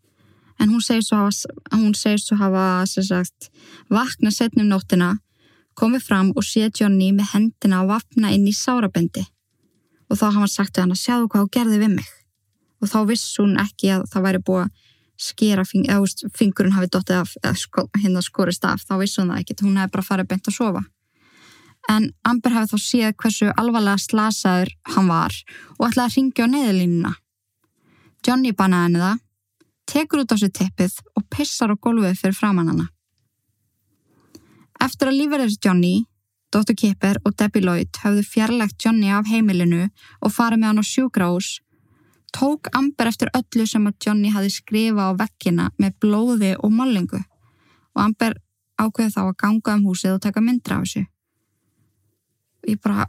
En 0.61 0.71
hún 0.71 0.83
segir 0.85 1.03
svo 1.03 1.19
hafa, 1.19 1.55
hún 1.75 1.95
segir 1.99 2.23
svo 2.23 2.39
hafa 2.39 2.85
sagt, 2.87 3.51
vakna 3.91 4.31
setnum 4.31 4.69
nóttina, 4.71 5.17
komið 5.75 6.05
fram 6.07 6.33
og 6.37 6.47
sé 6.47 6.71
Johnny 6.71 7.11
með 7.13 7.33
hendina 7.35 7.83
að 7.83 7.95
vapna 7.95 8.31
inn 8.35 8.47
í 8.47 8.55
sárabendi. 8.55 9.25
Og 10.11 10.19
þá 10.19 10.27
hafa 10.29 10.45
hann 10.45 10.53
sagt 10.53 10.75
til 10.75 10.85
hann 10.85 10.95
að 10.95 11.03
sjáu 11.03 11.27
hvað 11.27 11.47
hún 11.47 11.55
gerði 11.57 11.81
við 11.83 11.95
mig. 11.99 12.11
Og 12.83 12.91
þá 12.93 12.99
viss 13.09 13.39
hún 13.41 13.57
ekki 13.59 13.95
að 13.97 14.07
það 14.13 14.27
væri 14.29 14.43
búið 14.47 14.67
að 14.67 14.83
skera 15.25 15.65
fing, 15.67 15.87
eða 15.89 16.31
fingurinn 16.35 16.75
hafi 16.75 16.91
dottið 16.93 17.21
af, 17.23 17.35
eða 17.43 17.59
sko, 17.59 17.87
hérna 17.99 18.23
skorist 18.23 18.65
af, 18.67 18.83
þá 18.85 18.95
viss 19.01 19.19
hún 19.19 19.31
það 19.33 19.43
ekki, 19.43 19.57
hún 19.63 19.79
hefði 19.79 19.95
bara 19.95 20.07
farið 20.07 20.31
beint 20.31 20.51
að 20.51 20.57
sofa. 20.59 20.83
En 21.93 22.09
Amber 22.25 22.55
hefði 22.55 22.73
þá 22.73 22.85
séð 22.85 23.13
hversu 23.21 23.51
alvarlega 23.61 24.01
slasaður 24.01 24.73
hann 24.95 25.11
var 25.11 25.37
og 25.77 25.87
ætlaði 25.91 26.07
að 26.07 26.17
ringja 26.17 26.47
á 26.49 26.53
neðilínuna. 26.55 27.13
Johnny 28.25 28.55
bannaði 28.57 28.87
henni 28.87 29.03
það, 29.03 29.19
tekur 29.93 30.23
út 30.23 30.33
á 30.33 30.37
sér 30.41 30.53
teppið 30.59 30.97
og 31.13 31.27
pissar 31.29 31.75
á 31.75 31.77
gólfið 31.77 32.17
fyrir 32.23 32.39
framann 32.39 32.73
hana. 32.73 32.87
Eftir 34.81 35.11
að 35.11 35.19
lífverðis 35.21 35.61
Johnny, 35.61 36.07
Dr. 36.55 36.75
Kipper 36.79 37.21
og 37.25 37.37
Debbie 37.37 37.65
Lloyd 37.65 38.01
höfðu 38.01 38.25
fjarlægt 38.25 38.81
Johnny 38.81 39.13
af 39.13 39.29
heimilinu 39.29 39.89
og 40.21 40.33
farið 40.33 40.63
með 40.63 40.71
hann 40.71 40.83
á 40.83 40.85
sjúgrás, 40.89 41.51
tók 42.35 42.73
Amber 42.73 43.11
eftir 43.13 43.33
öllu 43.37 43.67
sem 43.69 43.87
að 43.87 43.99
Johnny 44.07 44.33
hafi 44.35 44.51
skrifað 44.57 45.13
á 45.13 45.19
vekkina 45.21 45.71
með 45.79 45.99
blóði 46.01 46.55
og 46.59 46.73
mollingu 46.73 47.21
og 47.95 48.01
Amber 48.03 48.39
ákveði 48.81 49.13
þá 49.15 49.21
að 49.29 49.37
ganga 49.43 49.77
um 49.77 49.85
húsið 49.87 50.17
og 50.17 50.25
taka 50.25 50.43
myndra 50.43 50.81
af 50.81 50.89
þessu 50.89 51.05
ég 52.71 52.81
bara 52.85 53.07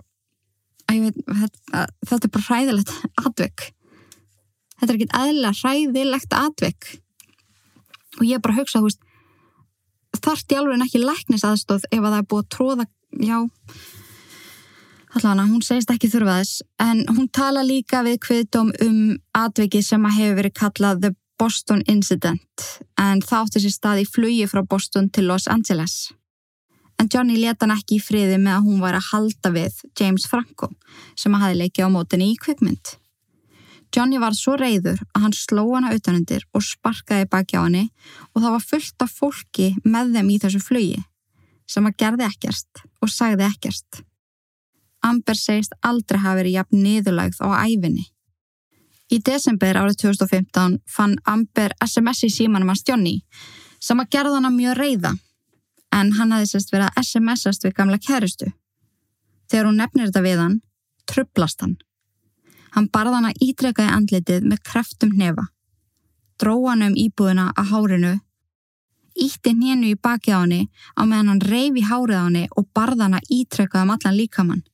ég 0.93 1.08
veit, 1.08 1.18
þetta, 1.26 1.88
þetta 2.06 2.28
er 2.28 2.34
bara 2.38 2.47
hræðilegt 2.49 2.93
atvik. 3.26 3.66
Þetta 4.76 4.91
er 4.91 4.95
ekki 4.97 5.12
aðlega 5.22 5.58
hræðilegt 5.62 6.38
atvik. 6.38 6.91
Og 8.20 8.24
ég 8.30 8.43
bara 8.43 8.58
hugsa 8.60 8.84
veist 8.84 9.01
þarft 10.24 10.53
í 10.53 10.58
alveg 10.60 10.84
ekki 10.86 11.01
læknis 11.03 11.45
aðstóð 11.47 11.86
ef 11.91 11.99
að 11.99 12.12
það 12.12 12.20
er 12.22 12.28
búið 12.32 12.43
að 12.43 12.51
tróða 12.56 12.86
já 13.26 13.38
allavega 15.16 15.47
hún 15.49 15.64
segist 15.64 15.91
ekki 15.93 16.10
þurfa 16.12 16.39
þess 16.41 16.64
en 16.84 17.03
hún 17.10 17.30
tala 17.34 17.64
líka 17.66 18.03
við 18.06 18.20
kviðdóm 18.26 18.74
um 18.84 18.99
atviki 19.38 19.82
sem 19.86 20.03
að 20.08 20.18
hefur 20.20 20.39
verið 20.41 20.58
kallað 20.60 21.01
The 21.03 21.12
Boston 21.39 21.84
Incident 21.91 22.68
en 23.01 23.24
það 23.24 23.41
átti 23.41 23.64
sér 23.64 23.76
stað 23.76 24.03
í 24.03 24.10
flugi 24.10 24.47
frá 24.51 24.64
Boston 24.68 25.10
til 25.12 25.28
Los 25.30 25.47
Angeles 25.51 25.95
en 26.99 27.09
Johnny 27.13 27.37
leta 27.39 27.65
hann 27.65 27.75
ekki 27.75 27.97
í 27.99 28.03
friði 28.03 28.37
með 28.41 28.57
að 28.57 28.67
hún 28.67 28.83
var 28.83 28.97
að 28.97 29.09
halda 29.11 29.51
við 29.55 29.81
James 29.99 30.27
Franco 30.29 30.71
sem 31.15 31.35
að 31.35 31.43
hafi 31.45 31.59
leikið 31.61 31.87
á 31.87 31.95
mótinni 31.95 32.29
í 32.31 32.37
kvikmynd. 32.39 32.95
Johnny 33.95 34.19
var 34.19 34.35
svo 34.35 34.55
reyður 34.59 34.99
að 35.13 35.21
hann 35.23 35.35
sló 35.35 35.63
hana 35.71 35.93
utanundir 35.95 36.43
og 36.55 36.63
sparkaði 36.65 37.27
baki 37.31 37.59
á 37.59 37.63
henni 37.63 37.85
og 38.33 38.41
það 38.41 38.55
var 38.55 38.65
fullt 38.71 39.05
af 39.05 39.13
fólki 39.19 39.69
með 39.85 40.17
þeim 40.17 40.31
í 40.33 40.39
þessu 40.43 40.63
flugi 40.63 41.03
sem 41.69 41.87
að 41.87 41.97
gerði 42.01 42.27
ekkert 42.27 42.83
og 43.01 43.11
sagði 43.11 43.47
ekkert. 43.47 44.01
Amber 45.05 45.37
segist 45.37 45.75
aldrei 45.85 46.19
hafi 46.21 46.41
verið 46.41 46.57
jafn 46.57 46.81
niðurlægð 46.81 47.41
á 47.45 47.47
æfinni. 47.65 48.05
Í 49.13 49.21
desember 49.21 49.77
árið 49.77 49.99
2015 50.01 50.79
fann 50.89 51.15
Amber 51.29 51.75
SMS 51.85 52.25
í 52.25 52.31
símanum 52.33 52.71
hans 52.73 52.83
Johnny 52.87 53.19
sem 53.79 53.99
að 54.01 54.11
gerða 54.17 54.39
hana 54.39 54.51
mjög 54.53 54.79
reyða 54.79 55.13
en 55.95 56.11
hann 56.17 56.33
hafði 56.35 56.51
sérst 56.51 56.73
verið 56.73 56.89
að 56.91 57.01
SMS-ast 57.03 57.65
við 57.65 57.75
gamla 57.77 57.99
kærustu. 58.01 58.51
Þegar 59.49 59.69
hún 59.69 59.79
nefnir 59.79 60.09
þetta 60.09 60.23
við 60.25 60.41
hann, 60.41 60.59
trublast 61.09 61.63
hann. 61.63 61.75
Hann 62.75 62.89
barða 62.91 63.19
hann 63.19 63.29
að 63.29 63.41
ítreka 63.45 63.85
í 63.85 63.91
andlitið 63.93 64.47
með 64.51 64.63
kreftum 64.67 65.15
nefa. 65.15 65.47
Dró 66.41 66.55
hann 66.67 66.83
um 66.89 66.95
íbúðina 66.99 67.51
að 67.55 67.69
hárinu, 67.71 68.13
ítti 69.15 69.53
hennu 69.55 69.93
í 69.93 69.95
baki 69.95 70.33
á 70.35 70.43
henni 70.43 70.65
á 70.99 71.07
meðan 71.07 71.31
hann 71.31 71.43
reyfi 71.47 71.85
hárið 71.87 72.19
á 72.19 72.25
henni 72.25 72.47
og 72.51 72.67
barða 72.75 73.07
hann 73.07 73.19
að 73.19 73.29
ítreka 73.31 73.83
um 73.85 73.93
allan 73.95 74.17
líkamann. 74.17 74.65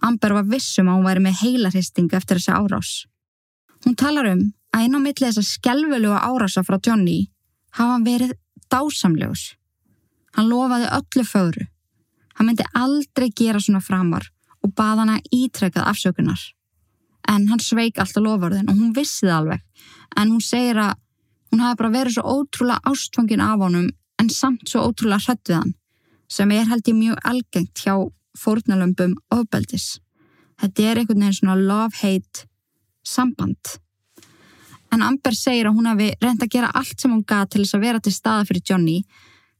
Amber 0.00 0.36
var 0.38 0.46
vissum 0.48 0.88
að 0.88 0.96
hún 0.96 1.08
væri 1.08 1.24
með 1.24 1.40
heilarhisting 1.42 2.14
eftir 2.14 2.38
þessi 2.38 2.54
árás. 2.54 2.92
Hún 3.84 3.96
talar 3.98 4.30
um 4.30 4.44
að 4.70 4.84
einn 4.84 4.96
á 4.96 5.00
milli 5.02 5.26
þessa 5.26 5.42
skjálfölu 5.44 6.14
árása 6.14 6.62
frá 6.64 6.78
Johnny 6.78 7.30
hafa 7.74 7.96
hann 7.96 8.06
verið 8.06 8.36
dásamlegus. 8.70 9.56
Hann 10.36 10.48
lofaði 10.50 10.90
öllu 10.98 11.24
fögru. 11.26 11.66
Hann 12.36 12.48
myndi 12.48 12.66
aldrei 12.74 13.30
gera 13.36 13.60
svona 13.60 13.82
framar 13.84 14.28
og 14.64 14.74
baða 14.76 15.04
hana 15.04 15.18
ítrekkað 15.34 15.88
afsökunar. 15.90 16.40
En 17.28 17.48
hann 17.50 17.62
sveik 17.62 17.98
alltaf 17.98 18.22
lofarðin 18.24 18.70
og 18.70 18.78
hún 18.78 18.94
vissi 18.96 19.26
það 19.26 19.36
alveg. 19.38 19.66
En 20.16 20.32
hún 20.32 20.44
segir 20.44 20.80
að 20.80 20.94
hún 21.50 21.64
hafi 21.64 21.80
bara 21.82 21.94
verið 21.96 22.16
svo 22.16 22.38
ótrúlega 22.38 22.92
ástfangin 22.92 23.44
af 23.44 23.60
honum 23.60 23.90
en 24.20 24.30
samt 24.30 24.68
svo 24.68 24.86
ótrúlega 24.88 25.26
hrætt 25.26 25.50
við 25.50 25.60
hann 25.60 25.74
sem 26.30 26.52
er 26.54 26.68
held 26.70 26.86
ég 26.86 26.94
mjög 26.96 27.22
algengt 27.26 27.82
hjá 27.82 27.94
fórnalömpum 28.38 29.16
ofbeldis. 29.34 29.98
Þetta 30.60 30.82
er 30.86 31.00
einhvern 31.00 31.24
veginn 31.24 31.38
svona 31.40 31.56
love-hate 31.58 32.44
samband. 33.02 33.78
En 34.94 35.02
Amber 35.02 35.34
segir 35.34 35.68
að 35.70 35.78
hún 35.78 35.88
hafi 35.90 36.10
reynd 36.22 36.44
að 36.44 36.52
gera 36.54 36.70
allt 36.74 37.00
sem 37.00 37.10
hún 37.10 37.26
gað 37.26 37.50
til 37.50 37.64
þess 37.64 37.78
að 37.78 37.84
vera 37.86 38.02
til 38.04 38.14
staða 38.14 38.46
fyrir 38.48 38.64
Johnny 38.70 38.96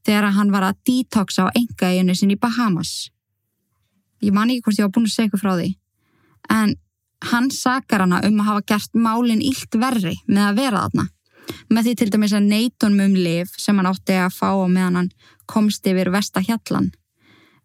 þegar 0.06 0.32
hann 0.36 0.52
var 0.52 0.66
að 0.68 0.78
detoxa 0.88 1.48
á 1.48 1.54
engaeginu 1.56 2.14
sinni 2.16 2.36
í 2.38 2.40
Bahamas. 2.40 3.10
Ég 4.20 4.34
man 4.36 4.50
ekki 4.52 4.66
hvort 4.66 4.80
ég 4.80 4.86
var 4.86 4.94
búin 4.94 5.08
að 5.08 5.14
segja 5.14 5.28
eitthvað 5.28 5.44
frá 5.44 5.52
því. 5.56 5.70
En 6.50 6.74
hann 7.30 7.50
sakar 7.52 8.04
hana 8.04 8.20
um 8.26 8.40
að 8.40 8.48
hafa 8.50 8.66
gert 8.72 8.94
málinn 8.96 9.44
ílt 9.44 9.76
verri 9.76 10.16
með 10.26 10.46
að 10.46 10.60
vera 10.60 10.84
þarna. 10.86 11.06
Með 11.70 11.86
því 11.86 11.94
til 11.98 12.10
dæmis 12.14 12.34
að 12.36 12.48
neitunum 12.48 13.04
um 13.06 13.16
liv 13.18 13.52
sem 13.58 13.76
hann 13.76 13.90
átti 13.90 14.16
að 14.16 14.36
fá 14.36 14.48
á 14.54 14.66
meðan 14.66 14.98
hann 15.00 15.12
komst 15.50 15.86
yfir 15.86 16.12
vestahjallan. 16.14 16.90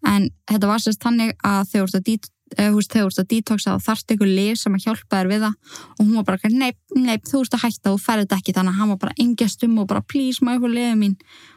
En 0.06 0.30
þetta 0.50 0.70
var 0.70 0.82
sérst 0.84 1.04
þannig 1.04 1.36
að 1.46 1.62
þau 1.72 1.80
voru 1.82 2.00
að 2.00 2.08
þú 2.56 2.78
veist, 2.78 2.92
þegar 2.92 3.04
þú 3.04 3.10
veist 3.10 3.22
að 3.22 3.28
detoxa 3.32 3.74
þá 3.74 3.86
þarfst 3.86 4.14
ykkur 4.16 4.30
lif 4.32 4.60
sem 4.60 4.76
að 4.76 4.86
hjálpa 4.86 5.20
þér 5.20 5.30
við 5.32 5.44
það. 5.46 5.56
Og 5.96 6.02
hún 6.02 6.16
var 6.16 6.26
bara, 6.30 6.52
neip, 6.54 6.78
neip, 6.96 7.26
þú 7.30 7.42
veist 7.42 7.58
að 7.58 7.64
hætta 7.66 7.94
og 7.94 8.02
ferði 8.04 8.26
þetta 8.26 8.40
ekki. 8.40 8.56
Þannig 8.56 8.74
að 8.74 8.80
hann 8.80 8.92
var 8.94 9.02
bara 9.04 9.18
engjast 9.26 9.66
um 9.68 9.76
og 9.82 9.90
bara 9.92 10.04
please 10.14 10.46
maður 10.46 10.62
ykkur 10.62 10.76
lifið 10.76 10.98
mín? 11.02 11.16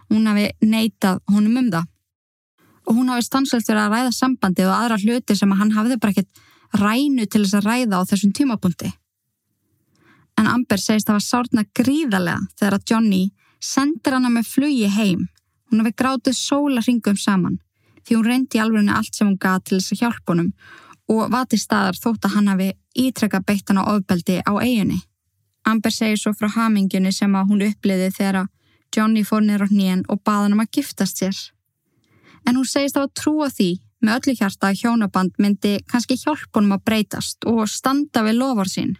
Hún 0.09 0.29
hafi 0.31 0.47
neitað 0.65 1.23
honum 1.33 1.61
um 1.63 1.71
það. 1.75 1.89
Og 2.89 2.97
hún 2.97 3.13
hafi 3.13 3.27
stanslegt 3.27 3.69
verið 3.69 3.83
að 3.85 3.95
ræða 3.95 4.15
sambandi 4.17 4.67
og 4.67 4.75
aðra 4.75 5.01
hluti 5.03 5.37
sem 5.37 5.53
að 5.53 5.61
hann 5.63 5.75
hafiði 5.77 6.01
bara 6.03 6.15
ekkert 6.17 6.45
rænu 6.83 7.27
til 7.27 7.45
þess 7.45 7.59
að 7.59 7.69
ræða 7.69 8.01
á 8.01 8.09
þessum 8.09 8.35
tímapunkti. 8.37 8.93
En 10.39 10.47
Amber 10.47 10.81
segist 10.81 11.09
að 11.09 11.15
það 11.15 11.19
var 11.19 11.27
sárna 11.27 11.65
gríðarlega 11.77 12.41
þegar 12.57 12.77
að 12.79 12.85
Johnny 12.91 13.23
sendir 13.61 14.15
hana 14.15 14.31
með 14.33 14.53
flugi 14.53 14.89
heim. 14.95 15.27
Hún 15.69 15.83
hafi 15.83 15.97
grátið 15.99 16.39
sóla 16.39 16.85
ringum 16.85 17.19
saman 17.19 17.59
því 18.09 18.17
hún 18.17 18.29
reyndi 18.29 18.61
alveg 18.63 18.89
allt 18.89 19.15
sem 19.15 19.29
hún 19.29 19.41
gað 19.41 19.65
til 19.69 19.79
þess 19.79 19.93
að 19.93 20.03
hjálpa 20.03 20.33
honum 20.33 20.53
og 21.09 21.31
vati 21.33 21.59
staðar 21.61 21.97
þótt 21.97 22.29
að 22.29 22.35
hann 22.37 22.51
hafi 22.53 22.69
ítrekka 22.95 23.41
beitt 23.47 23.69
hann 23.71 23.81
á 23.81 23.91
ofbeldi 23.95 24.41
á 24.45 24.53
eiginni. 24.61 25.01
Amber 25.65 25.93
segir 25.93 26.21
svo 26.21 26.33
frá 26.37 26.49
hamingjunni 26.55 27.13
sem 27.13 27.35
að 27.37 27.51
hún 27.51 27.65
uppliði 27.67 28.13
þegar 28.17 28.47
Johnny 28.95 29.25
fór 29.25 29.43
nýra 29.45 29.69
hnien 29.69 30.05
og 30.09 30.23
baða 30.25 30.47
hann 30.47 30.57
um 30.57 30.65
að 30.65 30.73
giftast 30.79 31.21
sér. 31.21 31.37
En 32.47 32.57
hún 32.57 32.69
segist 32.69 32.97
á 32.97 33.05
að 33.05 33.15
trúa 33.21 33.51
því 33.53 33.71
með 34.05 34.15
öllu 34.21 34.37
hjarta 34.39 34.71
að 34.71 34.81
hjónaband 34.83 35.43
myndi 35.43 35.75
kannski 35.91 36.17
hjálpa 36.21 36.61
honum 36.61 36.77
að 36.79 36.85
breytast 36.87 37.49
og 37.51 37.67
standa 37.69 38.23
við 38.25 38.39
lofar 38.41 38.71
sín. 38.71 38.97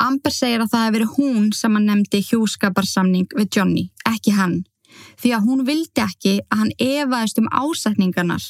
Amber 0.00 0.32
segir 0.32 0.64
að 0.64 0.72
það 0.72 0.84
hefur 0.86 0.96
verið 0.96 1.14
hún 1.18 1.52
sem 1.52 1.76
hann 1.76 1.88
nefndi 1.90 2.22
hjúskaparsamning 2.24 3.28
við 3.36 3.50
Johnny, 3.58 3.90
ekki 4.08 4.32
hann 4.32 4.62
því 5.20 5.32
að 5.36 5.46
hún 5.46 5.64
vildi 5.68 6.02
ekki 6.02 6.34
að 6.48 6.62
hann 6.62 6.72
evaðist 6.82 7.40
um 7.40 7.48
ásætningarnar. 7.52 8.44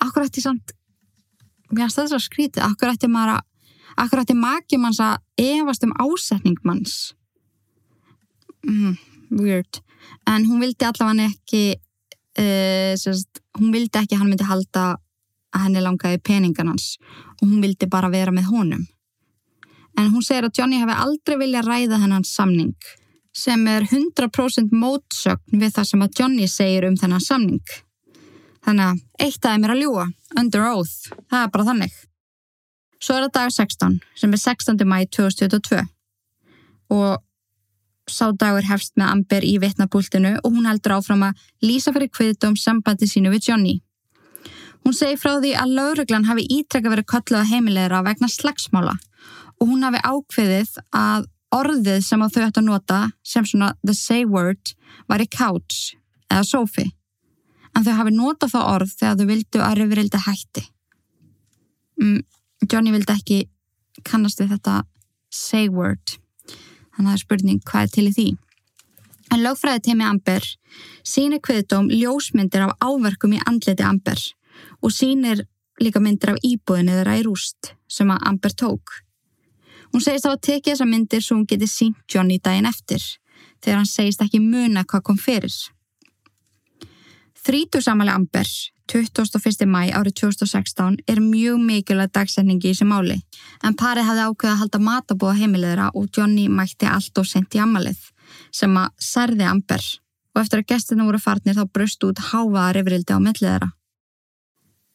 Akkur 0.00 0.26
ætti 0.26 0.42
samt, 0.42 0.72
mér 1.70 1.86
finnst 1.86 2.00
þetta 2.00 2.12
svo 2.12 2.20
skrítið, 2.24 2.64
akkur 2.66 2.92
ætti 2.92 3.10
maður 3.10 3.36
að, 3.36 3.74
akkur 4.04 4.22
ætti 4.24 4.36
makið 4.38 4.82
manns 4.82 5.00
að 5.04 5.18
evast 5.40 5.86
um 5.86 5.94
ásætningmanns. 6.04 6.96
Mm, 8.66 8.96
weird. 9.40 9.80
En 10.28 10.46
hún 10.48 10.62
vildi 10.62 10.86
allavega 10.86 11.28
ekki, 11.30 11.64
uh, 12.40 12.92
sérst, 13.00 13.42
hún 13.58 13.72
vildi 13.74 14.00
ekki 14.00 14.18
hann 14.18 14.30
myndi 14.30 14.48
halda 14.48 14.94
að 15.50 15.66
henni 15.66 15.82
langaði 15.82 16.20
peningarnans 16.22 16.94
og 17.40 17.48
hún 17.48 17.60
vildi 17.64 17.88
bara 17.90 18.10
vera 18.12 18.34
með 18.34 18.50
honum. 18.52 18.86
En 19.98 20.12
hún 20.14 20.22
segir 20.24 20.46
að 20.46 20.60
Johnny 20.60 20.78
hefði 20.80 20.96
aldrei 21.04 21.38
viljað 21.40 21.68
ræða 21.68 22.00
hennan 22.04 22.26
samning 22.26 22.74
sem 23.36 23.62
er 23.70 23.86
100% 23.86 24.72
mótsögn 24.74 25.60
við 25.62 25.74
það 25.76 25.88
sem 25.90 26.04
að 26.04 26.20
Johnny 26.20 26.48
segir 26.50 26.86
um 26.88 26.96
þennan 26.98 27.22
samning. 27.22 27.62
Þannig 28.66 28.86
að 28.86 29.26
eitt 29.26 29.46
aðeins 29.46 29.66
er 29.66 29.74
að 29.74 29.82
ljúa, 29.82 30.06
under 30.40 30.66
oath, 30.70 31.10
það 31.30 31.42
er 31.44 31.52
bara 31.54 31.68
þannig. 31.70 31.98
Svo 33.00 33.16
er 33.16 33.24
það 33.24 33.34
dag 33.38 33.52
16, 33.56 33.98
sem 34.20 34.36
er 34.36 34.42
16. 34.44 34.84
mæi 34.84 35.02
2022 35.08 35.80
og 36.90 37.22
sá 38.10 38.26
dagur 38.34 38.66
hefst 38.66 38.96
með 38.98 39.12
Amber 39.14 39.46
í 39.46 39.54
vitnabúltinu 39.62 40.34
og 40.40 40.50
hún 40.50 40.66
heldur 40.68 40.96
áfram 40.98 41.22
að 41.28 41.44
lýsa 41.64 41.94
fyrir 41.94 42.10
kviðdóm 42.12 42.58
sambandi 42.58 43.08
sínu 43.08 43.32
við 43.32 43.50
Johnny. 43.50 43.76
Hún 44.84 44.96
segir 44.96 45.20
frá 45.20 45.36
því 45.38 45.54
að 45.60 45.74
lauruglan 45.78 46.26
hafi 46.28 46.46
ítrekka 46.50 46.92
verið 46.92 47.08
kölluð 47.12 47.40
að 47.40 47.50
heimilegra 47.52 48.02
vegna 48.04 48.28
slagsmála 48.32 48.96
og 49.60 49.68
hún 49.68 49.84
hafi 49.86 50.00
ákveðið 50.02 50.76
að 50.96 51.28
orðið 51.54 52.00
sem 52.06 52.22
þau 52.22 52.42
ætti 52.46 52.60
að 52.62 52.66
nota 52.66 53.00
sem 53.26 53.46
svona 53.46 53.74
the 53.84 53.94
say 53.94 54.24
word 54.24 54.74
var 55.10 55.22
í 55.22 55.28
couch 55.30 55.94
eða 56.30 56.46
sofi 56.46 56.88
en 57.76 57.86
þau 57.86 57.94
hafi 57.98 58.12
notað 58.16 58.54
það 58.54 58.68
orð 58.74 58.94
þegar 58.98 59.18
þau 59.18 59.30
vildu 59.30 59.64
að 59.64 59.76
reyfrildi 59.78 60.22
hætti. 60.26 60.64
Mm, 62.00 62.20
Johnny 62.70 62.94
vildi 62.94 63.14
ekki 63.14 63.40
kannast 64.06 64.40
við 64.40 64.54
þetta 64.54 64.82
say 65.30 65.68
word 65.68 66.16
þannig 66.46 66.98
að 66.98 67.10
það 67.10 67.16
er 67.16 67.24
spurning 67.24 67.60
hvað 67.68 67.82
er 67.82 67.92
til 67.94 68.06
í 68.08 68.14
því? 68.16 68.28
En 69.30 69.44
lögfræði 69.44 69.82
teimi 69.86 70.06
Amber 70.06 70.46
sínir 71.06 71.42
kviðdóm 71.44 71.90
ljósmyndir 71.92 72.66
af 72.66 72.76
áverkum 72.82 73.36
í 73.36 73.42
andleti 73.46 73.86
Amber 73.86 74.20
og 74.82 74.94
sínir 74.94 75.44
líka 75.80 76.02
myndir 76.02 76.34
af 76.34 76.42
íbúðinu 76.44 76.98
þeirra 76.98 77.16
í 77.20 77.24
rúst 77.24 77.72
sem 77.90 78.10
að 78.12 78.26
Amber 78.28 78.52
tók. 78.52 79.00
Hún 79.90 80.02
segist 80.04 80.26
á 80.28 80.34
að 80.34 80.42
tekið 80.46 80.74
þessa 80.74 80.86
myndir 80.86 81.24
svo 81.24 81.38
hún 81.38 81.48
geti 81.50 81.68
sínt 81.70 82.02
Johnny 82.10 82.38
daginn 82.42 82.68
eftir 82.68 83.02
þegar 83.62 83.80
hann 83.80 83.90
segist 83.90 84.22
ekki 84.24 84.42
muna 84.42 84.84
hvað 84.84 85.06
kom 85.06 85.18
fyrir. 85.20 85.54
Þrítursamali 87.40 88.12
Amber, 88.12 88.48
21. 88.92 89.64
mæ 89.64 89.94
árið 89.96 90.16
2016 90.20 90.98
er 91.08 91.20
mjög 91.24 91.60
mikilvæg 91.64 92.10
dagsendingi 92.12 92.68
í 92.68 92.72
þessi 92.74 92.86
máli 92.90 93.16
en 93.64 93.76
parið 93.80 94.08
hafði 94.10 94.26
ákveðið 94.26 94.52
að 94.52 94.60
halda 94.60 94.80
matabóða 94.84 95.38
heimilegra 95.38 95.86
og 95.96 96.10
Johnny 96.16 96.48
mætti 96.52 96.88
allt 96.90 97.16
og 97.22 97.28
sent 97.30 97.56
í 97.56 97.62
amalið 97.64 98.02
sem 98.52 98.76
að 98.76 98.90
særði 99.06 99.46
Amber 99.48 99.86
og 100.34 100.42
eftir 100.42 100.60
að 100.60 100.68
gestina 100.74 101.06
voru 101.08 101.22
farnir 101.22 101.56
þá 101.56 101.64
bröst 101.78 102.04
út 102.04 102.20
hávaðar 102.28 102.82
yfirildi 102.82 103.16
á 103.16 103.18
milliðra. 103.24 103.70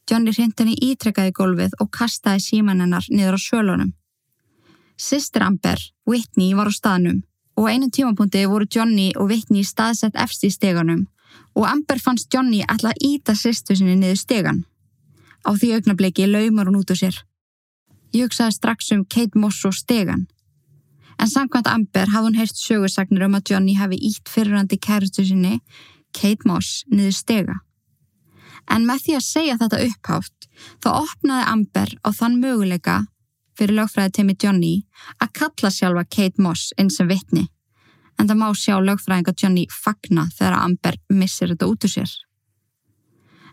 Johnny 0.05 0.35
hrind 0.37 0.53
henni 0.61 0.77
ítrekkaði 0.85 1.33
gólfið 1.33 1.73
og 1.81 1.89
kastaði 1.97 2.45
símanennar 2.45 3.09
niður 3.09 3.39
á 3.39 3.41
sjölunum. 3.41 3.95
Sistir 5.01 5.47
Amber, 5.47 5.81
Whitney, 6.05 6.53
var 6.53 6.69
á 6.69 6.73
staðnum 6.77 7.23
og 7.57 7.71
einum 7.71 7.89
tímapunkti 7.89 8.45
voru 8.45 8.69
Johnny 8.69 9.09
og 9.17 9.31
Whitney 9.31 9.65
staðsett 9.65 10.13
efst 10.13 10.45
í 10.45 10.53
steganum 10.53 11.07
og 11.55 11.67
Amber 11.69 11.99
fannst 12.03 12.33
Johnny 12.33 12.61
alltaf 12.67 12.93
að 12.93 13.05
íta 13.07 13.35
sýstu 13.37 13.75
sinni 13.77 13.95
niður 13.99 14.19
stegan. 14.19 14.63
Á 15.47 15.55
því 15.55 15.75
augnabliki 15.77 16.27
laumar 16.27 16.67
hún 16.67 16.79
út 16.81 16.91
úr 16.91 16.99
sér. 16.99 17.17
Ég 18.15 18.27
hugsaði 18.27 18.55
strax 18.55 18.91
um 18.95 19.05
Kate 19.05 19.39
Moss 19.39 19.65
og 19.67 19.75
stegan. 19.75 20.25
En 21.19 21.31
samkvæmt 21.31 21.69
Amber 21.71 22.11
hafði 22.11 22.27
hún 22.27 22.39
heyrt 22.39 22.59
sögursagnir 22.59 23.25
um 23.27 23.37
að 23.37 23.53
Johnny 23.53 23.75
hafi 23.79 23.99
ítt 24.09 24.31
fyrirrandi 24.31 24.79
kærustu 24.81 25.23
sinni, 25.23 25.61
Kate 26.11 26.47
Moss, 26.47 26.83
niður 26.91 27.15
stega. 27.15 27.55
En 28.71 28.87
með 28.87 29.05
því 29.05 29.15
að 29.15 29.27
segja 29.29 29.57
þetta 29.61 29.81
upphátt, 29.85 30.47
þá 30.83 30.89
opnaði 30.97 31.49
Amber 31.53 31.91
á 32.03 32.09
þann 32.11 32.39
möguleika 32.41 33.01
fyrir 33.55 33.79
lögfræði 33.79 34.15
teimi 34.17 34.35
Johnny 34.41 34.73
að 35.21 35.35
kalla 35.39 35.71
sjálfa 35.71 36.07
Kate 36.09 36.41
Moss 36.41 36.73
eins 36.79 36.97
sem 36.99 37.07
vittni 37.07 37.45
en 38.19 38.29
það 38.29 38.39
má 38.39 38.47
sjá 38.55 38.75
lögfræðinga 38.79 39.33
Johnny 39.41 39.65
fagna 39.71 40.27
þegar 40.35 40.59
Amber 40.59 40.97
missir 41.09 41.51
þetta 41.51 41.69
út 41.69 41.87
úr 41.87 41.91
sér. 41.91 42.11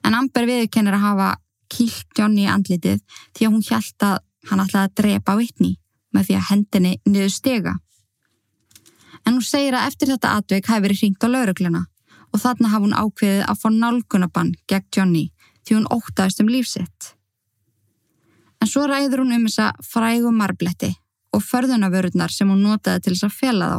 En 0.07 0.17
Amber 0.19 0.47
viðkennir 0.49 0.97
að 0.99 1.07
hafa 1.07 1.31
kýlt 1.73 2.19
Johnny 2.19 2.49
andlitið 2.51 3.01
því 3.37 3.47
að 3.47 3.55
hún 3.55 3.65
hjælt 3.67 4.07
að 4.07 4.19
hann 4.51 4.63
ætlaði 4.65 4.89
að 4.89 4.97
drepa 5.01 5.37
vittni 5.39 5.73
með 6.13 6.29
því 6.29 6.37
að 6.39 6.47
hendinni 6.51 6.93
niður 7.07 7.33
stega. 7.33 7.75
En 9.23 9.37
hún 9.39 9.47
segir 9.47 9.77
að 9.79 9.89
eftir 9.91 10.11
þetta 10.11 10.37
atveik 10.39 10.69
hafi 10.69 10.85
verið 10.87 11.03
hringt 11.03 11.25
á 11.25 11.29
laurugluna 11.31 11.85
og 12.33 12.43
þarna 12.43 12.73
hafa 12.73 12.87
hún 12.87 12.97
ákveðið 12.97 13.45
að 13.47 13.61
fá 13.63 13.69
nálgunabann 13.71 14.55
gegn 14.71 14.89
Johnny 14.97 15.25
því 15.63 15.79
hún 15.79 15.91
ótaðist 15.93 16.43
um 16.43 16.51
lífsitt. 16.51 17.13
En 18.63 18.71
svo 18.71 18.87
ræður 18.87 19.25
hún 19.25 19.37
um 19.37 19.47
þessa 19.47 19.73
frægu 19.87 20.33
marbletti 20.35 20.93
og 21.33 21.43
förðunavörurnar 21.47 22.33
sem 22.35 22.51
hún 22.51 22.63
notaði 22.67 23.07
til 23.07 23.15
þess 23.15 23.29
að 23.29 23.39
fjalla 23.39 23.71
þá. 23.73 23.79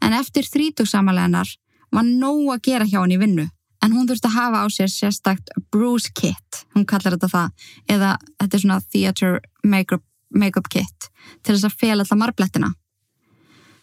En 0.00 0.16
eftir 0.16 0.46
þrítugsamaleganar 0.48 1.48
var 1.92 2.06
nóg 2.06 2.54
að 2.54 2.62
gera 2.70 2.88
hjá 2.88 3.00
henni 3.02 3.18
vinnu 3.20 3.48
en 3.80 3.96
hún 3.96 4.08
þurfti 4.08 4.28
að 4.28 4.36
hafa 4.36 4.62
á 4.64 4.66
sér 4.68 4.90
sérstakt 4.92 5.52
bruise 5.72 6.12
kit, 6.12 6.64
hún 6.76 6.84
kallar 6.84 7.16
þetta 7.16 7.30
það, 7.32 7.68
eða 7.88 8.10
þetta 8.38 8.56
er 8.56 8.62
svona 8.64 8.80
theater 8.92 9.38
make-up 9.64 10.04
make 10.30 10.62
kit 10.70 11.08
til 11.42 11.54
þess 11.54 11.66
að 11.66 11.78
fjalla 11.80 12.04
alltaf 12.04 12.18
marblettina. 12.20 12.72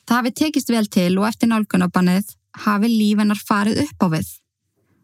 Það 0.07 0.19
hafi 0.21 0.33
tekist 0.39 0.69
vel 0.71 0.87
til 0.87 1.11
og 1.19 1.27
eftir 1.27 1.49
nálgunabannið 1.51 2.29
hafi 2.63 2.91
líf 2.91 3.19
hennar 3.19 3.41
farið 3.49 3.81
upp 3.83 4.05
á 4.05 4.07
við. 4.15 4.29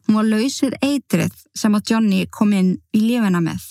Hún 0.07 0.20
var 0.20 0.30
laus 0.30 0.59
við 0.64 0.78
eitrið 0.84 1.41
sem 1.55 1.76
að 1.76 1.91
Johnny 1.91 2.22
kom 2.32 2.53
inn 2.55 2.78
í 2.95 3.01
lífena 3.03 3.41
með. 3.43 3.64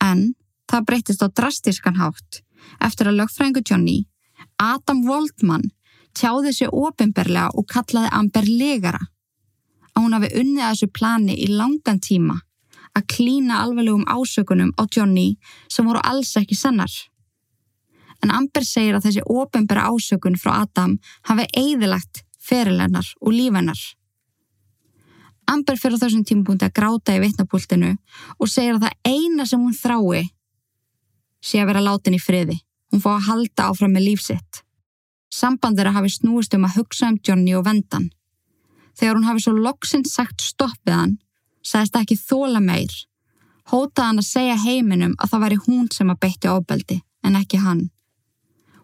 En 0.00 0.32
það 0.70 0.86
breytist 0.88 1.24
á 1.24 1.28
drastískan 1.28 2.00
hátt 2.00 2.40
eftir 2.80 3.10
að 3.10 3.20
lögfræðingu 3.20 3.62
Johnny, 3.64 3.98
Adam 4.60 5.04
Waldman, 5.08 5.70
tjáði 6.16 6.52
sér 6.54 6.74
ofinberlega 6.74 7.50
og 7.54 7.66
kallaði 7.70 8.12
Amber 8.16 8.46
legara. 8.48 9.00
Að 9.94 10.04
hún 10.04 10.16
hafi 10.16 10.30
unnið 10.40 10.64
að 10.64 10.72
þessu 10.74 10.90
plani 10.94 11.36
í 11.36 11.50
langan 11.50 12.00
tíma 12.02 12.38
að 12.96 13.06
klína 13.14 13.60
alveglegum 13.64 14.06
ásökunum 14.10 14.72
á 14.74 14.82
Johnny 14.90 15.36
sem 15.70 15.86
voru 15.86 16.02
alls 16.02 16.34
ekki 16.40 16.58
sannar. 16.58 16.90
En 18.20 18.32
Amber 18.34 18.66
segir 18.66 18.96
að 18.96 19.06
þessi 19.06 19.22
ofinbera 19.24 19.86
ásökun 19.88 20.38
frá 20.40 20.60
Adam 20.60 20.98
hafi 21.28 21.46
eigðilagt 21.56 22.24
ferilennar 22.40 23.06
og 23.20 23.32
lífennar. 23.32 23.80
Amber 25.50 25.78
fyrir 25.80 25.98
þessum 25.98 26.24
tímpunkti 26.26 26.68
að 26.68 26.76
gráta 26.76 27.14
í 27.16 27.22
vitnapúltinu 27.22 27.94
og 28.38 28.50
segir 28.50 28.76
að 28.76 28.86
það 28.86 29.14
eina 29.14 29.46
sem 29.46 29.62
hún 29.62 29.74
þrái 29.74 30.26
sé 31.40 31.62
að 31.62 31.70
vera 31.72 31.84
látin 31.84 32.18
í 32.18 32.20
friði. 32.22 32.58
Hún 32.90 33.02
fá 33.02 33.14
að 33.16 33.26
halda 33.28 33.70
áfram 33.70 33.94
með 33.94 34.10
lífsitt. 34.10 34.62
Sambandir 35.30 35.86
að 35.86 36.00
hafi 36.00 36.14
snúist 36.16 36.54
um 36.56 36.66
að 36.66 36.80
hugsa 36.80 37.10
um 37.10 37.20
Johnny 37.26 37.54
og 37.54 37.66
vendan. 37.68 38.10
Þegar 38.98 39.16
hún 39.16 39.28
hafi 39.28 39.44
svo 39.44 39.54
loksinn 39.54 40.04
sagt 40.04 40.42
stoppið 40.42 40.96
hann, 40.96 41.14
sagðist 41.62 41.96
ekki 42.00 42.18
þóla 42.18 42.60
meir, 42.64 42.90
Hótaði 43.70 44.06
hann 44.08 44.18
að 44.18 44.26
segja 44.26 44.58
heiminum 44.58 45.14
að 45.20 45.30
það 45.30 45.42
væri 45.44 45.56
hún 45.66 45.86
sem 45.94 46.08
að 46.10 46.20
beitti 46.24 46.50
ofbeldi 46.50 46.96
en 47.22 47.36
ekki 47.38 47.60
hann. 47.62 47.84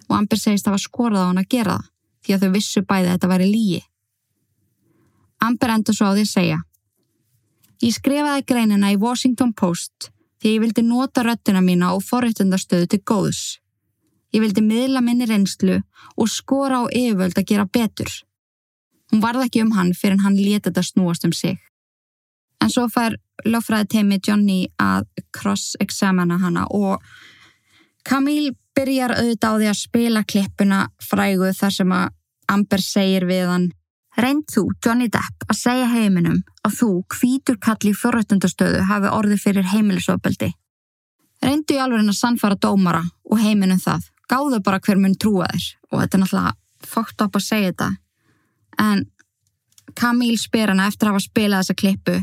Og 0.07 0.15
Amber 0.15 0.39
segist 0.39 0.67
að 0.67 0.71
það 0.71 0.77
var 0.77 0.85
skorað 0.85 1.25
á 1.27 1.29
hann 1.29 1.43
að 1.43 1.49
gera 1.55 1.77
það 1.81 1.93
því 2.27 2.35
að 2.35 2.43
þau 2.43 2.53
vissu 2.55 2.83
bæði 2.83 3.07
að 3.07 3.13
þetta 3.15 3.31
væri 3.33 3.49
lígi. 3.51 3.81
Amber 5.47 5.73
endur 5.75 5.97
svo 5.97 6.11
á 6.11 6.15
því 6.15 6.25
að 6.27 6.33
segja 6.33 6.61
Ég 7.83 7.93
skrifaði 7.93 8.47
greinina 8.47 8.93
í 8.95 9.01
Washington 9.01 9.53
Post 9.59 10.11
því 10.41 10.55
ég 10.55 10.63
vildi 10.63 10.87
nota 10.87 11.25
röttina 11.27 11.61
mína 11.65 11.93
og 11.97 12.05
forréttundastöðu 12.07 12.87
til 12.93 13.03
góðs. 13.03 13.59
Ég 14.37 14.43
vildi 14.45 14.61
miðla 14.61 15.01
minni 15.01 15.25
reynslu 15.25 15.79
og 16.21 16.29
skora 16.29 16.83
á 16.85 16.93
yfirvöld 16.93 17.39
að 17.41 17.47
gera 17.49 17.65
betur. 17.73 18.11
Hún 19.09 19.23
varði 19.23 19.47
ekki 19.47 19.63
um 19.65 19.73
hann 19.73 19.95
fyrir 19.97 20.21
hann 20.21 20.37
létið 20.37 20.67
þetta 20.69 20.83
snúast 20.85 21.25
um 21.25 21.33
sig. 21.33 21.57
En 22.61 22.69
svo 22.73 22.85
fær 22.93 23.17
löffræði 23.49 23.89
teimi 23.95 24.19
Johnny 24.21 24.67
að 24.83 25.07
cross-examina 25.33 26.37
hana 26.43 26.67
og 26.69 27.01
Camille 28.05 28.53
byrjar 28.77 29.17
auðvitað 29.17 29.57
á 29.57 29.59
því 29.59 29.71
að 29.71 29.81
spila 29.81 30.23
klippuna 30.29 30.81
frægu 31.03 31.51
þar 31.57 31.75
sem 31.79 31.97
að 31.97 32.13
Amber 32.53 32.85
segir 32.85 33.25
við 33.27 33.49
hann 33.51 33.71
Reynd 34.17 34.47
þú, 34.49 34.63
Johnny 34.81 35.11
Depp, 35.13 35.45
að 35.45 35.59
segja 35.59 35.89
heiminum 35.93 36.39
að 36.65 36.77
þú, 36.79 36.91
hvítur 37.13 37.59
kalli 37.61 37.91
í 37.93 37.97
fjórrættundastöðu, 37.97 38.87
hafi 38.89 39.11
orði 39.13 39.37
fyrir 39.37 39.67
heimilisofbeldi. 39.69 40.55
Reyndu 41.45 41.77
í 41.77 41.81
alveg 41.83 42.07
að 42.07 42.17
sannfara 42.17 42.57
dómara 42.57 43.03
og 43.29 43.43
heiminum 43.43 43.83
það. 43.83 44.07
Gáðu 44.31 44.63
bara 44.65 44.81
hver 44.83 44.99
mun 45.01 45.15
trúa 45.15 45.49
þér 45.53 45.67
og 45.91 46.01
þetta 46.01 46.17
er 46.17 46.23
náttúrulega 46.23 46.55
fókt 46.87 47.23
upp 47.23 47.37
að 47.39 47.47
segja 47.47 47.73
þetta. 47.73 47.91
En 48.83 49.05
Camille 49.97 50.41
spyr 50.41 50.73
hana 50.73 50.89
eftir 50.91 51.09
að 51.09 51.17
hafa 51.17 51.27
spilað 51.27 51.63
þessa 51.63 51.81
klippu. 51.83 52.17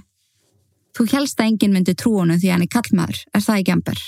Þú 0.94 1.06
helst 1.14 1.40
að 1.40 1.48
enginn 1.52 1.74
myndi 1.74 1.96
trúa 1.98 2.26
hann 2.26 2.38
því 2.38 2.52
hann 2.54 2.66
er 2.66 2.74
kallmaður, 2.74 3.24
er 3.34 3.42
það 3.42 3.62
ekki 3.62 3.74
Amber? 3.74 4.02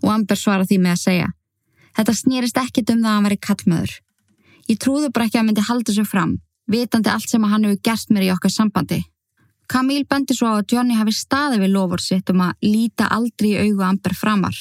Og 0.00 0.12
Amber 0.14 0.38
svara 0.38 0.68
því 0.68 0.78
með 0.80 0.94
að 0.94 1.02
segja. 1.02 1.32
Þetta 1.98 2.14
snýrist 2.16 2.60
ekkit 2.62 2.94
um 2.94 3.02
það 3.02 3.10
að 3.10 3.18
hann 3.18 3.26
veri 3.28 3.40
kallmaður. 3.48 3.96
Ég 4.70 4.78
trúðu 4.80 5.10
bara 5.10 5.26
ekki 5.26 5.36
að 5.36 5.42
hann 5.42 5.50
myndi 5.50 5.66
halda 5.66 5.96
svo 5.96 6.06
fram 6.08 6.38
vitandi 6.70 7.10
allt 7.10 7.28
sem 7.28 7.44
hann 7.44 7.66
hefur 7.66 7.82
gert 7.82 8.12
mér 8.14 8.28
í 8.28 8.34
okkar 8.34 8.52
sambandi. 8.54 9.00
Camille 9.70 10.06
bendi 10.10 10.34
svo 10.34 10.50
á 10.50 10.58
að 10.58 10.74
Johnny 10.74 10.96
hafi 10.98 11.14
staði 11.14 11.60
við 11.62 11.74
lofur 11.74 12.02
sitt 12.02 12.30
um 12.32 12.42
að 12.46 12.66
líta 12.66 13.08
aldrei 13.14 13.52
í 13.52 13.58
augu 13.64 13.84
Amber 13.86 14.14
framar. 14.18 14.56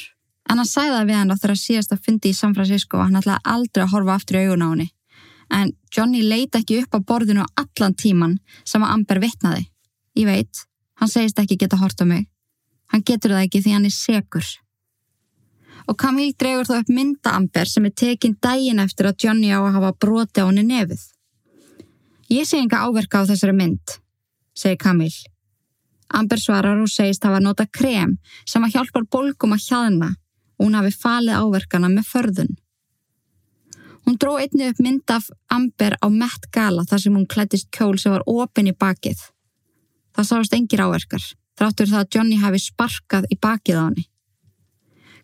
En 0.49 0.57
hann 0.57 0.65
sæði 0.67 0.95
það 0.95 1.09
við 1.09 1.19
hann 1.19 1.33
á 1.33 1.37
þeirra 1.37 1.57
síðast 1.61 1.91
að 1.93 2.05
fundi 2.05 2.31
í 2.31 2.37
San 2.37 2.55
Francisco 2.57 2.97
og 2.97 3.05
hann 3.05 3.19
ætlaði 3.19 3.45
aldrei 3.53 3.83
að 3.83 3.91
horfa 3.93 4.15
aftur 4.15 4.39
í 4.39 4.45
augun 4.47 4.65
á 4.65 4.69
henni. 4.71 4.87
En 5.49 5.73
Johnny 5.93 6.21
leita 6.25 6.61
ekki 6.61 6.79
upp 6.83 6.97
á 6.97 6.99
borðinu 7.11 7.45
allan 7.57 7.95
tíman 7.97 8.37
sem 8.65 8.83
að 8.85 8.95
Amber 8.95 9.21
vittnaði. 9.21 9.67
Ég 10.17 10.25
veit, 10.29 10.63
hann 10.97 11.11
segist 11.11 11.39
ekki 11.41 11.57
geta 11.61 11.77
hort 11.77 12.01
á 12.01 12.05
mig. 12.05 12.25
Hann 12.89 13.05
getur 13.05 13.35
það 13.35 13.45
ekki 13.45 13.61
því 13.61 13.75
hann 13.77 13.85
er 13.85 13.93
segur. 13.93 14.47
Og 15.89 15.97
Camille 15.97 16.37
dregur 16.37 16.67
þá 16.69 16.75
upp 16.79 16.89
mynda 16.93 17.33
Amber 17.37 17.69
sem 17.69 17.85
er 17.85 17.93
tekinn 17.97 18.37
dægin 18.41 18.81
eftir 18.81 19.09
að 19.09 19.25
Johnny 19.25 19.49
á 19.53 19.61
að 19.61 19.75
hafa 19.77 19.91
broti 20.01 20.41
á 20.41 20.49
henni 20.49 20.65
nefið. 20.65 21.01
Ég 22.29 22.45
sé 22.45 22.57
enga 22.61 22.81
áverka 22.85 23.21
á 23.21 23.29
þessari 23.29 23.55
mynd, 23.57 23.97
segir 24.53 24.77
Kamil. 24.81 25.13
Amber 26.13 26.41
svarar 26.41 26.77
og 26.81 26.89
segist 26.89 27.25
hafa 27.25 27.41
nota 27.41 27.65
krem 27.69 28.17
sem 28.49 28.65
að 28.65 28.77
hjálpar 28.77 29.05
bolgum 29.09 29.53
að 29.53 29.65
hjaðna 29.65 30.09
hún 30.59 30.75
hafi 30.77 30.91
falið 30.95 31.39
áverkana 31.39 31.89
með 31.91 32.09
förðun. 32.11 32.53
Hún 34.05 34.17
dró 34.19 34.37
einni 34.39 34.69
upp 34.71 34.79
mynd 34.83 35.11
af 35.13 35.29
Amber 35.53 35.95
á 36.01 36.07
Met 36.09 36.47
Gala 36.51 36.85
þar 36.87 37.03
sem 37.03 37.15
hún 37.15 37.27
klættist 37.29 37.69
kjól 37.75 37.97
sem 37.99 38.13
var 38.15 38.25
opinn 38.25 38.71
í 38.71 38.75
bakið. 38.75 39.19
Það 40.15 40.29
sást 40.29 40.55
engir 40.57 40.81
áverkar, 40.81 41.23
þráttur 41.59 41.91
það 41.91 42.03
að 42.03 42.15
Johnny 42.15 42.37
hafi 42.41 42.61
sparkað 42.63 43.27
í 43.29 43.37
bakið 43.39 43.79
á 43.79 43.83
henni. 43.85 44.05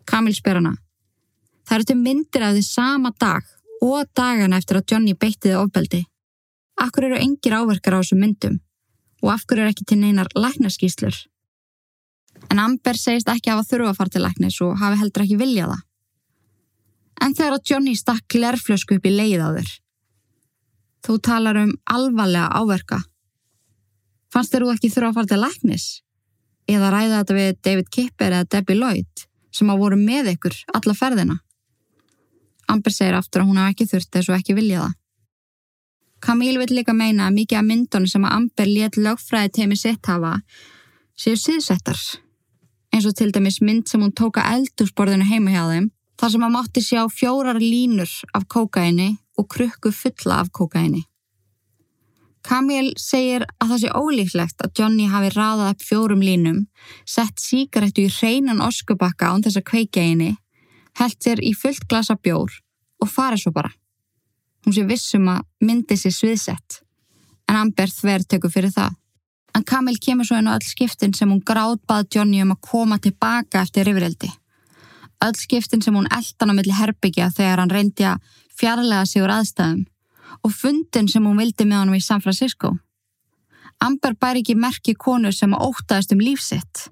Kamil 0.06 0.36
spyr 0.36 0.60
hana. 0.60 0.76
Það 1.66 1.76
eru 1.76 1.88
til 1.88 1.98
myndir 1.98 2.44
af 2.46 2.54
því 2.54 2.66
sama 2.66 3.10
dag 3.18 3.48
og 3.82 4.06
dagana 4.14 4.60
eftir 4.60 4.78
að 4.78 4.92
Johnny 4.92 5.16
beittiði 5.18 5.56
ofbeldi. 5.58 6.04
Akkur 6.78 7.08
eru 7.08 7.18
engir 7.18 7.56
áverkar 7.56 7.96
á 7.96 8.00
þessum 8.00 8.22
myndum 8.22 8.60
og 9.24 9.32
af 9.32 9.46
hverju 9.48 9.64
er 9.64 9.72
ekki 9.72 9.86
til 9.88 9.98
neinar 9.98 10.28
læknarskíslur? 10.36 11.16
En 12.50 12.60
Amber 12.62 12.98
segist 12.98 13.28
ekki 13.32 13.52
hafa 13.52 13.66
þurfa 13.66 13.92
að 13.92 13.98
fara 14.00 14.14
til 14.14 14.22
læknis 14.24 14.60
og 14.64 14.78
hafi 14.80 15.00
heldur 15.00 15.24
ekki 15.24 15.38
viljað 15.40 15.72
það. 15.74 15.82
En 17.24 17.34
þegar 17.34 17.56
að 17.56 17.70
Johnny 17.70 17.94
stakk 17.96 18.36
lerflösku 18.36 18.98
upp 18.98 19.06
í 19.08 19.12
leið 19.12 19.44
á 19.44 19.48
þér. 19.56 19.70
Þú 21.06 21.16
talar 21.22 21.60
um 21.62 21.72
alvarlega 21.92 22.50
áverka. 22.60 23.00
Fannst 24.32 24.52
þér 24.52 24.66
þú 24.66 24.74
ekki 24.74 24.92
þurfa 24.92 25.12
að 25.12 25.18
fara 25.18 25.30
til 25.32 25.40
læknis? 25.42 25.86
Eða 26.66 26.92
ræða 26.92 27.22
þetta 27.22 27.38
við 27.38 27.58
David 27.62 27.90
Kipper 27.94 28.36
eða 28.36 28.50
Debbie 28.56 28.78
Lloyd 28.78 29.26
sem 29.54 29.70
að 29.72 29.82
voru 29.82 29.98
með 30.00 30.32
ykkur 30.34 30.56
alla 30.76 30.94
ferðina? 30.98 31.36
Amber 32.68 32.92
segir 32.92 33.14
aftur 33.16 33.44
að 33.44 33.50
hún 33.50 33.60
hafa 33.62 33.72
ekki 33.72 33.86
þurft 33.92 34.12
þess 34.12 34.30
og 34.32 34.38
ekki 34.40 34.56
viljað 34.58 34.88
það. 34.88 34.96
Camille 36.26 36.58
vil 36.58 36.78
líka 36.78 36.94
meina 36.96 37.28
að 37.28 37.36
mikið 37.36 37.60
af 37.60 37.66
myndunum 37.68 38.10
sem 38.10 38.24
að 38.26 38.36
Amber 38.40 38.70
létt 38.70 38.96
lögfræði 38.98 39.52
teimi 39.58 39.76
sitt 39.78 40.08
hafa 40.10 40.40
séu 41.16 41.38
síðsettar. 41.38 42.00
Eins 42.96 43.04
og 43.04 43.12
til 43.18 43.28
dæmis 43.28 43.58
mynd 43.60 43.90
sem 43.90 44.00
hún 44.00 44.14
tóka 44.16 44.40
eldursporðinu 44.54 45.26
heima 45.28 45.52
hjá 45.52 45.66
þeim 45.68 45.90
þar 46.16 46.30
sem 46.32 46.46
að 46.46 46.54
mátti 46.54 46.82
sjá 46.86 47.02
fjórar 47.12 47.60
línur 47.60 48.08
af 48.32 48.46
kókaini 48.48 49.10
og 49.36 49.50
krukku 49.52 49.92
fulla 49.92 50.40
af 50.40 50.48
kókaini. 50.48 51.02
Camille 52.46 52.94
segir 52.96 53.44
að 53.60 53.74
það 53.74 53.82
sé 53.82 53.92
ólíklegt 54.00 54.64
að 54.64 54.72
Johnny 54.80 55.10
hafi 55.12 55.28
raðað 55.34 55.74
upp 55.74 55.84
fjórum 55.84 56.22
línum, 56.24 56.62
sett 57.04 57.42
síkarettu 57.42 58.06
í 58.06 58.12
hreinan 58.16 58.64
oskubakka 58.64 59.28
án 59.28 59.44
þess 59.44 59.60
að 59.60 59.68
kveika 59.74 60.00
eini, 60.00 60.30
held 60.96 61.18
sér 61.20 61.42
í 61.44 61.52
fullt 61.52 61.84
glasa 61.90 62.16
bjór 62.16 62.62
og 63.02 63.12
farið 63.12 63.44
svo 63.44 63.52
bara 63.58 63.74
hún 64.64 64.74
sé 64.74 64.82
vissum 64.88 65.28
að 65.30 65.44
myndi 65.62 66.00
sér 66.00 66.14
sviðsett. 66.16 66.80
En 67.46 67.60
Amber 67.60 67.92
þver 67.92 68.24
tekur 68.26 68.50
fyrir 68.50 68.72
það. 68.74 68.96
En 69.56 69.64
Camille 69.64 69.98
kemur 70.04 70.26
svo 70.28 70.36
inn 70.36 70.50
á 70.52 70.56
öll 70.56 70.68
skiptin 70.68 71.14
sem 71.16 71.30
hún 71.32 71.40
gráðbað 71.40 72.10
Johnny 72.12 72.42
um 72.44 72.52
að 72.52 72.64
koma 72.68 72.98
tilbaka 73.00 73.62
eftir 73.64 73.86
rifrildi. 73.88 74.28
Öll 75.24 75.38
skiptin 75.40 75.80
sem 75.80 75.96
hún 75.96 76.08
eldan 76.12 76.52
á 76.52 76.54
milli 76.58 76.74
herbyggja 76.76 77.30
þegar 77.32 77.62
hann 77.62 77.72
reyndi 77.72 78.04
að 78.04 78.20
fjarlæga 78.52 79.06
sig 79.08 79.24
úr 79.24 79.32
aðstæðum 79.32 79.86
og 80.44 80.52
fundin 80.52 81.08
sem 81.08 81.24
hún 81.24 81.40
vildi 81.40 81.64
með 81.64 81.80
honum 81.80 81.96
í 81.96 82.02
San 82.04 82.20
Francisco. 82.20 82.74
Amber 83.80 84.12
bær 84.20 84.36
ekki 84.36 84.58
merki 84.60 84.92
konur 84.92 85.32
sem 85.32 85.56
að 85.56 85.64
ótaðist 85.70 86.12
um 86.12 86.20
lífsitt. 86.20 86.90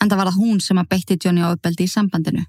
En 0.00 0.12
það 0.12 0.20
var 0.20 0.30
það 0.30 0.40
hún 0.44 0.60
sem 0.60 0.84
að 0.84 0.92
beitti 0.92 1.16
Johnny 1.16 1.40
á 1.40 1.48
uppeldi 1.48 1.88
í 1.88 1.94
sambandinu. 1.94 2.44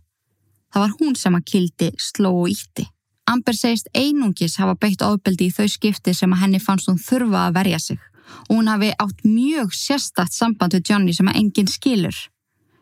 Það 0.75 0.83
var 0.83 0.95
hún 0.99 1.15
sem 1.15 1.35
að 1.35 1.47
kildi, 1.53 1.91
sló 1.99 2.35
og 2.43 2.51
ítti. 2.51 2.89
Amber 3.31 3.55
segist 3.55 3.87
einungis 3.95 4.59
hafa 4.59 4.75
beitt 4.75 5.03
ofbeldi 5.07 5.47
í 5.47 5.55
þau 5.55 5.67
skipti 5.71 6.11
sem 6.15 6.31
að 6.35 6.43
henni 6.43 6.59
fannst 6.59 6.91
hún 6.91 6.99
þurfa 6.99 7.47
að 7.47 7.59
verja 7.61 7.79
sig 7.79 8.10
og 8.49 8.55
hún 8.55 8.69
hafi 8.71 8.91
átt 8.99 9.23
mjög 9.25 9.73
sérstatt 9.75 10.33
samband 10.35 10.75
við 10.75 10.91
Johnny 10.91 11.13
sem 11.15 11.29
að 11.31 11.39
enginn 11.41 11.71
skilur, 11.71 12.17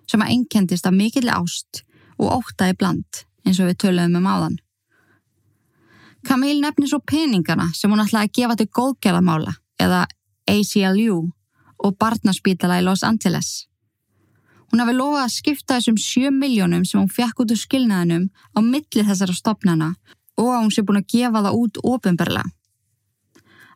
sem 0.09 0.21
að 0.21 0.33
ennkendist 0.35 0.87
af 0.87 0.95
mikilli 0.95 1.33
ást 1.33 1.83
og 2.19 2.41
ótaði 2.41 2.77
bland 2.79 3.23
eins 3.45 3.59
og 3.59 3.69
við 3.69 3.79
töluðum 3.85 4.19
um 4.19 4.29
áðan. 4.29 4.59
Camille 6.27 6.61
nefnir 6.61 6.91
svo 6.91 6.99
peningana 6.99 7.69
sem 7.75 7.91
hún 7.91 8.03
ætlaði 8.03 8.27
að 8.27 8.35
gefa 8.37 8.57
til 8.59 8.69
góðgerðamála 8.75 9.55
eða 9.79 10.05
ACLU 10.49 11.19
og 11.79 11.97
barnaspítala 11.97 12.81
í 12.81 12.85
Los 12.85 13.05
Angeles. 13.07 13.69
Hún 14.69 14.83
hafi 14.83 14.93
lofað 14.93 15.23
að 15.23 15.33
skipta 15.33 15.77
þessum 15.79 15.97
7 15.97 16.31
miljónum 16.35 16.83
sem 16.85 16.99
hún 16.99 17.09
fekk 17.09 17.41
út 17.41 17.53
úr 17.55 17.61
skilnaðinum 17.61 18.27
á 18.29 18.59
milli 18.61 19.05
þessara 19.07 19.33
stopnana 19.33 19.93
og 20.37 20.51
að 20.51 20.61
hún 20.61 20.73
sé 20.75 20.83
búin 20.85 21.01
að 21.01 21.09
gefa 21.15 21.43
það 21.45 21.61
út 21.63 21.79
ofinberlega. 21.93 22.51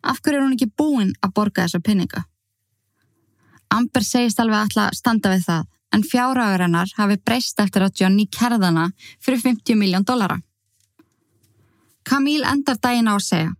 Af 0.03 0.19
hverju 0.21 0.39
er 0.39 0.45
hún 0.45 0.55
ekki 0.57 0.71
búin 0.77 1.13
að 1.23 1.33
borga 1.37 1.65
þessa 1.65 1.81
pinninga? 1.83 2.25
Amber 3.73 4.05
segist 4.05 4.39
alveg 4.39 4.59
alltaf 4.59 4.91
að 4.91 4.99
standa 4.99 5.31
við 5.33 5.45
það 5.47 5.69
en 5.93 6.03
fjárhagur 6.09 6.65
hennar 6.65 6.91
hafi 6.97 7.19
breyst 7.21 7.59
eftir 7.61 7.85
að 7.85 8.01
Johnny 8.01 8.25
kerðana 8.27 8.89
fyrir 9.21 9.41
50 9.41 9.79
miljón 9.79 10.05
dollara. 10.05 10.39
Camille 12.03 12.49
endar 12.49 12.79
daginn 12.81 13.07
á 13.07 13.15
að 13.15 13.27
segja 13.27 13.51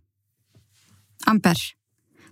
Amber, 1.30 1.56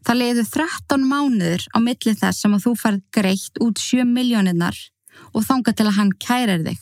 það 0.04 0.18
leiðu 0.20 0.44
13 0.52 1.04
mánuður 1.08 1.66
á 1.72 1.78
millin 1.80 2.18
þess 2.20 2.44
sem 2.44 2.54
að 2.56 2.64
þú 2.66 2.72
færð 2.82 3.04
greitt 3.16 3.60
út 3.64 3.80
7 3.80 4.04
miljónirnar 4.04 4.76
og 5.32 5.46
þánga 5.46 5.72
til 5.76 5.86
að 5.88 5.96
hann 5.96 6.12
kærir 6.20 6.64
þig. 6.66 6.80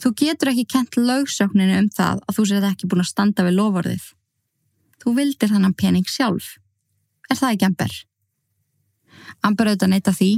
Þú 0.00 0.12
getur 0.20 0.52
ekki 0.52 0.66
kent 0.72 0.96
laugsökninu 0.96 1.76
um 1.82 1.90
það 1.92 2.22
að 2.24 2.38
þú 2.38 2.46
séð 2.48 2.68
ekki 2.70 2.88
búin 2.88 3.04
að 3.04 3.10
standa 3.10 3.44
við 3.46 3.58
lofórðið. 3.58 4.06
Þú 5.06 5.12
vildir 5.14 5.52
þannan 5.52 5.76
pening 5.78 6.08
sjálf. 6.10 6.56
Er 7.30 7.38
það 7.38 7.52
ekki 7.54 7.66
Amber? 7.68 7.92
Amber 9.46 9.70
auðvitað 9.70 9.92
neyta 9.92 10.14
því, 10.16 10.30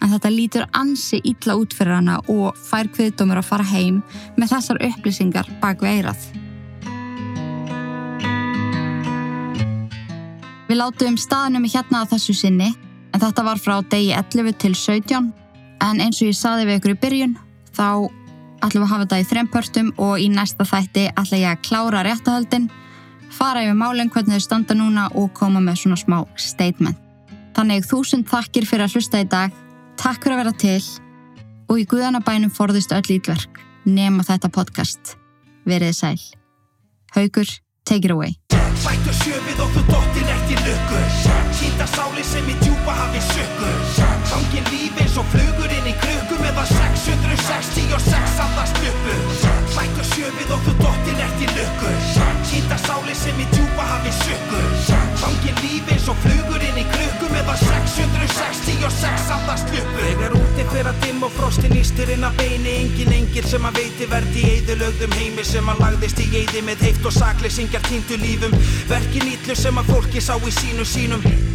en 0.00 0.14
þetta 0.14 0.32
lítur 0.32 0.64
ansi 0.80 1.20
ítla 1.28 1.58
út 1.60 1.76
fyrir 1.76 1.98
hana 1.98 2.16
og 2.32 2.56
fær 2.56 2.88
kviðdómur 2.96 3.42
að 3.42 3.48
fara 3.50 3.68
heim 3.68 4.00
með 4.40 4.54
þessar 4.54 4.80
upplýsingar 4.88 5.52
bak 5.60 5.84
við 5.84 6.00
eirað. 6.00 6.26
Við 10.64 10.80
látum 10.80 11.20
staðnum 11.20 11.68
í 11.68 11.72
hérna 11.76 12.02
að 12.02 12.16
þessu 12.16 12.40
sinni, 12.40 12.72
en 13.12 13.22
þetta 13.22 13.44
var 13.44 13.60
frá 13.60 13.76
degi 13.92 14.14
11 14.16 14.56
til 14.64 14.72
17 14.72 15.32
En 15.84 16.00
eins 16.00 16.20
og 16.22 16.30
ég 16.30 16.36
saði 16.38 16.64
við 16.64 16.78
ykkur 16.78 16.94
í 16.94 17.00
byrjun, 17.02 17.34
þá 17.76 17.88
ætlum 18.64 18.80
við 18.80 18.86
að 18.86 18.92
hafa 18.92 19.04
þetta 19.04 19.18
í 19.20 19.26
þrempörtum 19.28 19.90
og 20.00 20.14
í 20.22 20.30
næsta 20.32 20.64
þætti 20.64 21.04
ætla 21.10 21.40
ég 21.42 21.50
að 21.50 21.64
klára 21.66 22.04
réttahöldin, 22.06 22.70
fara 23.34 23.64
yfir 23.64 23.78
málinn 23.78 24.10
hvernig 24.12 24.38
þau 24.38 24.46
standa 24.46 24.76
núna 24.78 25.08
og 25.18 25.32
koma 25.36 25.62
með 25.62 25.82
svona 25.82 26.00
smá 26.00 26.18
statement. 26.40 26.98
Þannig 27.54 27.86
þúsund 27.86 28.26
takkir 28.30 28.66
fyrir 28.66 28.86
að 28.86 28.96
hlusta 28.96 29.22
í 29.22 29.28
dag, 29.30 29.54
takk 30.00 30.22
fyrir 30.22 30.38
að 30.38 30.42
vera 30.42 30.56
til 30.64 30.80
og 31.70 31.80
í 31.80 31.86
Guðanabænum 31.90 32.52
forðist 32.52 32.92
öll 32.94 33.06
ítverk, 33.16 33.62
nema 33.86 34.26
þetta 34.26 34.50
podcast. 34.52 35.16
Verið 35.64 35.96
sæl. 35.96 36.18
Haugur, 37.14 37.48
take 37.84 38.04
it 38.04 38.12
away. 38.12 38.53
Sættu 38.82 39.12
sjöfið 39.22 39.60
og 39.64 39.70
þú 39.74 39.82
dottir 39.90 40.30
eftir 40.34 40.58
lukku. 40.66 41.00
Sýnda 41.54 41.86
sáli 41.86 42.24
sem 42.26 42.48
í 42.50 42.54
djúpa 42.60 42.92
hafi 42.98 43.20
sökku 43.22 43.68
Gangin 44.30 44.66
líf 44.72 44.96
eins 45.00 45.14
og 45.20 45.26
flugur 45.30 45.70
inn 45.70 45.86
í 45.86 45.94
krukku 46.02 46.38
Meðan 46.42 46.66
666 46.66 48.40
andast 48.44 48.80
uppu 48.90 49.14
Sættu 49.74 50.06
sjöfið 50.10 50.54
og 50.56 50.64
þú 50.66 50.74
dottir 50.80 51.22
eftir 51.26 51.52
lukku. 51.54 51.92
Sýnda 52.50 52.78
sáli 52.82 53.14
sem 53.14 53.38
í 53.38 53.46
djúpa 53.54 53.86
hafi 53.92 54.12
sökku 54.18 54.62
Gangin 55.22 55.62
líf 55.62 55.92
eins 55.94 56.08
og 56.10 56.18
flugur 56.24 56.66
inn 56.68 56.82
í 56.82 56.86
krukku 56.90 57.30
Meðan 57.32 57.62
666 57.62 59.30
andast 59.38 59.70
uppu 59.70 60.02
Þegar 60.04 60.36
úti 60.40 60.66
fyrir 60.72 60.90
að 60.90 61.00
dimm 61.06 61.22
og 61.28 61.32
frostin 61.38 61.76
ístir 61.78 62.10
inn 62.16 62.26
að 62.26 62.40
beini. 62.42 62.74
Engin 62.82 63.14
engil 63.20 63.46
sem 63.48 63.64
að 63.70 63.78
veiti 63.80 64.10
verði 64.10 64.42
í 64.42 64.52
eðulögðum 64.58 65.16
heimi 65.20 65.46
Sem 65.46 65.70
að 65.70 65.84
lagðist 65.86 66.20
í 66.24 66.28
eði 66.42 66.64
með 66.66 66.84
heift 66.88 67.08
og 67.08 67.14
sakleysingjar 67.14 67.86
týndu 67.86 68.18
lífum 68.20 68.58
Verkin 68.88 69.32
ítlu 69.32 69.56
sem 69.58 69.78
að 69.80 69.90
fólki 69.94 70.20
sá 70.22 70.34
í 70.36 70.52
sínu 70.52 70.84
sínum 70.88 71.53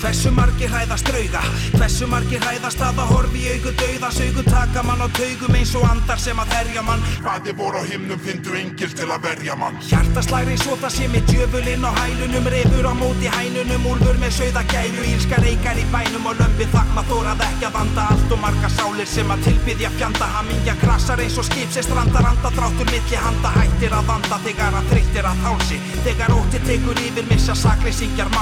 Hversu 0.00 0.30
margir 0.32 0.70
hræðast 0.72 1.04
drauga? 1.04 1.40
Hversu 1.74 2.06
margir 2.08 2.40
hræðast 2.40 2.80
að 2.80 3.02
að 3.02 3.10
horfi 3.12 3.40
í 3.44 3.50
augu 3.52 3.72
dauðas 3.76 4.20
Augu 4.24 4.44
taka 4.46 4.80
mann 4.86 5.02
á 5.04 5.08
taugum 5.12 5.56
eins 5.58 5.74
og 5.76 5.84
andar 5.84 6.22
sem 6.22 6.38
að 6.40 6.54
herja 6.56 6.84
mann. 6.86 7.04
Hvaði 7.20 7.52
voru 7.58 7.82
á 7.82 7.84
himnum 7.84 8.22
fyndu 8.24 8.54
engil 8.56 8.94
til 8.96 9.08
að 9.12 9.26
verja 9.26 9.56
mann. 9.60 9.76
Hjartaslæri 9.84 10.56
svo 10.62 10.78
það 10.80 10.94
sé 10.94 11.08
með 11.12 11.28
djöfulinn 11.28 11.84
á 11.84 11.92
hælunum 11.98 12.48
Refur 12.54 12.88
á 12.88 12.94
móti 12.96 13.28
hænunum, 13.34 13.84
úlfur 13.92 14.16
með 14.22 14.32
sögða 14.38 14.62
gæru 14.72 15.04
Ílska 15.10 15.42
reykar 15.44 15.82
í 15.82 15.84
bænum 15.92 16.30
og 16.32 16.40
lömpi 16.40 16.70
þakma 16.72 17.04
þórað 17.10 17.44
ekki 17.50 17.68
að 17.68 17.76
vanda. 17.76 18.08
Allt 18.14 18.32
og 18.32 18.42
marga 18.46 18.72
sálir 18.72 19.12
sem 19.12 19.36
að 19.36 19.44
tilbyðja 19.50 19.92
fjanda 19.98 20.30
Hamingja 20.38 20.78
krasar 20.80 21.20
eins 21.20 21.36
og 21.36 21.48
skip 21.50 21.76
sem 21.76 21.84
strandar 21.84 22.30
anda 22.32 22.54
Þráttur 22.56 22.88
milli 22.88 23.20
handa 23.20 23.52
hættir 23.58 23.92
að 23.92 24.08
vanda 24.14 24.40
Þegar 24.48 24.80
að 24.80 24.90
þreyttir 24.94 25.28
að 25.28 25.44
hálsi. 25.44 25.80
Þegar 26.08 26.36
ótti 26.40 26.64
tekur 26.64 27.04
yfir 27.04 27.28
missa 27.28 27.58
sakleysingjar 27.66 28.32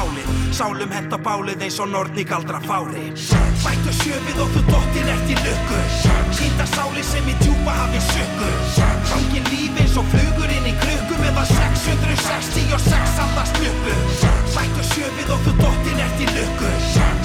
málið 1.49 1.62
eins 1.64 1.78
og 1.80 1.88
nortni 1.88 2.24
galdra 2.28 2.59
fári. 2.61 3.09
Sættu 3.16 3.92
sjöfið 4.03 4.40
og 4.42 4.49
þú 4.53 4.61
dottir 4.68 5.07
eftir 5.09 5.38
lukku. 5.40 5.78
Sýnda 6.36 6.66
sáli 6.68 7.03
sem 7.03 7.24
í 7.24 7.34
djúpa 7.40 7.72
hafi 7.72 8.01
sökku 8.05 8.49
Gangin 9.09 9.46
líf 9.49 9.78
eins 9.80 9.96
og 9.96 10.05
flugur 10.12 10.51
inn 10.53 10.66
í 10.68 10.74
krukku 10.76 11.16
Meðan 11.22 11.49
666 11.49 13.20
andast 13.24 13.57
uppu 13.64 13.94
Sættu 14.53 14.84
sjöfið 14.92 15.32
og 15.32 15.40
þú 15.46 15.55
dottir 15.62 16.03
eftir 16.05 16.34
lukku. 16.36 16.72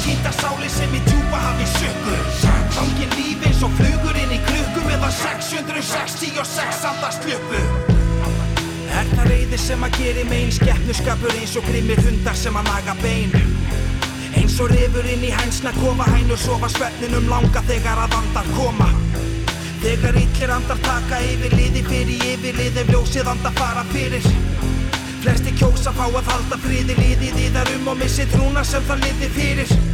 Sýnda 0.06 0.32
sáli 0.40 0.72
sem 0.72 0.96
í 0.96 1.02
djúpa 1.10 1.42
hafi 1.44 1.68
sökku 1.76 2.16
Gangin 2.78 3.12
líf 3.18 3.44
eins 3.50 3.64
og 3.68 3.76
flugur 3.76 4.22
inn 4.24 4.38
í 4.38 4.40
krukku 4.48 4.86
Meðan 4.88 5.18
666 5.20 6.88
andast 6.94 7.28
uppu 7.28 7.66
Er 8.94 9.10
það 9.18 9.28
reyði 9.28 9.60
sem 9.60 9.84
að 9.84 10.00
geri 10.00 10.24
megin 10.32 10.56
Skeppnuskapur 10.62 11.36
eins 11.42 11.58
og 11.60 11.68
grimmir 11.68 12.00
hundar 12.08 12.40
sem 12.40 12.56
að 12.56 12.72
naga 12.72 12.96
bein 13.04 13.36
Og 14.54 14.70
rifur 14.70 15.08
inn 15.10 15.24
í 15.26 15.32
hænsna 15.34 15.72
kofa 15.76 16.06
hænur 16.14 16.38
sofa. 16.38 16.70
Svefninum 16.70 17.26
langa 17.32 17.64
þegar 17.68 18.04
að 18.06 18.14
andar 18.20 18.52
koma. 18.54 18.90
Þegar 19.82 20.20
illir 20.22 20.54
andar 20.56 20.80
taka 20.86 21.20
yfir 21.26 21.56
liði 21.58 21.82
fyrir 21.88 22.28
yfirlið 22.34 22.78
ef 22.84 22.92
ljósið 22.94 23.32
andar 23.34 23.56
fara 23.58 23.84
fyrir. 23.92 24.30
Flesti 25.24 25.56
kjósa 25.58 25.96
fá 25.98 26.06
að 26.06 26.30
halda 26.30 26.62
friði 26.68 27.00
liðið 27.02 27.42
í 27.48 27.50
þar 27.58 27.74
um 27.80 27.92
og 27.96 28.00
missi 28.04 28.30
trúna 28.36 28.64
sem 28.68 28.86
það 28.88 29.04
liði 29.08 29.34
fyrir 29.40 29.93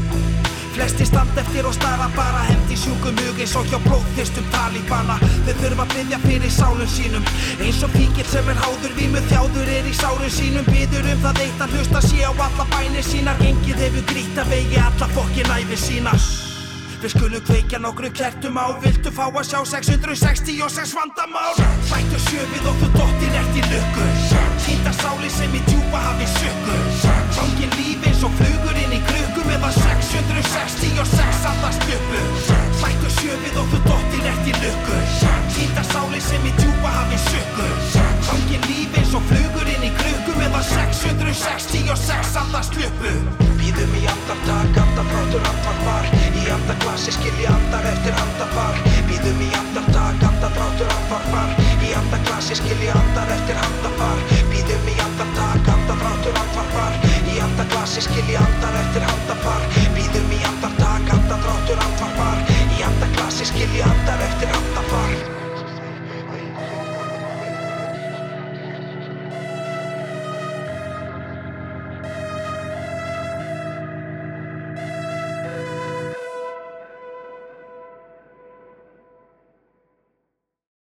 Flesti 0.80 1.06
standa 1.06 1.42
eftir 1.42 1.66
og 1.68 1.74
stara 1.76 2.06
bara 2.16 2.46
hefndi 2.48 2.78
sjúkum 2.80 3.18
hug 3.20 3.40
eins 3.44 3.52
og 3.60 3.66
hjá 3.68 3.76
blóðþyrstum 3.84 4.46
talíbana 4.54 5.18
Þau 5.20 5.50
þurfa 5.58 5.84
að 5.84 5.92
byggja 5.92 6.20
fyrir 6.24 6.54
sálum 6.56 6.88
sínum. 6.88 7.26
Eins 7.60 7.82
og 7.84 7.92
fíkil 7.98 8.24
sem 8.32 8.48
er 8.48 8.62
háður 8.64 8.94
vímu 8.96 9.20
þjáður 9.28 9.72
er 9.76 9.90
í 9.90 9.96
sálum 9.98 10.32
sínum. 10.32 10.70
Byður 10.70 11.10
um 11.12 11.26
það 11.26 11.42
eitt 11.44 11.64
að 11.66 11.76
hlusta 11.76 12.04
sé 12.06 12.22
á 12.24 12.32
alla 12.32 12.68
bænir 12.72 13.04
sínar. 13.04 13.44
Engið 13.50 13.84
hefur 13.84 14.08
grýtt 14.14 14.40
að 14.40 14.54
vegi 14.56 14.80
alla 14.86 15.12
fokkin 15.18 15.52
æfi 15.58 15.82
sína. 15.84 16.16
Við 17.04 17.14
skulum 17.18 17.44
kveikja 17.52 17.84
nokkru 17.84 18.14
kertum 18.16 18.64
á. 18.64 18.72
Viltu 18.80 19.12
fá 19.12 19.26
að 19.28 19.44
sjá 19.52 19.60
666 19.76 20.96
vandamál? 20.96 21.60
Sættu 21.92 22.24
sjöfið 22.30 22.72
og 22.72 22.80
þú 22.86 22.94
dottir 22.96 23.40
eftir 23.44 23.68
lukku. 23.76 24.10
Sýnda 24.64 24.96
sáli 25.04 25.36
sem 25.36 25.60
í 25.60 25.64
djúpa 25.68 26.08
hafi 26.08 26.32
sökku 26.40 26.80
Gangin 27.36 27.72
líf 27.76 28.08
eins 28.08 28.24
og 28.24 28.32
flugur 28.40 28.79
nema 29.60 29.72
666 29.72 31.46
allast 31.46 31.84
hljöpu 31.84 32.22
Hlættu 32.80 33.10
sjöfið 33.12 33.58
og 33.60 33.68
þú 33.72 33.80
dottir 33.88 34.28
eftir 34.32 34.56
lukku. 34.64 35.00
Týta 35.56 35.84
sáli 35.92 36.22
sem 36.24 36.46
í 36.48 36.54
djúpa 36.60 36.92
hafi 36.96 37.20
sökku 37.26 37.68
Hangi 38.30 38.60
lífi 38.68 39.02
eins 39.02 39.12
og 39.18 39.26
flugur 39.28 39.68
inn 39.68 39.84
í 39.84 39.92
krukku 40.00 40.38
meðan 40.40 40.64
666 40.64 42.40
allast 42.44 42.78
hljöpu 42.78 43.12
Býðum 43.60 43.96
í 44.00 44.06
andartak, 44.08 44.80
andarprátur, 44.86 45.44
andarpar 45.52 46.08
Í 46.40 46.48
andarklassi 46.56 47.18
skilji 47.18 47.52
andar 47.52 47.92
eftir 47.92 48.16
andapar 48.24 48.80
Býðum 49.12 49.44
í 49.44 49.52
andartak, 49.60 50.24
andarprátur, 50.32 50.96
andarpar 50.96 51.52
Í 51.84 51.94
andarklassi 52.00 52.62
skilji 52.62 52.92
andar 52.96 53.36
eftir 53.36 53.60
andapar 53.68 54.24
Býðum 54.54 54.88
í 54.88 55.00
andartak, 55.04 55.74
andarprátur, 55.76 56.44
andarpar 56.46 57.09
kassi 57.90 58.02
skilji 58.02 58.36
andar 58.38 58.76
eftir 58.78 59.02
handafar 59.02 59.64
Býðum 59.96 60.30
í 60.38 60.40
andartak, 60.52 61.10
andadráttur 61.18 61.84
andvarpar. 61.88 62.44
Í 62.78 62.86
andaglassi 62.86 63.50
skilji 63.50 63.82
andar 63.82 64.28
eftir 64.30 64.54
handafar 64.54 64.69